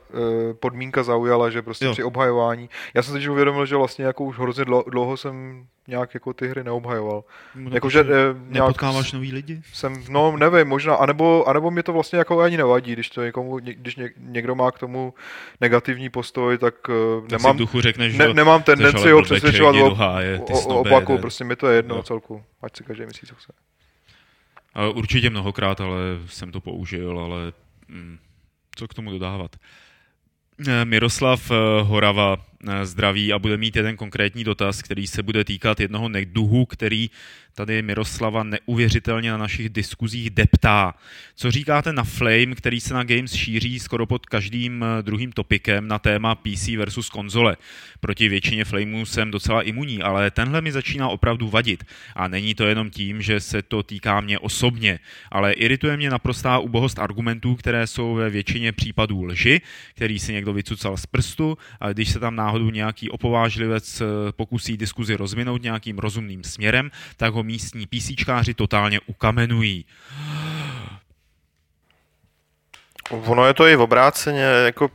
[0.60, 1.92] podmínka zaujala, že prostě jo.
[1.92, 2.70] při obhajování.
[2.94, 6.64] Já jsem si uvědomil, že vlastně jako už hrozně dlouho jsem nějak jako ty hry
[6.64, 7.24] neobhajoval.
[7.56, 8.06] No, jako, že, eh,
[8.48, 9.62] nepotkáváš nový lidi?
[9.74, 13.60] Jsem, no nevím, možná, anebo, anebo mě to vlastně jako ani nevadí, když to někomu,
[13.60, 15.14] když ně, někdo má k tomu
[15.62, 19.96] negativní postoj, tak, uh, tak nemám, duchu řekneš, ne, nemám tendenci ho přesvědčovat o,
[20.54, 22.04] o, o, opaku, prostě mi to je jedno no.
[22.04, 23.54] celku, ať si každý myslí, co chce.
[24.94, 27.54] Určitě mnohokrát, ale jsem to použil, ale
[27.90, 28.18] hm,
[28.76, 29.56] co k tomu dodávat.
[30.68, 31.52] Eh, Miroslav
[31.84, 32.49] Horava
[32.84, 37.10] zdraví a bude mít jeden konkrétní dotaz, který se bude týkat jednoho neduhu, který
[37.60, 40.94] tady Miroslava neuvěřitelně na našich diskuzích deptá.
[41.36, 45.88] Co říkáte na Flame, který se na Games šíří skoro pod každým eh, druhým topikem
[45.88, 47.58] na téma PC versus konzole?
[48.00, 51.84] Proti většině Flameů jsem docela imunní, ale tenhle mi začíná opravdu vadit.
[52.16, 55.00] A není to jenom tím, že se to týká mě osobně,
[55.32, 59.62] ale irituje mě naprostá ubohost argumentů, které jsou ve většině případů lži,
[59.96, 64.78] který si někdo vycucal z prstu a když se tam náhodou nějaký opovážlivec eh, pokusí
[64.78, 69.86] diskuzi rozvinout nějakým rozumným směrem, tak ho místní písíčkáři totálně ukamenují.
[73.10, 74.90] Ono je to i v obráceně, jako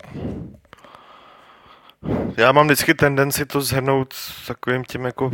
[2.36, 4.14] já mám vždycky tendenci to zhrnout
[4.46, 5.30] takovým tím jako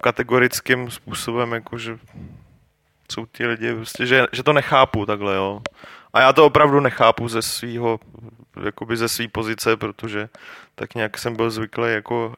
[0.00, 1.98] kategorickým způsobem, jako že
[3.12, 5.62] jsou ti lidi, prostě, že, že to nechápu takhle, jo.
[6.12, 8.00] A já to opravdu nechápu ze svého,
[8.64, 10.28] jakoby ze své pozice, protože
[10.74, 12.34] tak nějak jsem byl zvyklý jako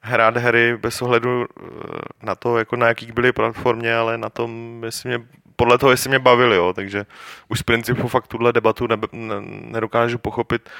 [0.00, 1.64] hrát hry bez ohledu eh,
[2.22, 6.08] na to, jako na jakých byly platformě, ale na tom, jestli mě, podle toho, jestli
[6.08, 6.72] mě bavili, jo.
[6.72, 7.06] takže
[7.48, 10.70] už z principu fakt tuhle debatu ne, ne, nedokážu pochopit.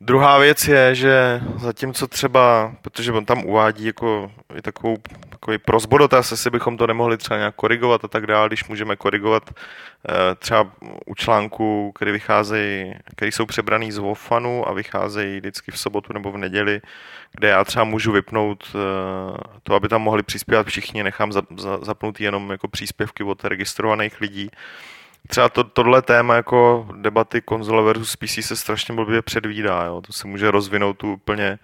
[0.00, 4.96] Druhá věc je, že zatímco třeba, protože on tam uvádí jako i takovou,
[5.28, 9.50] takový prozbodotaz, jestli bychom to nemohli třeba nějak korigovat a tak dále, když můžeme korigovat
[9.50, 10.70] eh, třeba
[11.06, 16.32] u článků, které vycházejí, které jsou přebraný z Wofanu a vycházejí vždycky v sobotu nebo
[16.32, 16.80] v neděli,
[17.32, 18.78] kde já třeba můžu vypnout eh,
[19.62, 21.32] to, aby tam mohli přispívat všichni, nechám
[21.82, 24.50] zapnout jenom jako příspěvky od registrovaných lidí,
[25.28, 30.00] třeba to, tohle téma jako debaty konzole versus PC se strašně blbě předvídá, jo.
[30.06, 31.58] To se může rozvinout tu úplně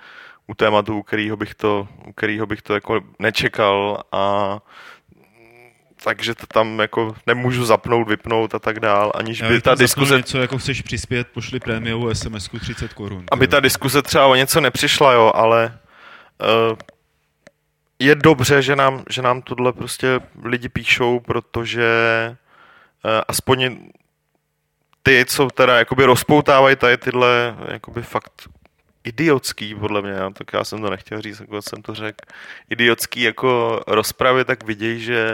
[0.47, 4.59] u tématu, u kterého bych to, u kterého bych to jako nečekal a
[6.05, 10.17] takže to tam jako nemůžu zapnout, vypnout a tak dál, aniž Já by ta diskuze,
[10.17, 13.25] něco, jako chceš přispět, pošli prémiovou SMS 30 korun.
[13.31, 15.79] aby ta diskuze třeba o něco nepřišla, jo, ale
[16.71, 16.77] uh,
[17.99, 21.87] je dobře, že nám, že nám tohle prostě lidi píšou, protože
[23.29, 23.79] aspoň
[25.03, 28.49] ty, co teda jakoby rozpoutávají tady tyhle jakoby fakt
[29.05, 32.25] idiotský, podle mě, já, tak já jsem to nechtěl říct, jako jsem to řekl,
[32.71, 35.29] idiotský jako rozpravy, tak vidějí, že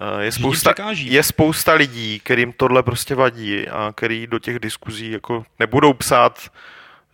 [0.00, 5.10] eh, je spousta, je spousta lidí, kterým tohle prostě vadí a který do těch diskuzí
[5.10, 6.50] jako nebudou psát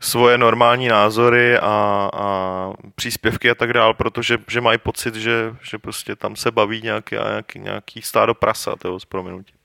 [0.00, 5.78] svoje normální názory a, a příspěvky a tak dál, protože že mají pocit, že, že
[5.78, 9.56] prostě tam se baví nějaký, nějaký, nějaký stádo prasat, jo, s prominutím.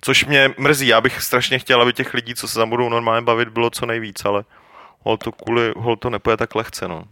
[0.00, 3.24] Což mě mrzí, já bych strašně chtěl, aby těch lidí, co se tam budou normálně
[3.24, 4.44] bavit, bylo co nejvíc, ale
[5.00, 7.04] hol to kvůli, hol to nepůjde tak lehce, no.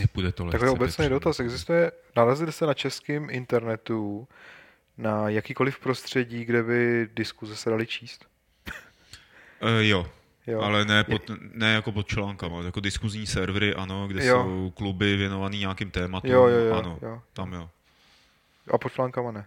[0.00, 0.58] Nepůjde to lehce.
[0.58, 1.40] Takový obecný dotaz.
[1.40, 4.28] Existuje, narazili jste na českém internetu
[4.98, 8.26] na jakýkoliv prostředí, kde by diskuze se daly číst?
[9.62, 10.06] Uh, jo,
[10.46, 10.60] Jo.
[10.60, 11.22] ale ne, pod,
[11.54, 14.34] ne jako pod článkama, jako diskuzní servery, ano, kde Jo.
[14.42, 17.22] jsou kluby věnovaný nějakým tématům, Jo, jo, jo, ano, jo.
[17.32, 17.70] tam jo.
[18.74, 19.46] A pod článkama ne.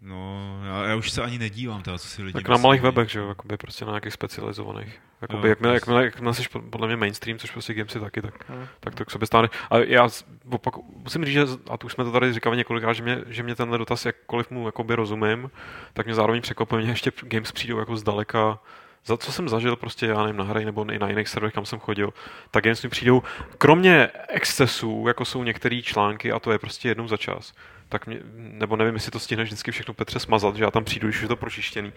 [0.00, 3.10] No, já, já už se ani nedívám, teda, co si lidi Tak na malých webech,
[3.10, 5.00] že jo, jakoby prostě na nějakých specializovaných.
[5.22, 8.66] Jakoby Jo, jakmile, jakmile, jakmile jsi podle mě mainstream, což prostě gamesy taky, tak, Hmm.
[8.80, 9.48] tak to k sobě stáne.
[9.70, 10.08] A já
[10.50, 13.42] opak, musím říct, že, a to už jsme to tady říkali několikrát, že mě, že
[13.42, 15.50] mě tenhle dotaz, jakkoliv mu jakoby rozumím,
[15.92, 18.58] tak mě zároveň překvapuje, mě ještě games přijdou jako zdaleka
[19.06, 21.66] za co jsem zažil prostě, já nevím, na hry nebo i na jiných serverech, kam
[21.66, 22.12] jsem chodil,
[22.50, 23.22] tak games mi přijdou,
[23.58, 27.52] kromě excesů, jako jsou některé články, a to je prostě jednou za čas,
[27.88, 31.08] tak mě, nebo nevím, jestli to stihneš vždycky všechno Petře smazat, že já tam přijdu,
[31.08, 31.92] když je to pročištěný,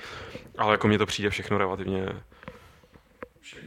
[0.57, 2.09] ale jako mně to přijde všechno relativně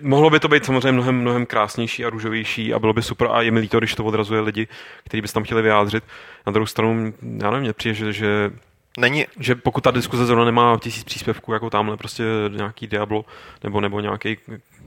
[0.03, 3.43] Mohlo by to být samozřejmě mnohem, mnohem krásnější a růžovější a bylo by super a
[3.43, 4.69] je mi líto, když to odrazuje lidi,
[5.05, 6.05] kteří by se tam chtěli vyjádřit.
[6.47, 8.51] Na druhou stranu, já nevím, mně přijde, že, že,
[8.99, 13.25] Není, že pokud ta diskuze zrovna nemá tisíc příspěvků, jako tamhle prostě nějaký Diablo
[13.65, 14.37] nebo, nebo nějaký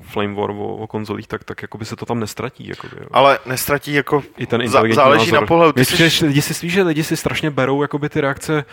[0.01, 2.67] Flame War o, o konzolích, tak, tak jako by se to tam nestratí.
[2.67, 3.07] Jako, jo.
[3.11, 5.41] ale nestratí jako, I ten zá, záleží názor.
[5.41, 5.73] na pohledu.
[5.73, 8.65] Ty Mně jsi, lidi si, že lidi si strašně berou jakoby ty reakce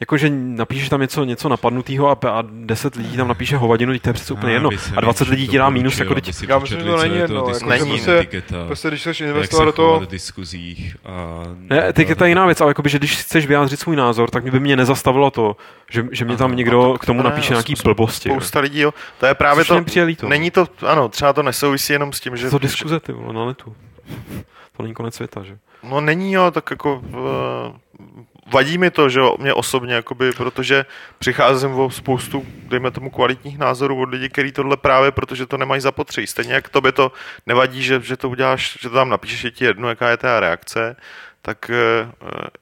[0.00, 4.08] Jakože napíšeš tam něco, něco napadnutého a, a 10 lidí tam napíše hovadinu, teď to
[4.08, 4.68] je přece úplně jedno.
[4.68, 6.84] by se A 20 mi lidí ti dá mínus, doporučil, jako teď Já myslím, že
[6.84, 10.96] to není jedno, jako, že prostě- etiketa, Prostě když chceš investovat do toho, diskuzích.
[11.04, 14.30] A, Ne, teď je to jiná věc, ale jakoby, že když chceš vyjádřit svůj názor,
[14.30, 15.56] tak by mě nezastavilo to,
[15.90, 18.28] že, že mě tam někdo k tomu napíše nějaký blbosti.
[18.28, 18.94] Spousta lidí, jo.
[19.18, 19.84] To je právě to,
[20.28, 22.50] není to, ano, třeba to nesouvisí jenom s tím, že...
[22.50, 23.74] To diskuze, ty na netu.
[24.76, 25.58] To není konec světa, že?
[25.82, 27.76] No není jo, tak jako uh,
[28.52, 30.84] vadí mi to, že jo, mě osobně, jakoby, protože
[31.18, 35.80] přicházím o spoustu, dejme tomu, kvalitních názorů od lidí, kteří tohle právě, protože to nemají
[35.80, 36.26] zapotřebí.
[36.26, 37.12] Stejně jak tobě to
[37.46, 40.40] nevadí, že, že to uděláš, že to tam napíšeš, je ti jedno, jaká je ta
[40.40, 40.96] reakce,
[41.42, 41.70] tak
[42.04, 42.10] uh,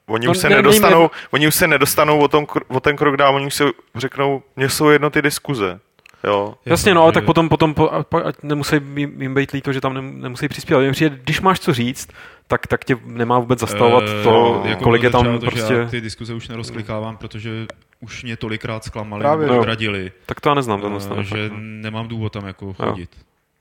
[0.07, 2.95] oni No, už se ne, nedostanou, nejme- oni už se nedostanou o, tom, o ten
[2.97, 3.63] krok dál, oni už se
[3.95, 5.79] řeknou, mně jsou jedno ty diskuze.
[6.23, 6.53] Jo.
[6.65, 7.91] Jasně, no, ale tak potom, potom po,
[8.25, 10.79] ať nemusí jim jim být líto, že tam nem, nemusí přispívat.
[10.79, 12.09] Mně přijde, když máš co říct,
[12.47, 15.73] tak, tak tě nemá vůbec zastavovat Eh, to, jako kolik je tam to, že prostě...
[15.73, 17.65] Já ty diskuze už nerozklikávám, protože
[17.99, 19.61] už mě tolikrát zklamali Právě, nebo no.
[19.61, 21.57] odradili, Tak to já neznám, ten že fakt, no.
[21.59, 23.09] nemám důvod tam jako chodit.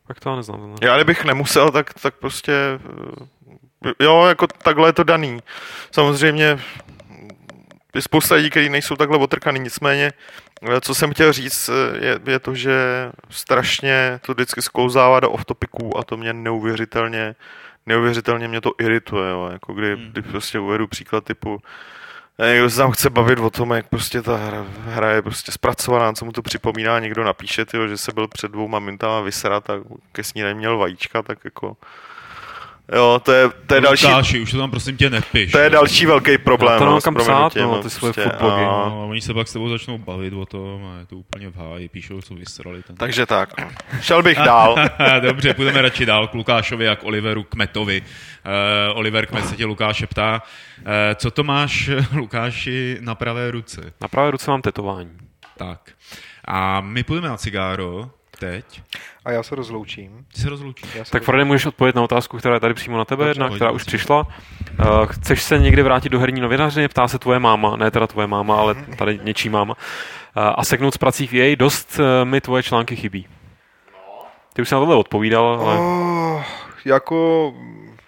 [0.06, 0.60] Tak to já neznám.
[0.60, 0.76] Tenhle.
[0.82, 2.52] Já kdybych nemusel, tak, tak prostě
[3.86, 5.38] eh, jo, jako takhle je to daný.
[5.90, 6.58] Samozřejmě
[7.98, 10.12] je spousta lidí, kteří nejsou takhle otrkaný, nicméně
[10.62, 12.74] eh, co jsem chtěl říct, eh, je, je to, že
[13.30, 17.34] strašně to vždycky sklouzává do off-topiců a to mě neuvěřitelně,
[17.86, 20.08] neuvěřitelně mě to irituje, jo, jako kdy, Hmm.
[20.12, 21.62] kdy prostě uvedu příklad typu
[22.38, 25.52] eh, Někdo se tam chce bavit o tom, jak prostě ta hra, hra je prostě
[25.52, 29.70] zpracovaná, co mu to připomíná, někdo napíše, tyjo, že se byl před dvouma mintama vysrat
[29.70, 29.74] a
[30.12, 31.76] ke snídani měl vajíčka, tak jako...
[32.94, 35.52] Jo, to je, to je další, Lukáši, už to tam prosím tě nepiš.
[35.52, 36.72] to je další velký problém.
[36.72, 39.34] Já to no, nemám kam psát, no, no, ty svoje prostě, a- No, oni se
[39.34, 42.34] pak s tebou začnou bavit o tom a je to úplně v háji, píšou, co
[42.34, 42.82] vysrali.
[42.82, 42.96] Ten.
[42.96, 43.50] Takže tak.
[44.00, 44.76] Šel bych dál.
[45.20, 48.00] Dobře, půjdeme radši dál k Lukášovi a k Oliveru Kmetovi.
[48.02, 50.42] Uh, Oliver Kmet se tě Lukáše ptá,
[50.78, 50.84] uh,
[51.14, 53.92] co to máš, Lukáši, na pravé ruce?
[54.00, 55.10] Na pravé ruce mám tetování.
[55.56, 55.90] Tak.
[56.44, 58.82] A my půjdeme na cigáro teď.
[59.24, 60.24] a já se rozloučím.
[60.34, 60.94] Ty se rozloučíš.
[60.94, 63.30] Já se Tak Frode, můžeš odpovědět na otázku, která je tady přímo na tebe, Dobře,
[63.30, 64.26] jedna, která už přišla.
[64.80, 66.88] Uh, chceš se někdy vrátit do herní novinařiny?
[66.88, 69.74] Ptá se tvoje máma, ne teda tvoje máma, ale tady něčí máma.
[69.74, 73.26] Uh, a seknout z prací v EA, dost uh, mi tvoje články chybí.
[74.52, 75.78] Ty už jsi na tohle odpovídal, ale...
[75.78, 76.42] Oh,
[76.84, 77.52] jako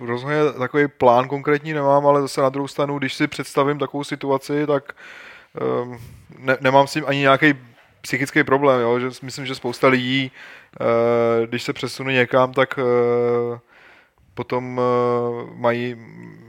[0.01, 4.67] rozhodně takový plán konkrétní nemám, ale zase na druhou stranu, když si představím takovou situaci,
[4.67, 4.93] tak
[5.83, 5.99] um,
[6.39, 7.55] ne, nemám s tím ani nějaký
[8.01, 9.01] psychický problém, jo?
[9.01, 10.33] že myslím, že spousta lidí,
[10.81, 13.59] uh, když se přesune někam, tak uh,
[14.35, 15.97] potom uh, mají,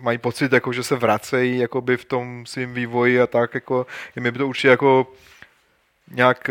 [0.02, 4.32] mají pocit, jako, že se vracejí jakoby v tom svým vývoji a tak, jako, mě
[4.32, 5.08] by to určitě jako
[6.12, 6.50] nějak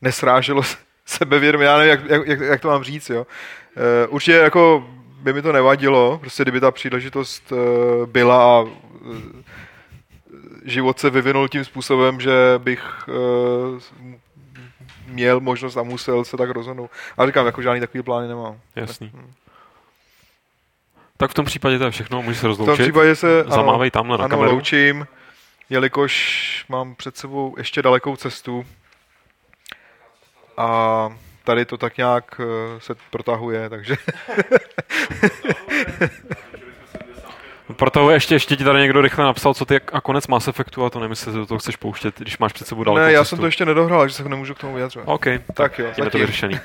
[0.00, 0.62] nesráželo
[1.06, 3.26] sebevědomě, já nevím, jak, jak, jak, to mám říct, jo.
[4.08, 4.88] Určitě jako
[5.20, 7.52] by mi to nevadilo, prostě kdyby ta příležitost
[8.06, 8.64] byla a
[10.64, 13.80] život se vyvinul tím způsobem, že bych uh,
[15.06, 16.90] měl možnost a musel se tak rozhodnout.
[17.16, 18.60] Ale říkám, jako žádný takový plány nemám.
[18.76, 19.10] Jasný.
[19.14, 19.32] Hmm.
[21.16, 22.74] Tak v tom případě to je všechno, můžeš se rozloučit.
[22.74, 24.52] V tom případě se Zamávej tamhle na ano, kameru.
[24.52, 25.06] loučím,
[25.70, 28.66] jelikož mám před sebou ještě dalekou cestu
[30.56, 31.10] a
[31.44, 33.96] tady to tak nějak eh, se protahuje, takže...
[37.80, 40.90] Proto ještě, ještě ti tady někdo rychle napsal, co ty a konec Mass Effectu, a
[40.90, 43.28] to nevím, jestli do toho chceš pouštět, když máš před sebou dalekou Ne, já cestu.
[43.36, 45.08] jsem to ještě nedohrál, takže se nemůžu k tomu vyjadřovat.
[45.08, 46.58] OK, Tak jo, tím je to vyřešený.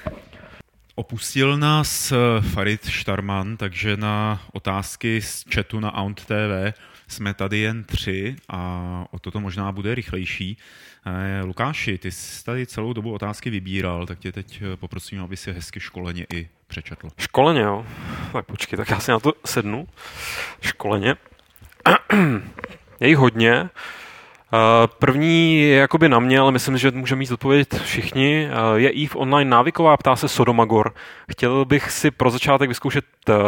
[0.95, 7.57] Opustil nás eh, Farid Štarman, takže na otázky z chatu na Aunt TV jsme tady
[7.57, 8.81] jen tři a
[9.11, 10.57] o toto možná bude rychlejší.
[11.07, 15.37] Eh, Lukáši, ty jsi tady celou dobu otázky vybíral, tak tě teď eh, poprosím, aby
[15.37, 17.09] si hezky školeně i přečetl.
[17.17, 17.85] Školeně, jo.
[18.33, 19.87] Tak počkej, tak já si na to sednu.
[20.61, 21.15] Školeně.
[22.99, 23.51] Je jich hodně.
[23.53, 28.49] Eh, První je jakoby na mě, ale myslím, že může mít odpovědět všichni.
[28.75, 30.93] Je EVE online návyková, ptá se Sodomagor.
[31.31, 33.05] Chtěl bych si pro začátek vyzkoušet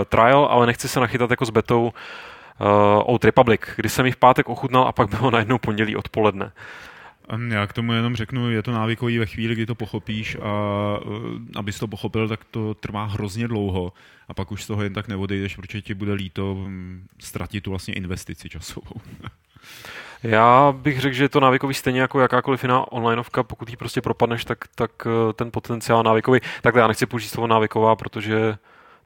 [0.09, 1.93] trial, ale nechci se nachytat jako s betou
[3.03, 6.51] Old Republic, kdy jsem ji v pátek ochutnal a pak bylo najednou pondělí odpoledne.
[7.47, 10.49] Já k tomu jenom řeknu, je to návykový ve chvíli, kdy to pochopíš a
[11.01, 13.93] eh, abys to pochopil, tak to trvá hrozně dlouho.
[14.27, 17.69] A pak už z toho jen tak neodejdeš, protože ti bude líto hm, ztratit tu
[17.69, 19.01] vlastně investici časovou.
[20.23, 24.01] Já bych řekl, že je to návykový stejně jako jakákoliv jiná onlineovka, pokud ji prostě
[24.01, 28.57] propadneš, tak, tak eh, ten potenciál návykový, takhle já nechci použít slovo návyková, protože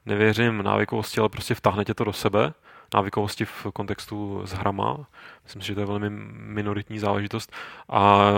[0.06, 2.52] nevěřím návykovosti, ale prostě vtáhne tě to do sebe,
[2.94, 5.06] návykovosti v kontextu s hrama,
[5.44, 7.52] myslím si, že to je velmi minoritní záležitost
[7.88, 8.32] a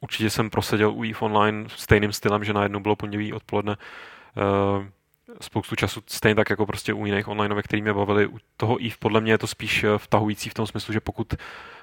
[0.00, 4.90] určitě jsem proseděl u EVE Online stejným stylem, že najednou bylo pondělí odpoledne eh,
[5.40, 8.26] spoustu času, stejně tak jako prostě u jiných onlineovek, který mě bavili.
[8.26, 11.34] U toho EVE podle mě je to spíš eh, vtahující v tom smyslu, že pokud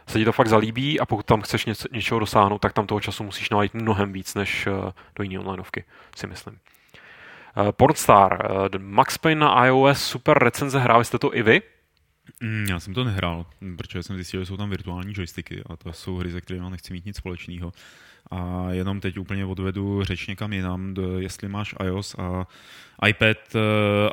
[0.08, 3.00] se ti to fakt zalíbí a pokud tam chceš něco, něčeho dosáhnout, tak tam toho
[3.00, 5.84] času musíš najít mnohem víc než eh, do jiné onlineovky,
[6.16, 6.60] si myslím.
[7.72, 11.62] Pornstar, uh, Max Payne na iOS, super recenze, hráli jste to i vy?
[12.42, 13.46] Mm, Já jsem to nehrál,
[13.78, 16.94] protože jsem zjistil, že jsou tam virtuální joysticky a to jsou hry, se kterými nechci
[16.94, 17.74] mít nic společného.
[18.32, 22.48] A jenom teď úplně odvedu řeč někam jinam, jestli máš iOS a
[23.08, 23.60] iPad eh,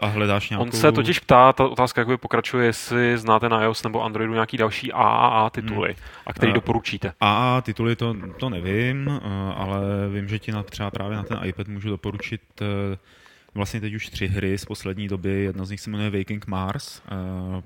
[0.02, 0.64] a hledáš nějakou...
[0.64, 4.56] On se totiž ptá, ta otázka jakoby pokračuje, jestli znáte na iOS nebo Androidu nějaký
[4.56, 5.94] další AAA tituly,
[6.26, 7.12] a který A- doporučíte.
[7.20, 9.20] A tituly to, to nevím, eh,
[9.54, 9.80] ale
[10.14, 12.98] vím, že ti na, třeba právě na ten iPad můžu doporučit eh,
[13.54, 15.30] vlastně teď už tři hry z poslední doby.
[15.42, 17.02] Jedna z nich se jmenuje Waking Mars,
[17.58, 17.62] eh,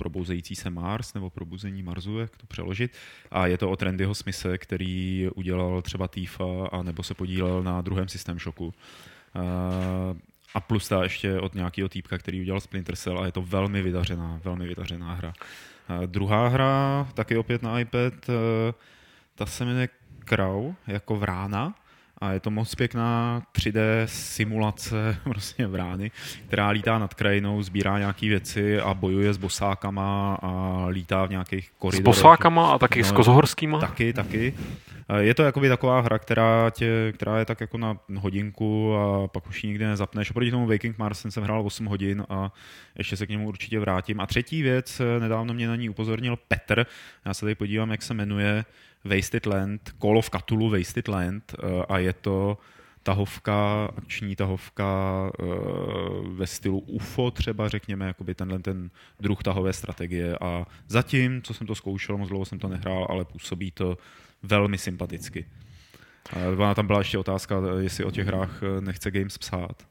[0.00, 2.92] probouzející se Mars, nebo probuzení Marsu, jak to přeložit.
[3.30, 7.80] A je to o Trendyho Smise, který udělal třeba Tifa, a nebo se podílel na
[7.80, 8.74] druhém System Shocku.
[9.36, 10.16] Eh,
[10.54, 13.82] a plus ta ještě od nějakého týpka, který udělal Splinter Cell a je to velmi
[13.82, 15.32] vydařená, velmi vydařená hra.
[15.32, 18.72] Eh, druhá hra, taky opět na iPad, eh,
[19.34, 19.88] ta se jmenuje
[20.24, 21.74] Crow, jako vrána.
[22.20, 26.10] A je to moc pěkná 3D simulace prostě vrány,
[26.46, 31.66] která lítá nad krajinou, sbírá nějaké věci a bojuje s bosákama a lítá v nějakých
[31.66, 32.04] S koridorech.
[32.04, 33.80] bosákama a taky No, s kozohorskýma?
[33.80, 34.54] Taky, taky.
[35.18, 39.48] Je to jakoby taková hra, která, tě, která je tak jako na hodinku a pak
[39.48, 40.30] už ji nikdy nezapneš.
[40.30, 42.52] Oproti tomu Waking Mars jsem hrál 8 hodin a
[42.98, 44.20] ještě se k němu určitě vrátím.
[44.20, 46.86] A třetí věc, nedávno mě na ní upozornil Petr,
[47.24, 48.64] já se tady podívám, jak se jmenuje
[49.04, 52.58] Wasted Land, Call of Cthulhu Wasted Land eh, a je to
[53.02, 54.92] tahovka, akční tahovka
[55.40, 55.44] eh,
[56.28, 58.90] ve stylu UFO třeba, řekněme, jakoby tenhle ten
[59.20, 63.24] druh tahové strategie a zatím, co jsem to zkoušel, moc dlouho jsem to nehrál, ale
[63.24, 63.98] působí to
[64.42, 65.46] velmi sympaticky.
[66.36, 69.89] Eh, Ona tam byla ještě otázka, jestli o těch hrách nechce Games psát.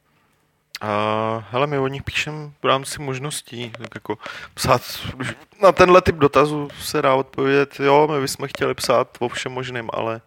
[0.82, 4.18] A hele, my o nich píšem v rámci možností, tak jako
[4.54, 4.82] psát,
[5.62, 9.90] na tenhle typ dotazů se dá odpovědět, jo, my bychom chtěli psát o všem možným,
[9.94, 10.22] ale,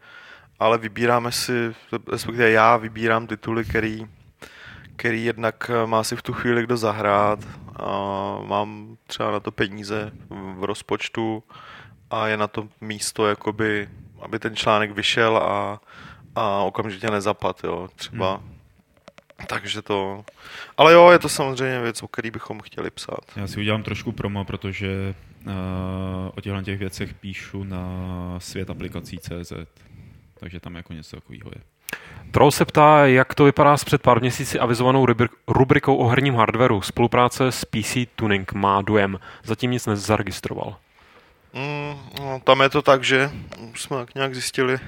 [0.58, 1.74] ale vybíráme si,
[2.12, 4.06] respektive já vybírám tituly, který,
[4.96, 7.38] který jednak má si v tu chvíli kdo zahrát
[7.76, 7.88] a
[8.46, 11.42] mám třeba na to peníze v rozpočtu
[12.10, 13.88] a je na to místo, jakoby,
[14.20, 15.80] aby ten článek vyšel a,
[16.34, 18.34] a okamžitě nezapad, jo, třeba.
[18.36, 18.51] Hmm.
[19.46, 20.24] Takže to...
[20.76, 23.20] Ale jo, je to samozřejmě věc, o který bychom chtěli psát.
[23.36, 25.14] Já si udělám trošku promo, protože
[25.46, 25.52] uh,
[26.34, 27.84] o těchto těch věcech píšu na
[28.38, 29.52] světaplikací.cz,
[30.40, 31.62] takže tam jako něco takového je.
[32.30, 35.06] Troll se ptá, jak to vypadá s před pár měsíci avizovanou
[35.48, 36.80] rubrikou o herním hardwareu.
[36.80, 39.18] Spolupráce s PC Tuning má dojem.
[39.44, 40.76] Zatím nic nezaregistroval.
[41.54, 43.30] Mm, no, tam je to tak, že
[43.74, 44.78] jsme tak nějak zjistili,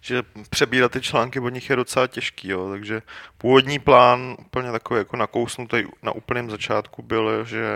[0.00, 3.02] že přebírat ty články od nich je docela těžký, jo, takže
[3.38, 7.66] původní plán, úplně takový jako nakousnutý na úplném začátku byl, že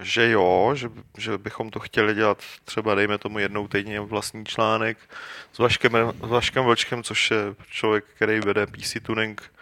[0.00, 0.88] že jo, že,
[1.18, 4.98] že bychom to chtěli dělat třeba, dejme tomu, jednou týdně vlastní článek
[5.52, 5.92] s Vaškem,
[6.26, 7.38] s Vaškem Vlčkem, což je
[7.70, 9.52] člověk, který vede PC Tuning,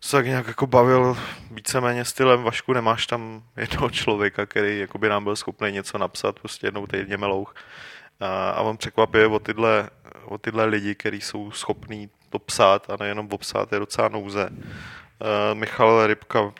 [0.00, 1.16] se tak nějak jako bavil
[1.50, 6.38] víceméně stylem Vašku, nemáš tam jednoho člověka, který jako by nám byl schopný něco napsat,
[6.38, 7.54] prostě jednou týdně melouch.
[8.20, 9.90] A, a on překvapuje o tyhle,
[10.24, 14.48] o tyhle lidi, kteří jsou schopní to psát a nejenom obsát, je docela nouze.
[14.50, 16.52] Uh, Michal Rybka uh,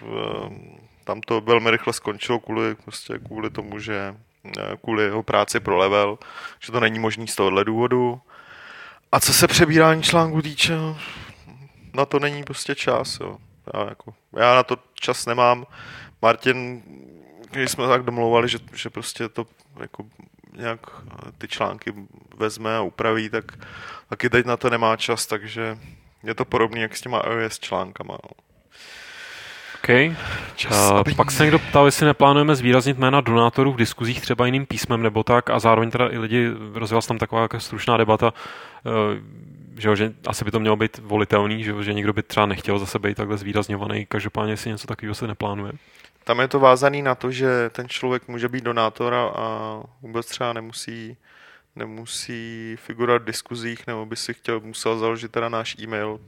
[1.08, 4.14] tam to velmi rychle skončilo kvůli, prostě kvůli tomu, že
[4.58, 6.18] eh, kvůli jeho práci pro level,
[6.60, 8.20] že to není možný z tohohle důvodu.
[9.12, 10.74] A co se přebírání článku týče,
[11.94, 13.20] na to není prostě čas.
[13.20, 13.38] Jo.
[13.74, 15.66] Já, jako, já na to čas nemám.
[16.22, 16.82] Martin,
[17.50, 19.46] když jsme tak domlouvali, že, že prostě to
[19.80, 20.04] jako
[20.56, 20.80] nějak
[21.38, 21.94] ty články
[22.36, 23.52] vezme a upraví, tak
[24.08, 25.78] taky teď na to nemá čas, takže
[26.22, 28.18] je to podobné jak s těma iOS článkama.
[28.24, 28.30] No.
[29.74, 30.16] OK.
[30.56, 34.66] Čas, uh, pak se někdo ptal, jestli neplánujeme zvýraznit jména donátorů v diskuzích třeba jiným
[34.66, 38.32] písmem nebo tak a zároveň teda i lidi, rozjela se tam taková stručná debata,
[38.84, 38.92] uh,
[39.78, 42.98] že, že asi by to mělo být volitelný, že, že někdo by třeba nechtěl zase
[42.98, 45.72] být takhle zvýrazňovaný, každopádně si něco takového se neplánuje.
[46.24, 50.52] Tam je to vázaný na to, že ten člověk může být donátor a vůbec třeba
[50.52, 51.16] nemusí
[51.76, 56.20] nemusí figurovat v diskuzích, nebo by si chtěl, musel založit teda náš e-mail,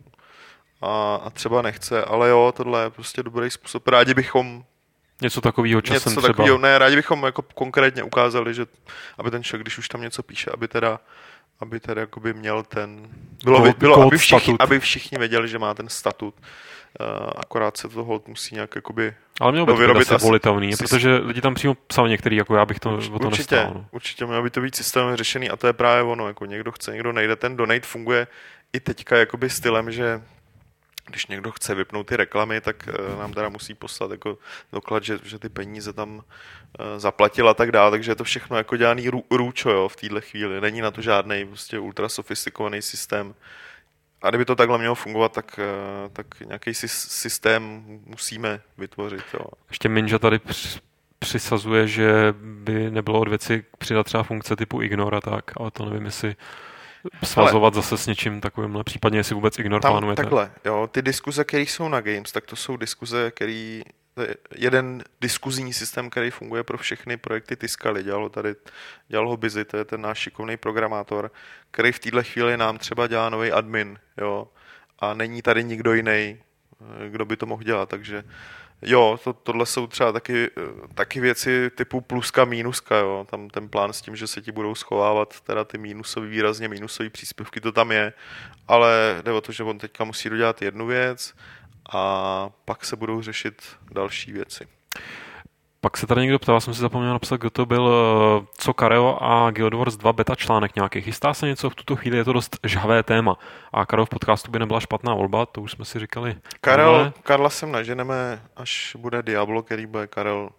[0.82, 3.88] a, a třeba nechce, ale jo, tohle je prostě dobrý způsob.
[3.88, 4.64] Rádi bychom
[5.22, 6.28] Něco takového časem něco třeba.
[6.28, 8.66] Takovýho, ne, rádi bychom jako konkrétně ukázali, že
[9.18, 11.00] aby ten člověk, když už tam něco píše, aby teda
[11.60, 13.08] aby teda jakoby měl ten...
[13.44, 16.34] Bylo, by, bylo aby, všichni, aby všichni věděli, že má ten statut.
[17.00, 20.72] Uh, akorát se to hold musí nějak jakoby ale mělo by to být asi volitelný,
[20.72, 20.84] si...
[20.84, 23.74] protože lidi tam přímo psali některý, jako já bych to, Urč, o to určitě, nestál.
[23.74, 23.86] No.
[23.90, 26.92] Určitě, mělo by to být systémem řešený a to je právě ono, jako někdo chce,
[26.92, 28.26] někdo nejde, ten donate funguje
[28.72, 30.22] i teďka jakoby stylem, že
[31.10, 34.38] když někdo chce vypnout ty reklamy, tak eh, nám teda musí poslat jako
[34.72, 36.22] doklad, že, že ty peníze tam
[36.78, 39.96] eh, zaplatil a tak dále, takže je to všechno jako dělaný rů, růčo jo, v
[39.96, 40.60] téhle chvíli.
[40.60, 43.34] Není na to žádný prostě ultra sofistikovaný systém.
[44.22, 49.24] A kdyby to takhle mělo fungovat, tak, eh, tak nějaký systém musíme vytvořit.
[49.34, 49.46] Jo.
[49.68, 50.40] Ještě Minja tady
[51.18, 55.84] přisazuje, že by nebylo od věci přidat třeba funkce typu ignore a tak, ale to
[55.84, 56.36] nevím, jestli
[57.24, 60.22] svazovat Ale, zase s něčím takovým, případně jestli vůbec ignor tam, plánujete.
[60.22, 63.82] Takhle, jo, ty diskuze, které jsou na Games, tak to jsou diskuze, který
[64.56, 68.02] jeden diskuzní systém, který funguje pro všechny projekty Tiskaly.
[68.02, 68.54] Dělalo tady,
[69.08, 71.30] dělal ho Busy, to je ten náš šikovný programátor,
[71.70, 74.48] který v této chvíli nám třeba dělá nový admin, jo,
[74.98, 76.38] a není tady nikdo jiný,
[77.08, 78.24] kdo by to mohl dělat, takže
[78.82, 80.50] Jo, to, tohle jsou třeba taky,
[80.94, 83.26] taky věci typu pluska, mínuska, jo.
[83.30, 87.10] Tam ten plán s tím, že se ti budou schovávat teda ty mínusový, výrazně mínusové
[87.10, 88.12] příspěvky, to tam je,
[88.68, 91.34] ale jde o to, že on teďka musí dodělat jednu věc
[91.92, 93.62] a pak se budou řešit
[93.92, 94.68] další věci.
[95.82, 99.18] Pak se tady někdo ptal, jsem si zapomněl napsat, kdo to byl, eh, co Karel
[99.20, 101.00] a Guild Wars 2 beta článek nějaký.
[101.00, 103.38] Chystá se něco, v tuto chvíli je to dost žhavé téma.
[103.72, 106.36] A Karel v podcastu by nebyla špatná volba, to už jsme si říkali.
[106.60, 110.50] Karel, Karla sem naženeme, až bude Diablo, který bude Karel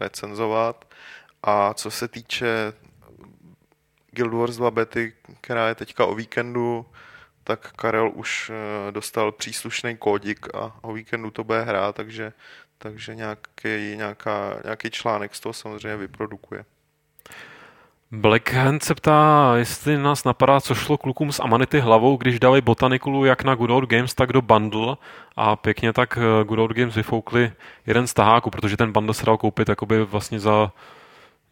[0.00, 0.84] recenzovat.
[1.42, 2.72] A co se týče
[4.10, 6.86] Guild Wars 2 bety, která je teďka o víkendu,
[7.44, 12.32] tak Karel už eh, dostal příslušný kódik a o víkendu to bude hrát, takže
[12.82, 16.64] takže nějaký, nějaká, nějaký článek z toho samozřejmě vyprodukuje.
[18.12, 23.24] Blackhand se ptá, jestli nás napadá, co šlo klukům z Amanity hlavou, když dali botanikulu
[23.24, 24.96] jak na Good Old Games, tak do bundle
[25.36, 27.52] a pěkně tak eh, Good Old Games vyfoukli
[27.86, 30.72] jeden z taháků, protože ten bundle se dal koupit jakoby vlastně za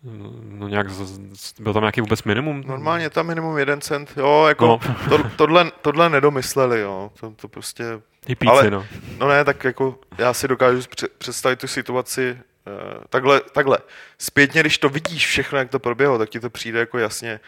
[0.03, 0.87] No nějak,
[1.61, 2.65] byl tam nějaký vůbec minimum?
[2.66, 4.81] Normálně tam minimum jeden cent, jo, jako no.
[5.09, 7.85] to, tohle, tohle nedomysleli, jo, to, to prostě...
[8.27, 8.87] Píci, ale, no.
[9.19, 10.81] no ne, tak jako já si dokážu
[11.19, 13.79] představit tu situaci uh, takhle, takhle.
[14.19, 17.41] Zpětně, když to vidíš všechno, jak to proběhlo, tak ti to přijde jako jasně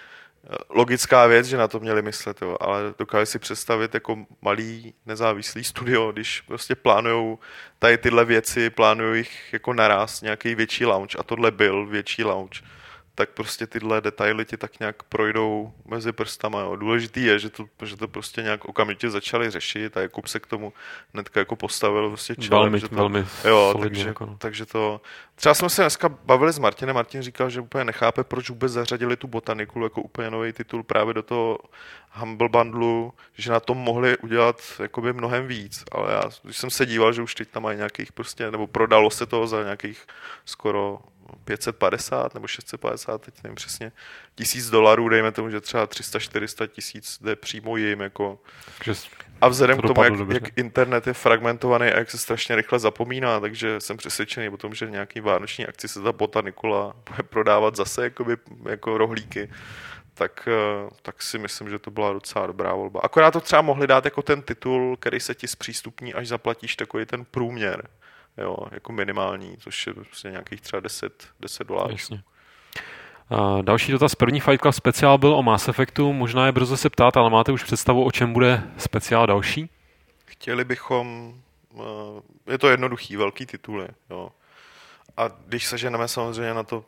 [0.71, 5.65] logická věc, že na to měli myslet, jo, ale dokážu si představit jako malý nezávislý
[5.65, 7.39] studio, když prostě plánujou
[7.79, 12.63] tady tyhle věci, plánují jich jako naraz nějaký větší launch a tohle byl větší launch,
[13.15, 16.61] tak prostě tyhle detaily ti tak nějak projdou mezi prstama.
[16.61, 16.77] Jo.
[16.77, 20.47] Důležitý je, že to, že to prostě nějak okamžitě začali řešit a Jakub se k
[20.47, 20.73] tomu
[21.15, 22.63] hnedka jako postavil prostě čelem.
[22.63, 24.37] Velmi, že to, velmi jo, solidně, takže, jako no.
[24.39, 25.01] takže to...
[25.35, 29.17] Třeba jsme se dneska bavili s Martinem, Martin říkal, že úplně nechápe, proč vůbec zařadili
[29.17, 31.59] tu botaniku jako úplně nový titul právě do toho
[32.13, 36.87] Humble Bundlu, že na tom mohli udělat jakoby mnohem víc, ale já, když jsem se
[36.87, 40.07] díval, že už teď tam mají nějakých prostě, nebo prodalo se to za nějakých
[40.45, 40.99] skoro
[41.45, 43.93] 550 nebo 650, teď nevím přesně,
[44.35, 48.39] tisíc dolarů, dejme tomu, že třeba 300-400 tisíc jde přímo jim, jako
[48.79, 48.95] Takže
[49.41, 50.41] a vzhledem To k tomu, jak, dobře.
[50.43, 54.75] jak internet je fragmentovaný a jak se strašně rychle zapomíná, takže jsem přesvědčený o tom,
[54.75, 58.37] že nějaký vánoční akci se ta bota Nikola bude prodávat zase jakoby,
[58.69, 59.51] jako rohlíky,
[60.15, 63.01] tak, eh, tak si myslím, že to byla docela dobrá volba.
[63.03, 67.07] Akorát to třeba mohli dát jako ten titul, který se ti zpřístupní, až zaplatíš takový
[67.07, 67.89] ten průměr,
[68.39, 71.91] jo, jako minimální, což je prostě nějakých třeba 10, 10 dolarů.
[71.91, 72.23] Jasně.
[73.31, 74.15] A další dotaz.
[74.15, 76.13] První Fight Club speciál byl o Mass Effectu.
[76.13, 79.71] Možná je brzo se ptát, ale máte už představu, o čem bude speciál další?
[80.27, 81.35] Chtěli bychom,
[81.75, 84.31] eh, je to jednoduchý, velký tituly, jo.
[85.17, 86.85] A když se ženeme samozřejmě na to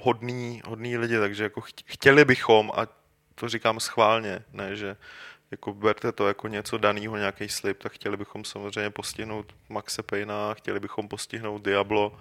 [0.00, 2.86] hodný, hodný lidi, takže jako cht- chtěli bychom, a
[3.34, 4.96] to říkám schválně, ne, že
[5.50, 10.54] jako berte to jako něco daného, nějaký slib, tak chtěli bychom samozřejmě postihnout Maxe Payna,
[10.54, 12.12] chtěli bychom postihnout Diablo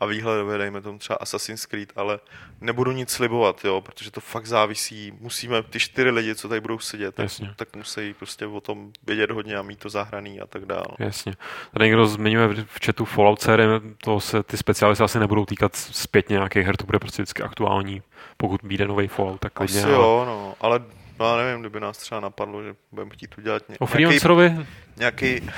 [0.00, 2.20] a výhledově dejme tomu třeba Assassin's Creed, ale
[2.60, 6.78] nebudu nic slibovat, jo, protože to fakt závisí, musíme, ty čtyři lidi, co tady budou
[6.78, 7.54] sedět, tak, Jasně.
[7.56, 10.86] tak musí prostě o tom vědět hodně a mít to zahraný a tak dále.
[10.98, 11.34] Jasně.
[11.72, 13.68] Tady někdo zmiňuje v chatu Fallout série,
[14.04, 17.42] to se ty speciály se asi nebudou týkat zpětně nějakých her, to bude prostě vždycky
[17.42, 18.02] aktuální.
[18.36, 19.80] Pokud vyjde nový Fallout, tak klidně.
[19.80, 20.80] Asi ale- jo, no, ale
[21.22, 24.66] no, já nevím, kdyby nás třeba napadlo, že budeme chtít udělat ně, O nějaký, freelancerovi
[24.96, 25.50] nějaký,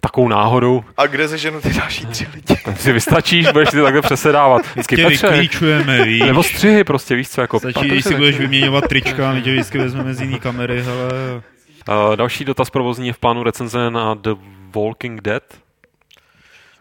[0.00, 2.56] takovou náhodou, a kde seženu ty další tři lidi?
[2.64, 4.62] tak si vystačíš, budeš si takhle přesedávat.
[4.66, 6.22] Vždycky Tě Petře, vyklíčujeme, víš.
[6.22, 9.78] nebo střihy prostě, víš co, jako Stačí, když si budeš vyměňovat trička, my tě vždycky
[9.78, 11.10] vezmeme z jiný kamery, hele.
[11.88, 14.30] Uh, další dotaz provozní je v plánu recenze na The
[14.76, 15.42] Walking Dead.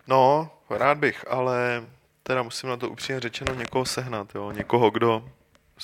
[0.08, 1.84] No, rád bych, ale
[2.24, 5.24] teda musím na to upřímně řečeno někoho sehnat, jo, někoho, kdo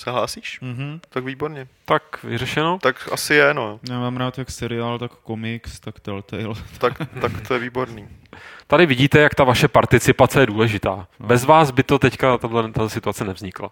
[0.00, 0.58] se hlásíš?
[0.60, 1.00] Mhm.
[1.08, 1.66] Tak výborně.
[1.84, 2.78] Tak vyřešeno.
[2.82, 3.80] Tak asi je, no.
[3.90, 6.54] Já mám rád jak seriál, tak komiks, tak Telltale.
[6.78, 8.08] Tak, tak to je výborný.
[8.66, 11.06] Tady vidíte, jak ta vaše participace je důležitá.
[11.20, 13.70] Bez vás by to teďka tato, tato situace nevznikla.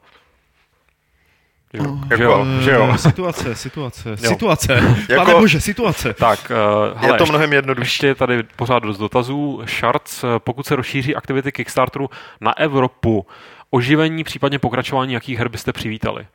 [1.74, 1.98] Že jo?
[2.10, 2.46] Jako- že jo?
[2.60, 2.98] Že jo?
[2.98, 4.16] Situace, situace, Jo.
[4.16, 4.72] situace.
[5.08, 6.14] Jako- Pane bože, situace.
[6.14, 6.52] Tak,
[6.94, 7.86] uh, hele, je to mnohem jednodušší.
[7.88, 9.62] Ještě je tady pořád dost dotazů.
[9.66, 12.10] Shards, eh, pokud se rozšíří aktivity Kickstarteru
[12.40, 13.26] na Evropu,
[13.70, 16.26] oživení, případně pokračování, jakých her byste přivítali?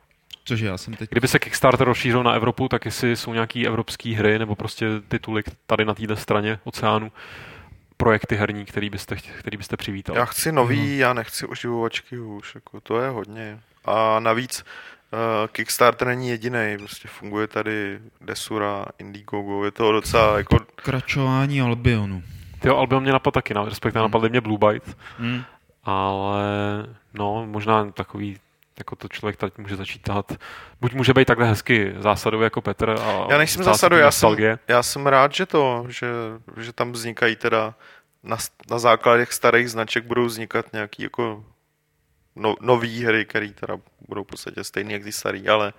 [0.44, 1.10] Cože já jsem teď...
[1.10, 5.42] Kdyby se Kickstarter rozšířil na Evropu, tak jestli jsou nějaké evropské hry nebo prostě tituly
[5.66, 7.12] tady na této straně oceánu,
[7.96, 10.18] projekty herní, který byste, který byste přivítali.
[10.18, 13.60] Já chci nový, já nechci oživovačky už, jako to je hodně.
[13.84, 14.64] A navíc
[15.12, 15.18] uh,
[15.52, 22.22] Kickstarter není jediný, prostě funguje tady Desura, Indiegogo, je to docela jako Kračování Albionu.
[22.60, 24.10] Tyjo, Albion mě napadl taky, na- respektive Hmm.
[24.10, 25.42] napadly mě Blue Byte, Hmm.
[25.84, 26.44] Ale
[27.14, 28.40] no, možná takový
[28.78, 30.32] jako to člověk teď může začít tahat.
[30.80, 34.32] Buď může být takhle hezky zásadový jako Petr a Já nejsem tím já jsem,
[34.68, 36.06] já jsem rád, že to, že,
[36.56, 37.74] že tam vznikají teda
[38.22, 38.36] na,
[38.70, 41.44] na základě starých značek budou vznikat nějaký jako
[42.36, 43.76] no, nový hry, které teda
[44.08, 45.72] budou v podstatě stejný jak ty starý, ale,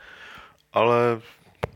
[0.74, 1.22] ale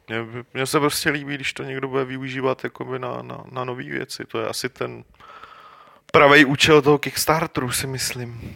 [0.08, 3.84] mně, mně se prostě líbí, když to někdo bude využívat jakoby na, na, na nové
[3.84, 4.26] věci.
[4.26, 5.04] To je asi ten
[6.12, 8.56] pravý účel toho Kickstarteru, si myslím.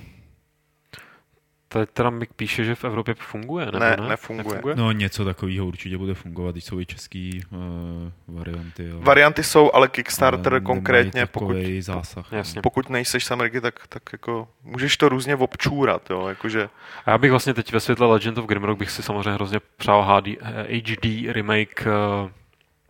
[1.68, 4.10] Teď teda Mik píše, že v Evropě funguje, nebo Ne, ne?
[4.10, 4.44] nefunguje.
[4.44, 4.76] nefunguje?
[4.76, 8.92] No něco takového určitě bude fungovat, když jsou i český uh, varianty.
[8.92, 12.32] Ale, Varianty jsou, ale Kickstarter ale konkrétně, pokud, zásah.
[12.32, 12.62] Jasně.
[12.62, 16.70] pokud nejseš z Ameriky, tak, tak jako můžeš to různě občůrat, jo, jakože
[17.06, 20.04] A já bych vlastně teď ve světle Legend of Grimrock bych si samozřejmě hrozně přál
[20.04, 22.30] HD, eh, HD remake uh,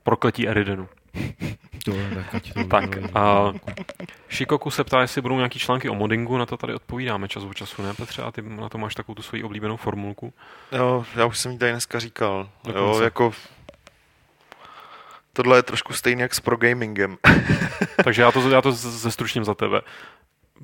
[0.03, 0.87] Prokletí Eridenu.
[2.15, 3.09] Tak, ať to Tak, udělají.
[3.15, 3.53] a
[4.31, 7.53] Shikoku se ptá, jestli budou nějaký články o moddingu, na to tady odpovídáme čas od
[7.55, 8.21] času, ne Petře?
[8.21, 10.33] A ty na to máš takovou tu svoji oblíbenou formulku.
[10.71, 12.49] Jo, já už jsem jí tady dneska říkal.
[12.67, 13.03] Jo, Dokonce.
[13.03, 13.33] jako
[15.33, 17.17] tohle je trošku stejný jak s progamingem.
[18.03, 19.81] Takže já to, já to zestručním za tebe.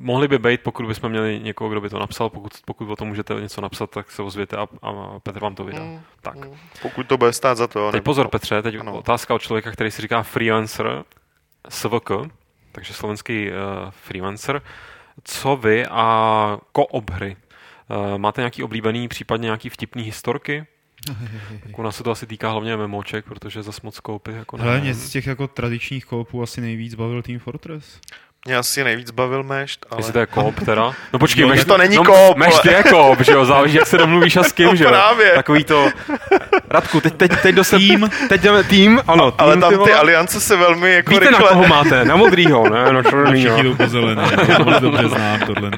[0.01, 3.07] Mohli by být, pokud bychom měli někoho, kdo by to napsal, pokud, pokud o tom
[3.07, 5.83] můžete něco napsat, tak se ozvěte a, a Petr vám to vydá.
[5.83, 6.35] Mm, Tak.
[6.35, 6.57] mm.
[6.81, 7.87] Pokud to bude stát za to.
[7.91, 8.97] Teď nebo- pozor, Petře, teď Ano.
[8.97, 11.03] otázka od člověka, který si říká freelancer,
[11.69, 12.11] SVK,
[12.71, 13.55] takže slovenský uh,
[13.91, 14.61] freelancer.
[15.23, 17.37] Co vy a koop hry?
[17.89, 20.65] Uh, máte nějaký oblíbený, případně nějaký vtipný historky?
[21.63, 24.81] Tak u nás se to asi týká hlavně MMOček, protože zas moc koupy jako Hele,
[24.81, 27.99] mě z těch jako tradičních koopů asi nejvíc bavil Team Fortress.
[28.45, 29.99] Mě asi nejvíc bavil mešt, ale...
[29.99, 30.91] Jestli to je koop teda.
[31.13, 33.77] No počkej, Jo, mešt, to není no, koop, Mešt ale- je koop, že jo, záleží,
[33.77, 34.89] jak se domluvíš a s kým, No že jo.
[34.89, 35.31] právě.
[35.31, 35.89] Takový to...
[36.69, 37.77] Radku, teď, teď, teď do se...
[37.77, 38.09] Tým.
[38.29, 39.33] Teď jdeme tým, ano.
[39.37, 39.93] Ale tým, tam ty vole.
[39.93, 41.49] aliance se velmi jako Víte, na rychle...
[41.49, 42.05] koho máte?
[42.05, 42.93] Na modrýho, ne?
[42.93, 43.55] Na černýho.
[43.55, 44.23] Všichni jdou po zelené,
[44.57, 45.71] to moc dobře znám tohle.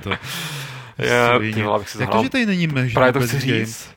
[0.97, 1.63] Já, ty
[1.99, 2.93] Jak to, že tady není mež?
[2.93, 3.89] Právě to chci říct.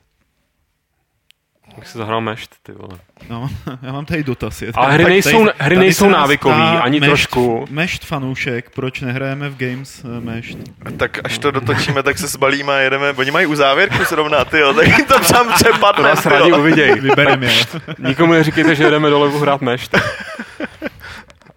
[1.76, 2.98] Jak si zahrál mešt, ty vole.
[3.30, 3.50] No,
[3.82, 4.62] já mám tady dotaz.
[4.62, 7.64] Je Ale hry nejsou- tady- hry nejsou se nás návykový, ani mešt- trošku.
[7.70, 10.58] Mešt fanoušek, proč nehrajeme v Games eh, mešt?
[10.96, 13.10] Tak až to dotočíme, tak se zbalíme a jedeme.
[13.12, 16.02] Oni mají u závěrku zrovna, ty jo, tak jim to tam To přepadne.
[16.02, 16.94] nás ty rádi uviděj.
[17.00, 17.64] Vybereme je.
[17.98, 19.96] Nikomu neříkejte, že jedeme dolevu hrát mešt.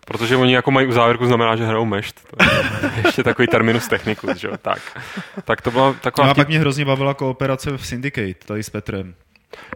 [0.06, 2.16] Protože oni jako mají u závěrku, znamená, že hrajou mešt.
[2.38, 4.54] To je ještě takový terminus technicus, že jo.
[4.62, 4.80] Tak.
[5.46, 8.70] tak to byla taková No a pak mě hrozně bavila kooperace v Syndicate, tady s
[8.70, 9.14] Petrem.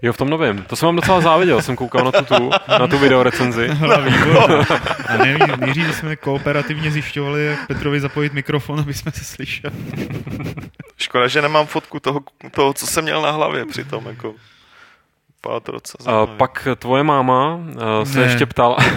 [0.01, 0.63] Jo, v tom novém.
[0.63, 3.67] To jsem vám docela záviděl, jsem koukal na tu, tu, na tu videorecenzi.
[3.67, 4.65] Hele, výborně.
[5.07, 9.73] A nejdřív, nejdřív jsme kooperativně zjišťovali, jak Petrovi zapojit mikrofon, aby jsme se slyšeli.
[10.97, 12.19] Škoda, že nemám fotku toho,
[12.51, 14.33] toho, co jsem měl na hlavě přitom, jako...
[15.47, 15.59] Uh,
[15.99, 16.35] zajímavě.
[16.37, 18.25] pak tvoje máma uh, se Ne.
[18.25, 18.77] ještě ptala...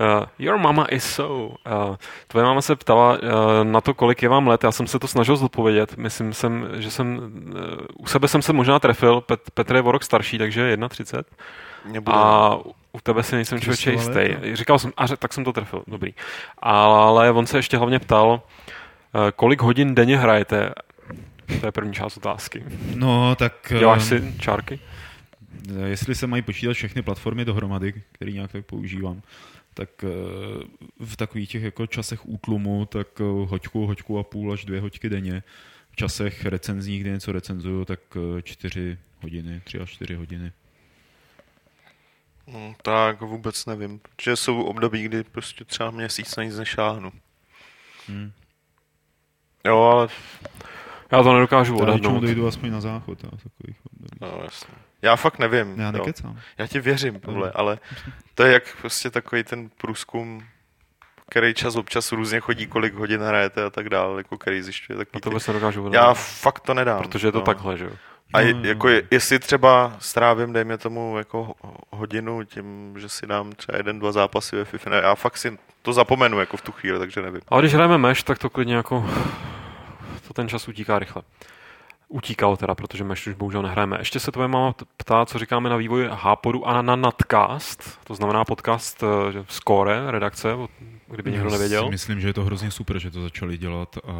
[0.00, 1.54] Uh, your mama is so.
[1.88, 1.96] Uh,
[2.28, 3.18] tvoje máma se ptala uh,
[3.62, 4.64] na to, kolik je vám let.
[4.64, 5.96] Já jsem se to snažil zodpovědět.
[5.96, 7.18] Myslím, jsem, že jsem...
[7.18, 9.20] Uh, u sebe jsem se možná trefil.
[9.20, 11.22] Pet, Petr je o rok starší, takže 31.
[11.84, 12.16] Mě bude...
[12.16, 12.56] A
[12.92, 14.18] u tebe si nejsem člověče jistý.
[14.18, 14.40] léta.
[14.52, 16.14] Říkal jsem, a řek- tak jsem to trefil, dobrý.
[16.58, 18.42] Ale on se ještě hlavně ptal,
[19.28, 20.70] eh, kolik hodin denně hrajete?
[21.60, 22.64] To je první část otázky.
[22.94, 23.52] No, tak...
[23.78, 24.80] Děláš si čárky?
[25.84, 29.20] Jestli se mají počítat všechny platformy dohromady, které nějak tak používám,
[29.78, 30.08] tak eh,
[31.04, 35.08] v takových těch jako časech útlumu, tak eh, hoďku, hoďku a půl až dvě hoďky
[35.08, 35.42] denně.
[35.90, 40.52] V časech recenzních, kdy něco recenzuju, tak eh, čtyři hodiny, tři až čtyři hodiny.
[42.46, 44.00] Hm, tak vůbec nevím.
[44.22, 47.12] Že jsou období, kdy prostě třeba měsíc na nic nešáhnu.
[48.06, 48.32] Hmm.
[49.64, 50.08] Jo, ale...
[51.12, 52.20] Já to nedokážu Já odhadnout.
[52.22, 53.18] dojdu aspoň na záchod.
[53.24, 53.76] A takových.
[54.20, 54.74] No, jasně.
[55.02, 55.80] Já fakt nevím.
[55.80, 55.92] Já jo.
[55.92, 56.38] nekecám.
[56.58, 57.78] Já ti věřím, tohle, ale
[58.34, 60.42] to je jak prostě takový ten průzkum,
[61.30, 64.98] který čas občas různě chodí, kolik hodin hrajete a tak dále, jako který zjišťuje A
[64.98, 65.32] takový to ty...
[65.34, 66.98] vůbec nedokážu Já fakt to nedám.
[67.02, 67.44] Protože je to no.
[67.44, 67.90] takhle, že jo.
[68.32, 73.26] A je, jako je, jestli třeba strávím, dejme tomu, jako ho- hodinu tím, že si
[73.26, 76.72] dám třeba jeden, dva zápasy ve FIFA, já fakt si to zapomenu jako v tu
[76.72, 77.40] chvíli, takže nevím.
[77.48, 79.10] Ale když hrajeme meš, tak to klidně jako...
[80.28, 81.22] To ten čas utíká rychle.
[82.08, 83.96] Utíkal teda, protože meš už bohužel nehrajeme.
[83.98, 88.44] Ještě se tvoje máma ptá, co říkáme na vývoj Hápodu a na Nadcast, to znamená
[88.44, 90.52] podcast eh, Score, redakce,
[91.08, 91.90] kdyby někdo Já si nevěděl.
[91.90, 94.12] myslím, že je to hrozně super, že to začali dělat a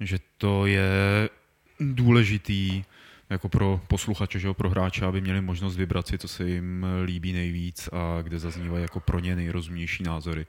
[0.00, 1.28] že to je
[1.80, 2.84] důležitý
[3.30, 6.86] jako pro posluchače, že jo, pro hráče, aby měli možnost vybrat si, co se jim
[7.04, 10.46] líbí nejvíc a kde zaznívají jako pro ně nejrozumnější názory.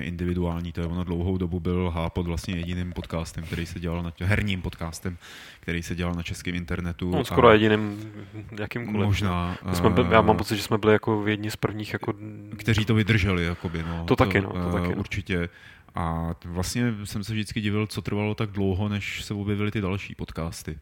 [0.00, 4.12] Individuální, to je ono dlouhou dobu byl Hápod vlastně jediným podcastem, který se dělal na
[4.20, 5.18] herním podcastem,
[5.60, 7.10] který se dělal na českém internetu.
[7.10, 8.12] No, a skoro jediným
[8.60, 9.06] jakýmkoliv.
[9.06, 9.58] Možná.
[9.70, 12.14] My jsme byli, a- já mám pocit, že jsme byli jako jedni z prvních jako...
[12.56, 14.04] kteří to vydrželi, jakoby, no.
[14.04, 14.96] To taky, no, to eh, taky, no.
[14.96, 15.48] Určitě.
[15.94, 20.14] A vlastně jsem se vždycky divil, co trvalo tak dlouho, než se objevily ty další
[20.14, 20.78] podcasty.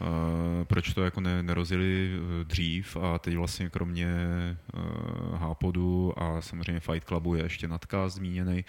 [0.00, 0.06] Uh,
[0.64, 4.06] proč to jako ne, nerozjeli eh, dřív a teď vlastně kromě
[4.74, 8.64] uh, Hápodu a samozřejmě Fight Clubu je ještě nadcast zmíněný.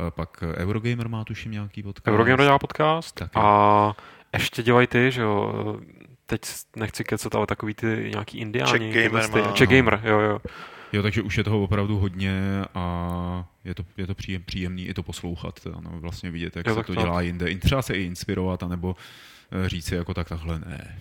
[0.00, 2.08] Uh, pak Eurogamer má tuším nějaký podcast.
[2.08, 3.30] Eurogamer dělá podcast Taky.
[3.34, 3.96] a
[4.32, 5.52] ještě dělají ty, že jo,
[6.26, 6.40] teď
[6.76, 8.92] nechci kecat, ale takový ty nějaký indiáni.
[8.92, 9.52] Czech Gamer má.
[9.52, 10.38] Czech Gamer, jo, jo.
[10.92, 12.40] Jo, takže už je toho opravdu hodně
[12.74, 16.66] a je to, je to příjem, příjemný i to poslouchat, teda, no, vlastně vidět, jak
[16.66, 17.50] Jo, se tak to to- dělá jinde.
[17.50, 19.02] In- Třeba se i inspirovat, anebo eh,
[19.66, 20.98] říct si jako tak takhle ne.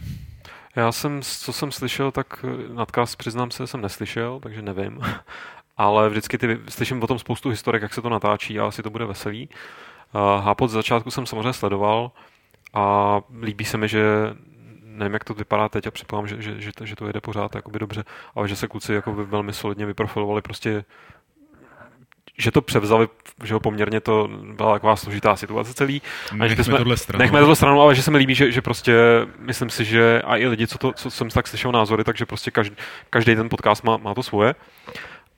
[0.75, 4.99] Já jsem, co jsem slyšel, tak eh, nadcast přiznám se, jsem neslyšel, takže nevím.
[5.77, 8.89] Ale vždycky ty, slyším o tom spoustu historek, jak se to natáčí a asi to
[8.89, 9.49] bude veselý.
[10.15, 12.11] Uh, Hápot z začátku jsem samozřejmě sledoval
[12.73, 14.03] a líbí se mi, že
[14.83, 17.55] nevím, jak to vypadá teď a předpokládám, že, že, že, to, že to jede pořád
[17.55, 18.03] jakoby dobře,
[18.35, 20.85] ale že se kluci jako velmi solidně vyprofilovali prostě
[22.37, 23.07] že to převzali,
[23.43, 26.01] že ho poměrně to byla taková složitá situace celý.
[26.31, 27.19] A že Nechme bychom- tohle stranou.
[27.21, 28.93] Nechme tohle stranu, ale že se mi líbí, že, že prostě
[29.39, 32.51] myslím si, že a i lidi, co, to, co jsem tak slyšel názory, takže prostě
[32.51, 32.75] každý,
[33.09, 34.55] každý ten podcast má, má to svoje.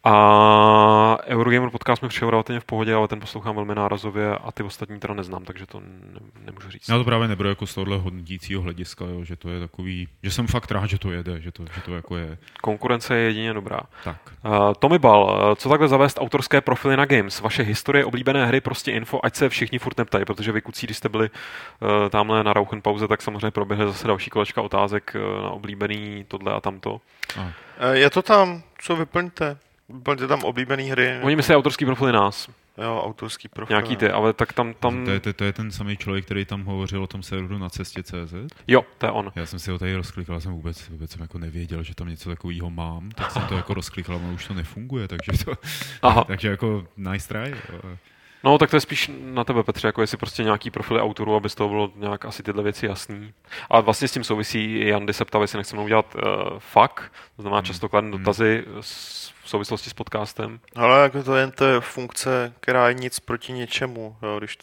[0.04, 4.64] A Eurogamer podcast mi přišel relativně v pohodě, ale ten poslouchám velmi nárazově a ty
[4.64, 6.90] ostatní teda neznám, takže to ne, nemůžu říct.
[6.90, 10.32] Já to právě neberu jako z tohohle hodnotícího hlediska, jo, že to je takový, že
[10.32, 13.54] jsem fakt rád, že to jede, že to, že to jako je Konkurence je jedině
[13.54, 13.80] dobrá.
[14.04, 14.18] tak.
[14.46, 17.40] Uh, Tommy Bal, uh, co takhle zavést autorské profily na Games?
[17.42, 20.98] Vaše historie, oblíbené hry, prostě info, ať se všichni furt neptají, protože vy kucí, když
[20.98, 25.44] jste byli uh, tamhle na Rauchen pauze, tak samozřejmě proběhly zase další kolečka otázek uh,
[25.44, 27.02] na oblíbený tohle a tamto.
[27.38, 29.58] Eh, Je to tam, co vyplňte?
[29.90, 31.20] Vyplňte tam oblíbené hry.
[31.22, 32.50] Oni myslí autorský profily nás.
[32.78, 33.74] Jo, autorský profil.
[33.74, 35.06] Nějaký ty, ale tak tam, tam...
[35.06, 37.70] To je, to, to je ten samý člověk, který tam hovořil o tom serveru na
[37.70, 38.34] cestě CZ?
[38.68, 39.32] Jo, to je on.
[39.36, 42.30] Já jsem si ho tady rozklikal, jsem vůbec, vůbec jsem jako nevěděl, že tam něco
[42.30, 45.54] takového mám, tak jsem to jako rozklikal, ale už to nefunguje, takže to,
[46.02, 46.24] Aha.
[46.24, 47.56] takže jako nice try.
[47.74, 47.98] jo.
[48.44, 51.50] No, tak to je spíš na tebe, Petře, jako jestli prostě nějaký profily autorů, aby
[51.50, 53.34] z toho bylo nějak asi tyhle věci jasný.
[53.70, 57.42] Ale vlastně s tím souvisí i Jandy se ptal, jestli nechceme udělat uh, fuck, to
[57.42, 60.60] znamená často kladné dotazy s, v souvislosti s podcastem.
[60.76, 64.18] Ale jako to jen to je funkce, která je nic proti ničemu.
[64.22, 64.40] Jo.
[64.40, 64.58] Když,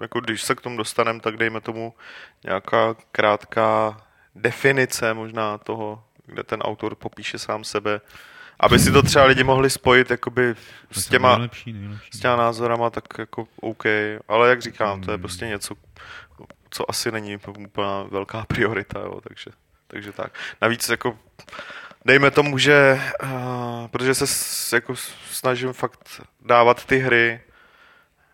[0.00, 1.94] jako když se k tomu dostaneme, tak dejme tomu
[2.44, 4.00] nějaká krátká
[4.34, 8.00] definice možná toho, kde ten autor popíše sám sebe,
[8.60, 10.54] aby si to třeba lidi mohli spojit jakoby
[10.92, 12.10] s těma, nejlepší, nejlepší.
[12.18, 13.84] s těma názorama, tak jako OK.
[14.28, 15.74] Ale jak říkám, to je prostě něco,
[16.70, 19.50] co asi není úplná velká priorita, jo, takže,
[19.86, 20.32] takže tak.
[20.62, 21.18] Navíc jako
[22.04, 24.94] dejme tomu, že uh, protože se s, jako
[25.30, 27.40] snažím fakt dávat ty hry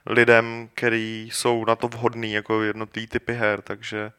[0.06, 4.12] lidem, který jsou na to vhodný, jako jednotlivý typy her, takže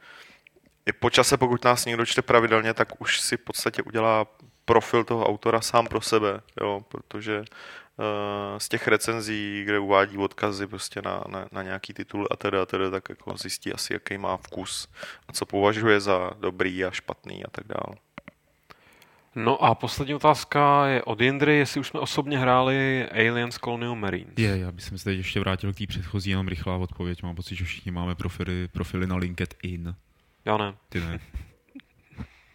[0.85, 4.25] i po čase, pokud nás někdo čte pravidelně, tak už si v podstatě udělá
[4.65, 7.45] profil toho autora sám pro sebe, jo, protože uh,
[8.57, 12.65] z těch recenzí, kde uvádí odkazy prostě na, na, na nějaký titul a teda, a
[12.65, 14.87] teda, tak jako zjistí asi, jaký má vkus
[15.27, 17.95] a co považuje za dobrý a špatný a tak dále.
[19.35, 24.33] No a poslední otázka je od Jindry, jestli už jsme osobně hráli Aliens Colonial Marines.
[24.37, 27.23] Je, já bych se teď ještě vrátil k té předchozí, jenom rychlá odpověď.
[27.23, 29.95] Mám pocit, že všichni máme profily, profily na LinkedIn.
[30.45, 30.73] Já ne.
[30.89, 31.19] Ty ne.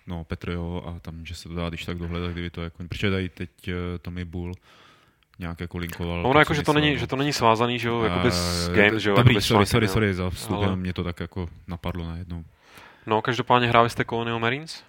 [0.09, 2.85] No, Petr jo, a tam, že se to dá když tak dohledat, kdyby to jako...
[2.89, 4.53] Protože tady teď uh, Tommy Bull
[5.39, 6.23] nějak jako linkoval.
[6.23, 6.97] No, ono jako, že to, není, no.
[6.99, 9.17] že to není svázaný, že jo, jakoby s Eh, game, že jo.
[9.17, 12.45] Dobrý, sorry, sorry, sorry za vstup, Ale- mě to tak jako napadlo najednou.
[13.07, 14.85] No, každopádně hráli jste Colonial Marines?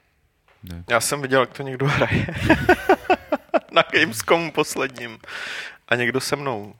[0.63, 0.83] Ne.
[0.89, 2.25] Já jsem viděl, jak to někdo hraje.
[3.71, 5.17] na Gamescomu posledním.
[5.87, 6.73] A někdo se mnou.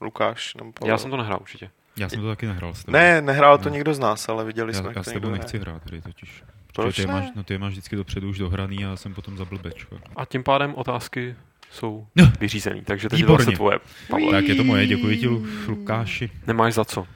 [0.00, 0.54] Lukáš.
[0.54, 0.92] Nebo Pavel.
[0.94, 1.70] Já jsem to nehrál určitě.
[1.96, 2.92] Já jsem to taky nehrál s tebou.
[2.92, 3.70] Ne, nehrál to Ne.
[3.74, 5.38] někdo z nás, ale viděli jsme, já, jak já to s někdo tebou hraje.
[5.42, 6.42] nechci hrát tady totiž.
[6.74, 7.20] Proč Protože ty, je ne?
[7.20, 9.98] máš, no ty je máš vždycky dopředu už dohraný a já jsem potom za blbečko.
[10.16, 11.34] A tím pádem otázky
[11.70, 12.32] jsou No.
[12.40, 13.36] vyřízený, takže teď je Výborně.
[13.36, 13.78] vlastně tvoje.
[14.08, 14.30] Pavle.
[14.32, 16.30] Tak je to moje, děkuji ti Lu- Lukáši.
[16.46, 17.06] Nemáš za co.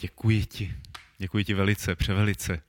[0.00, 0.72] Děkuji ti.
[1.18, 2.60] Děkuji ti velice, převelice.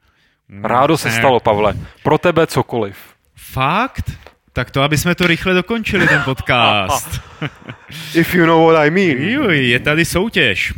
[0.63, 1.73] Rádo se eh, stalo, Pavle.
[2.03, 2.97] Pro tebe cokoliv.
[3.35, 4.11] Fakt?
[4.53, 7.21] Tak to, aby jsme to rychle dokončili, ten podcast.
[8.15, 9.17] If you know what I mean.
[9.29, 10.73] Juj, je tady soutěž.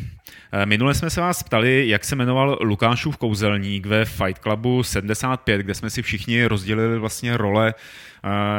[0.58, 5.62] Eh, Minule jsme se vás ptali, jak se jmenoval Lukášův kouzelník ve Fight Clubu 75,
[5.62, 7.74] kde jsme si všichni rozdělili vlastně role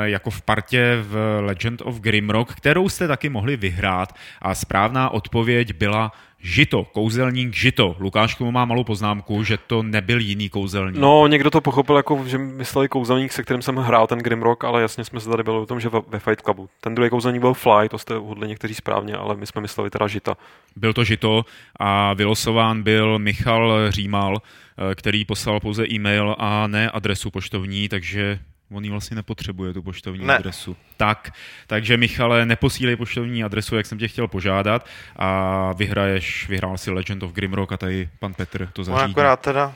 [0.02, 5.72] jako v partě v Legend of Grimrock, kterou jste taky mohli vyhrát a správná odpověď
[5.74, 7.96] byla Žito, kouzelník Žito.
[7.98, 11.00] Lukáš k tomu má malou poznámku, že to nebyl jiný kouzelník.
[11.00, 14.82] No, někdo to pochopil jako, že mysleli kouzelník, se kterým jsem hrál ten Grimrock, ale
[14.82, 16.68] jasně jsme se tady byli o tom, že ve, ve Fight Clubu.
[16.80, 20.06] Ten druhý kouzelník byl Fly, to jste uhodli někteří správně, ale my jsme mysleli teda
[20.06, 20.36] Žita.
[20.76, 21.44] Byl to Žito
[21.80, 28.38] a vylosován byl Michal Římal, eh, který poslal pouze e-mail a ne adresu poštovní, takže
[28.70, 30.36] on ji vlastně nepotřebuje, tu poštovní Ne.
[30.36, 30.76] adresu.
[30.96, 31.32] Tak,
[31.66, 34.86] takže Michale, neposílej poštovní adresu, jak jsem tě chtěl požádat
[35.16, 39.12] a vyhraješ, vyhrál si Legend of Grimrock a tady pan Petr to No zařídí.
[39.12, 39.74] akorát teda,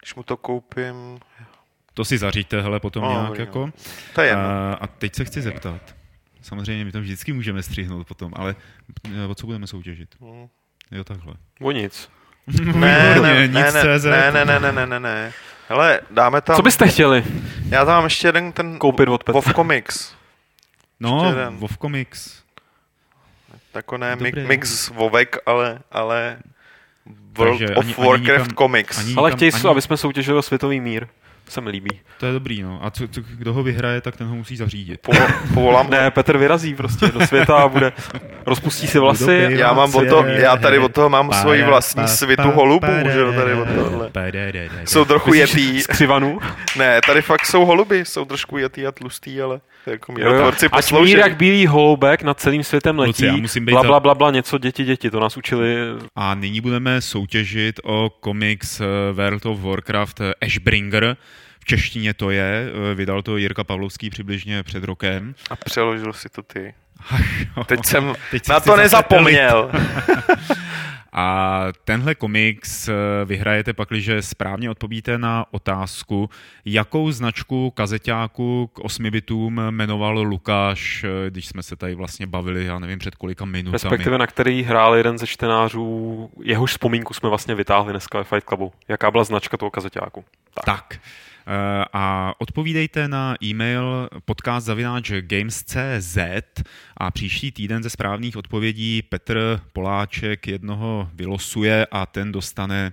[0.00, 1.18] když mu to koupím,
[1.94, 3.66] To si zaříďte, hele, potom No, nějak jako.
[3.66, 3.72] no.
[4.14, 4.32] to je.
[4.36, 5.96] A, a teď se chci zeptat.
[6.42, 8.54] Samozřejmě my to vždycky můžeme střihnout potom, ale
[9.14, 10.14] eh, o co budeme soutěžit?
[10.20, 10.46] Hmm.
[10.90, 11.34] Jo, takhle.
[11.60, 12.10] O nic.
[12.62, 14.04] Ne, Výborně, ne, nic ne, ne, CZ.
[14.04, 15.32] ne, ne, ne, ne, ne, ne, ne.
[15.68, 17.24] Hele, dáme tam, Co byste chtěli
[17.68, 19.40] já tam mám ještě jeden ten koupit od Petra?
[19.40, 20.12] WoW Comics.
[21.00, 21.34] No.
[21.50, 22.42] WoW Comics.
[23.74, 24.44] Jako ne Dobré.
[24.44, 26.36] mix, Vovek, ale, ale
[27.38, 28.98] World Takže of ani- ani Warcraft nikam- Comics.
[28.98, 31.06] ani- Ale Nikam chtějí, ani- aby jsme soutěžili o světový mír.
[31.46, 32.00] To se mi líbí.
[32.20, 32.78] To je dobrý, no.
[32.82, 35.00] A co, co, kdo ho vyhraje, tak ten ho musí zařídit.
[35.00, 35.12] Po,
[35.54, 37.92] povolám Ne, Petr vyrazí prostě do světa a bude,
[38.46, 39.46] rozpustí si vlasy.
[39.50, 43.32] Já mám o to, já tady od toho mám svoji vlastní svitu holubů, že jo,
[43.32, 44.10] tady od tohle.
[44.84, 45.82] Jsou trochu jetý.
[45.82, 46.38] Z křivanů.
[46.78, 49.60] Ne, tady fakt jsou holuby, jsou trošku jetý a tlustý, ale
[49.90, 51.12] jako mírotvorci Ať poslouží.
[51.12, 53.26] jak bílý holoubek nad celým světem letí.
[53.28, 55.10] Luci, musím být bla, bla, bla, bla, něco, děti, děti.
[55.10, 55.76] To nás učili.
[56.16, 61.16] A nyní budeme soutěžit o komiks eh, World of Warcraft eh, Ashbringer.
[61.60, 65.34] V češtině to je, eh, vydal to Jirka Pavlovský přibližně před rokem.
[65.50, 66.74] A přeložil si to ty.
[67.56, 67.64] jo.
[67.64, 69.70] Teď jsem Teď na to nezapomněl.
[71.18, 72.88] A tenhle komiks
[73.24, 76.30] vyhrajete pakliže správně odpovíte na otázku,
[76.64, 82.78] jakou značku kazeťáku k 8 bitům jmenoval Lukáš, když jsme se tady vlastně bavili, já
[82.78, 83.72] nevím před kolika minutami.
[83.72, 88.48] Respektive na který hrál jeden ze čtenářů, jehož vzpomínku jsme vlastně vytáhli dneska ve Fight
[88.48, 88.72] Clubu.
[88.88, 90.24] Jaká byla značka toho kazeťáku.
[90.64, 90.98] Tak.
[91.92, 94.68] A odpovídejte na e-mail podcast
[95.20, 96.18] games.cz
[96.96, 102.92] a příští týden ze správných odpovědí Petr Poláček jednoho vylosuje a ten dostane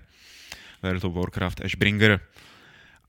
[0.84, 2.20] World of Warcraft Ashbringer.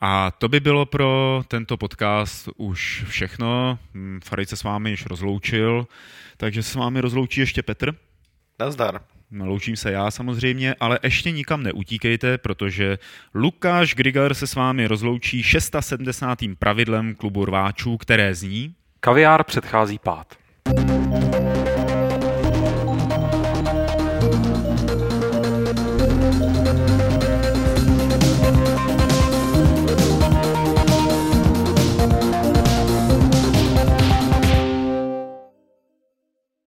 [0.01, 3.79] A to by bylo pro tento podcast už všechno.
[3.95, 5.87] Hm, Farid se s vámi již rozloučil,
[6.37, 7.95] takže se s vámi rozloučí ještě Petr.
[8.59, 9.14] Nazdar.
[9.41, 12.99] Loučím se já samozřejmě, ale ještě nikam neutíkejte, protože
[13.35, 16.39] Lukáš Grigar se s vámi rozloučí 670.
[16.59, 20.35] pravidlem klubu rváčů, které zní Kaviár předchází pád.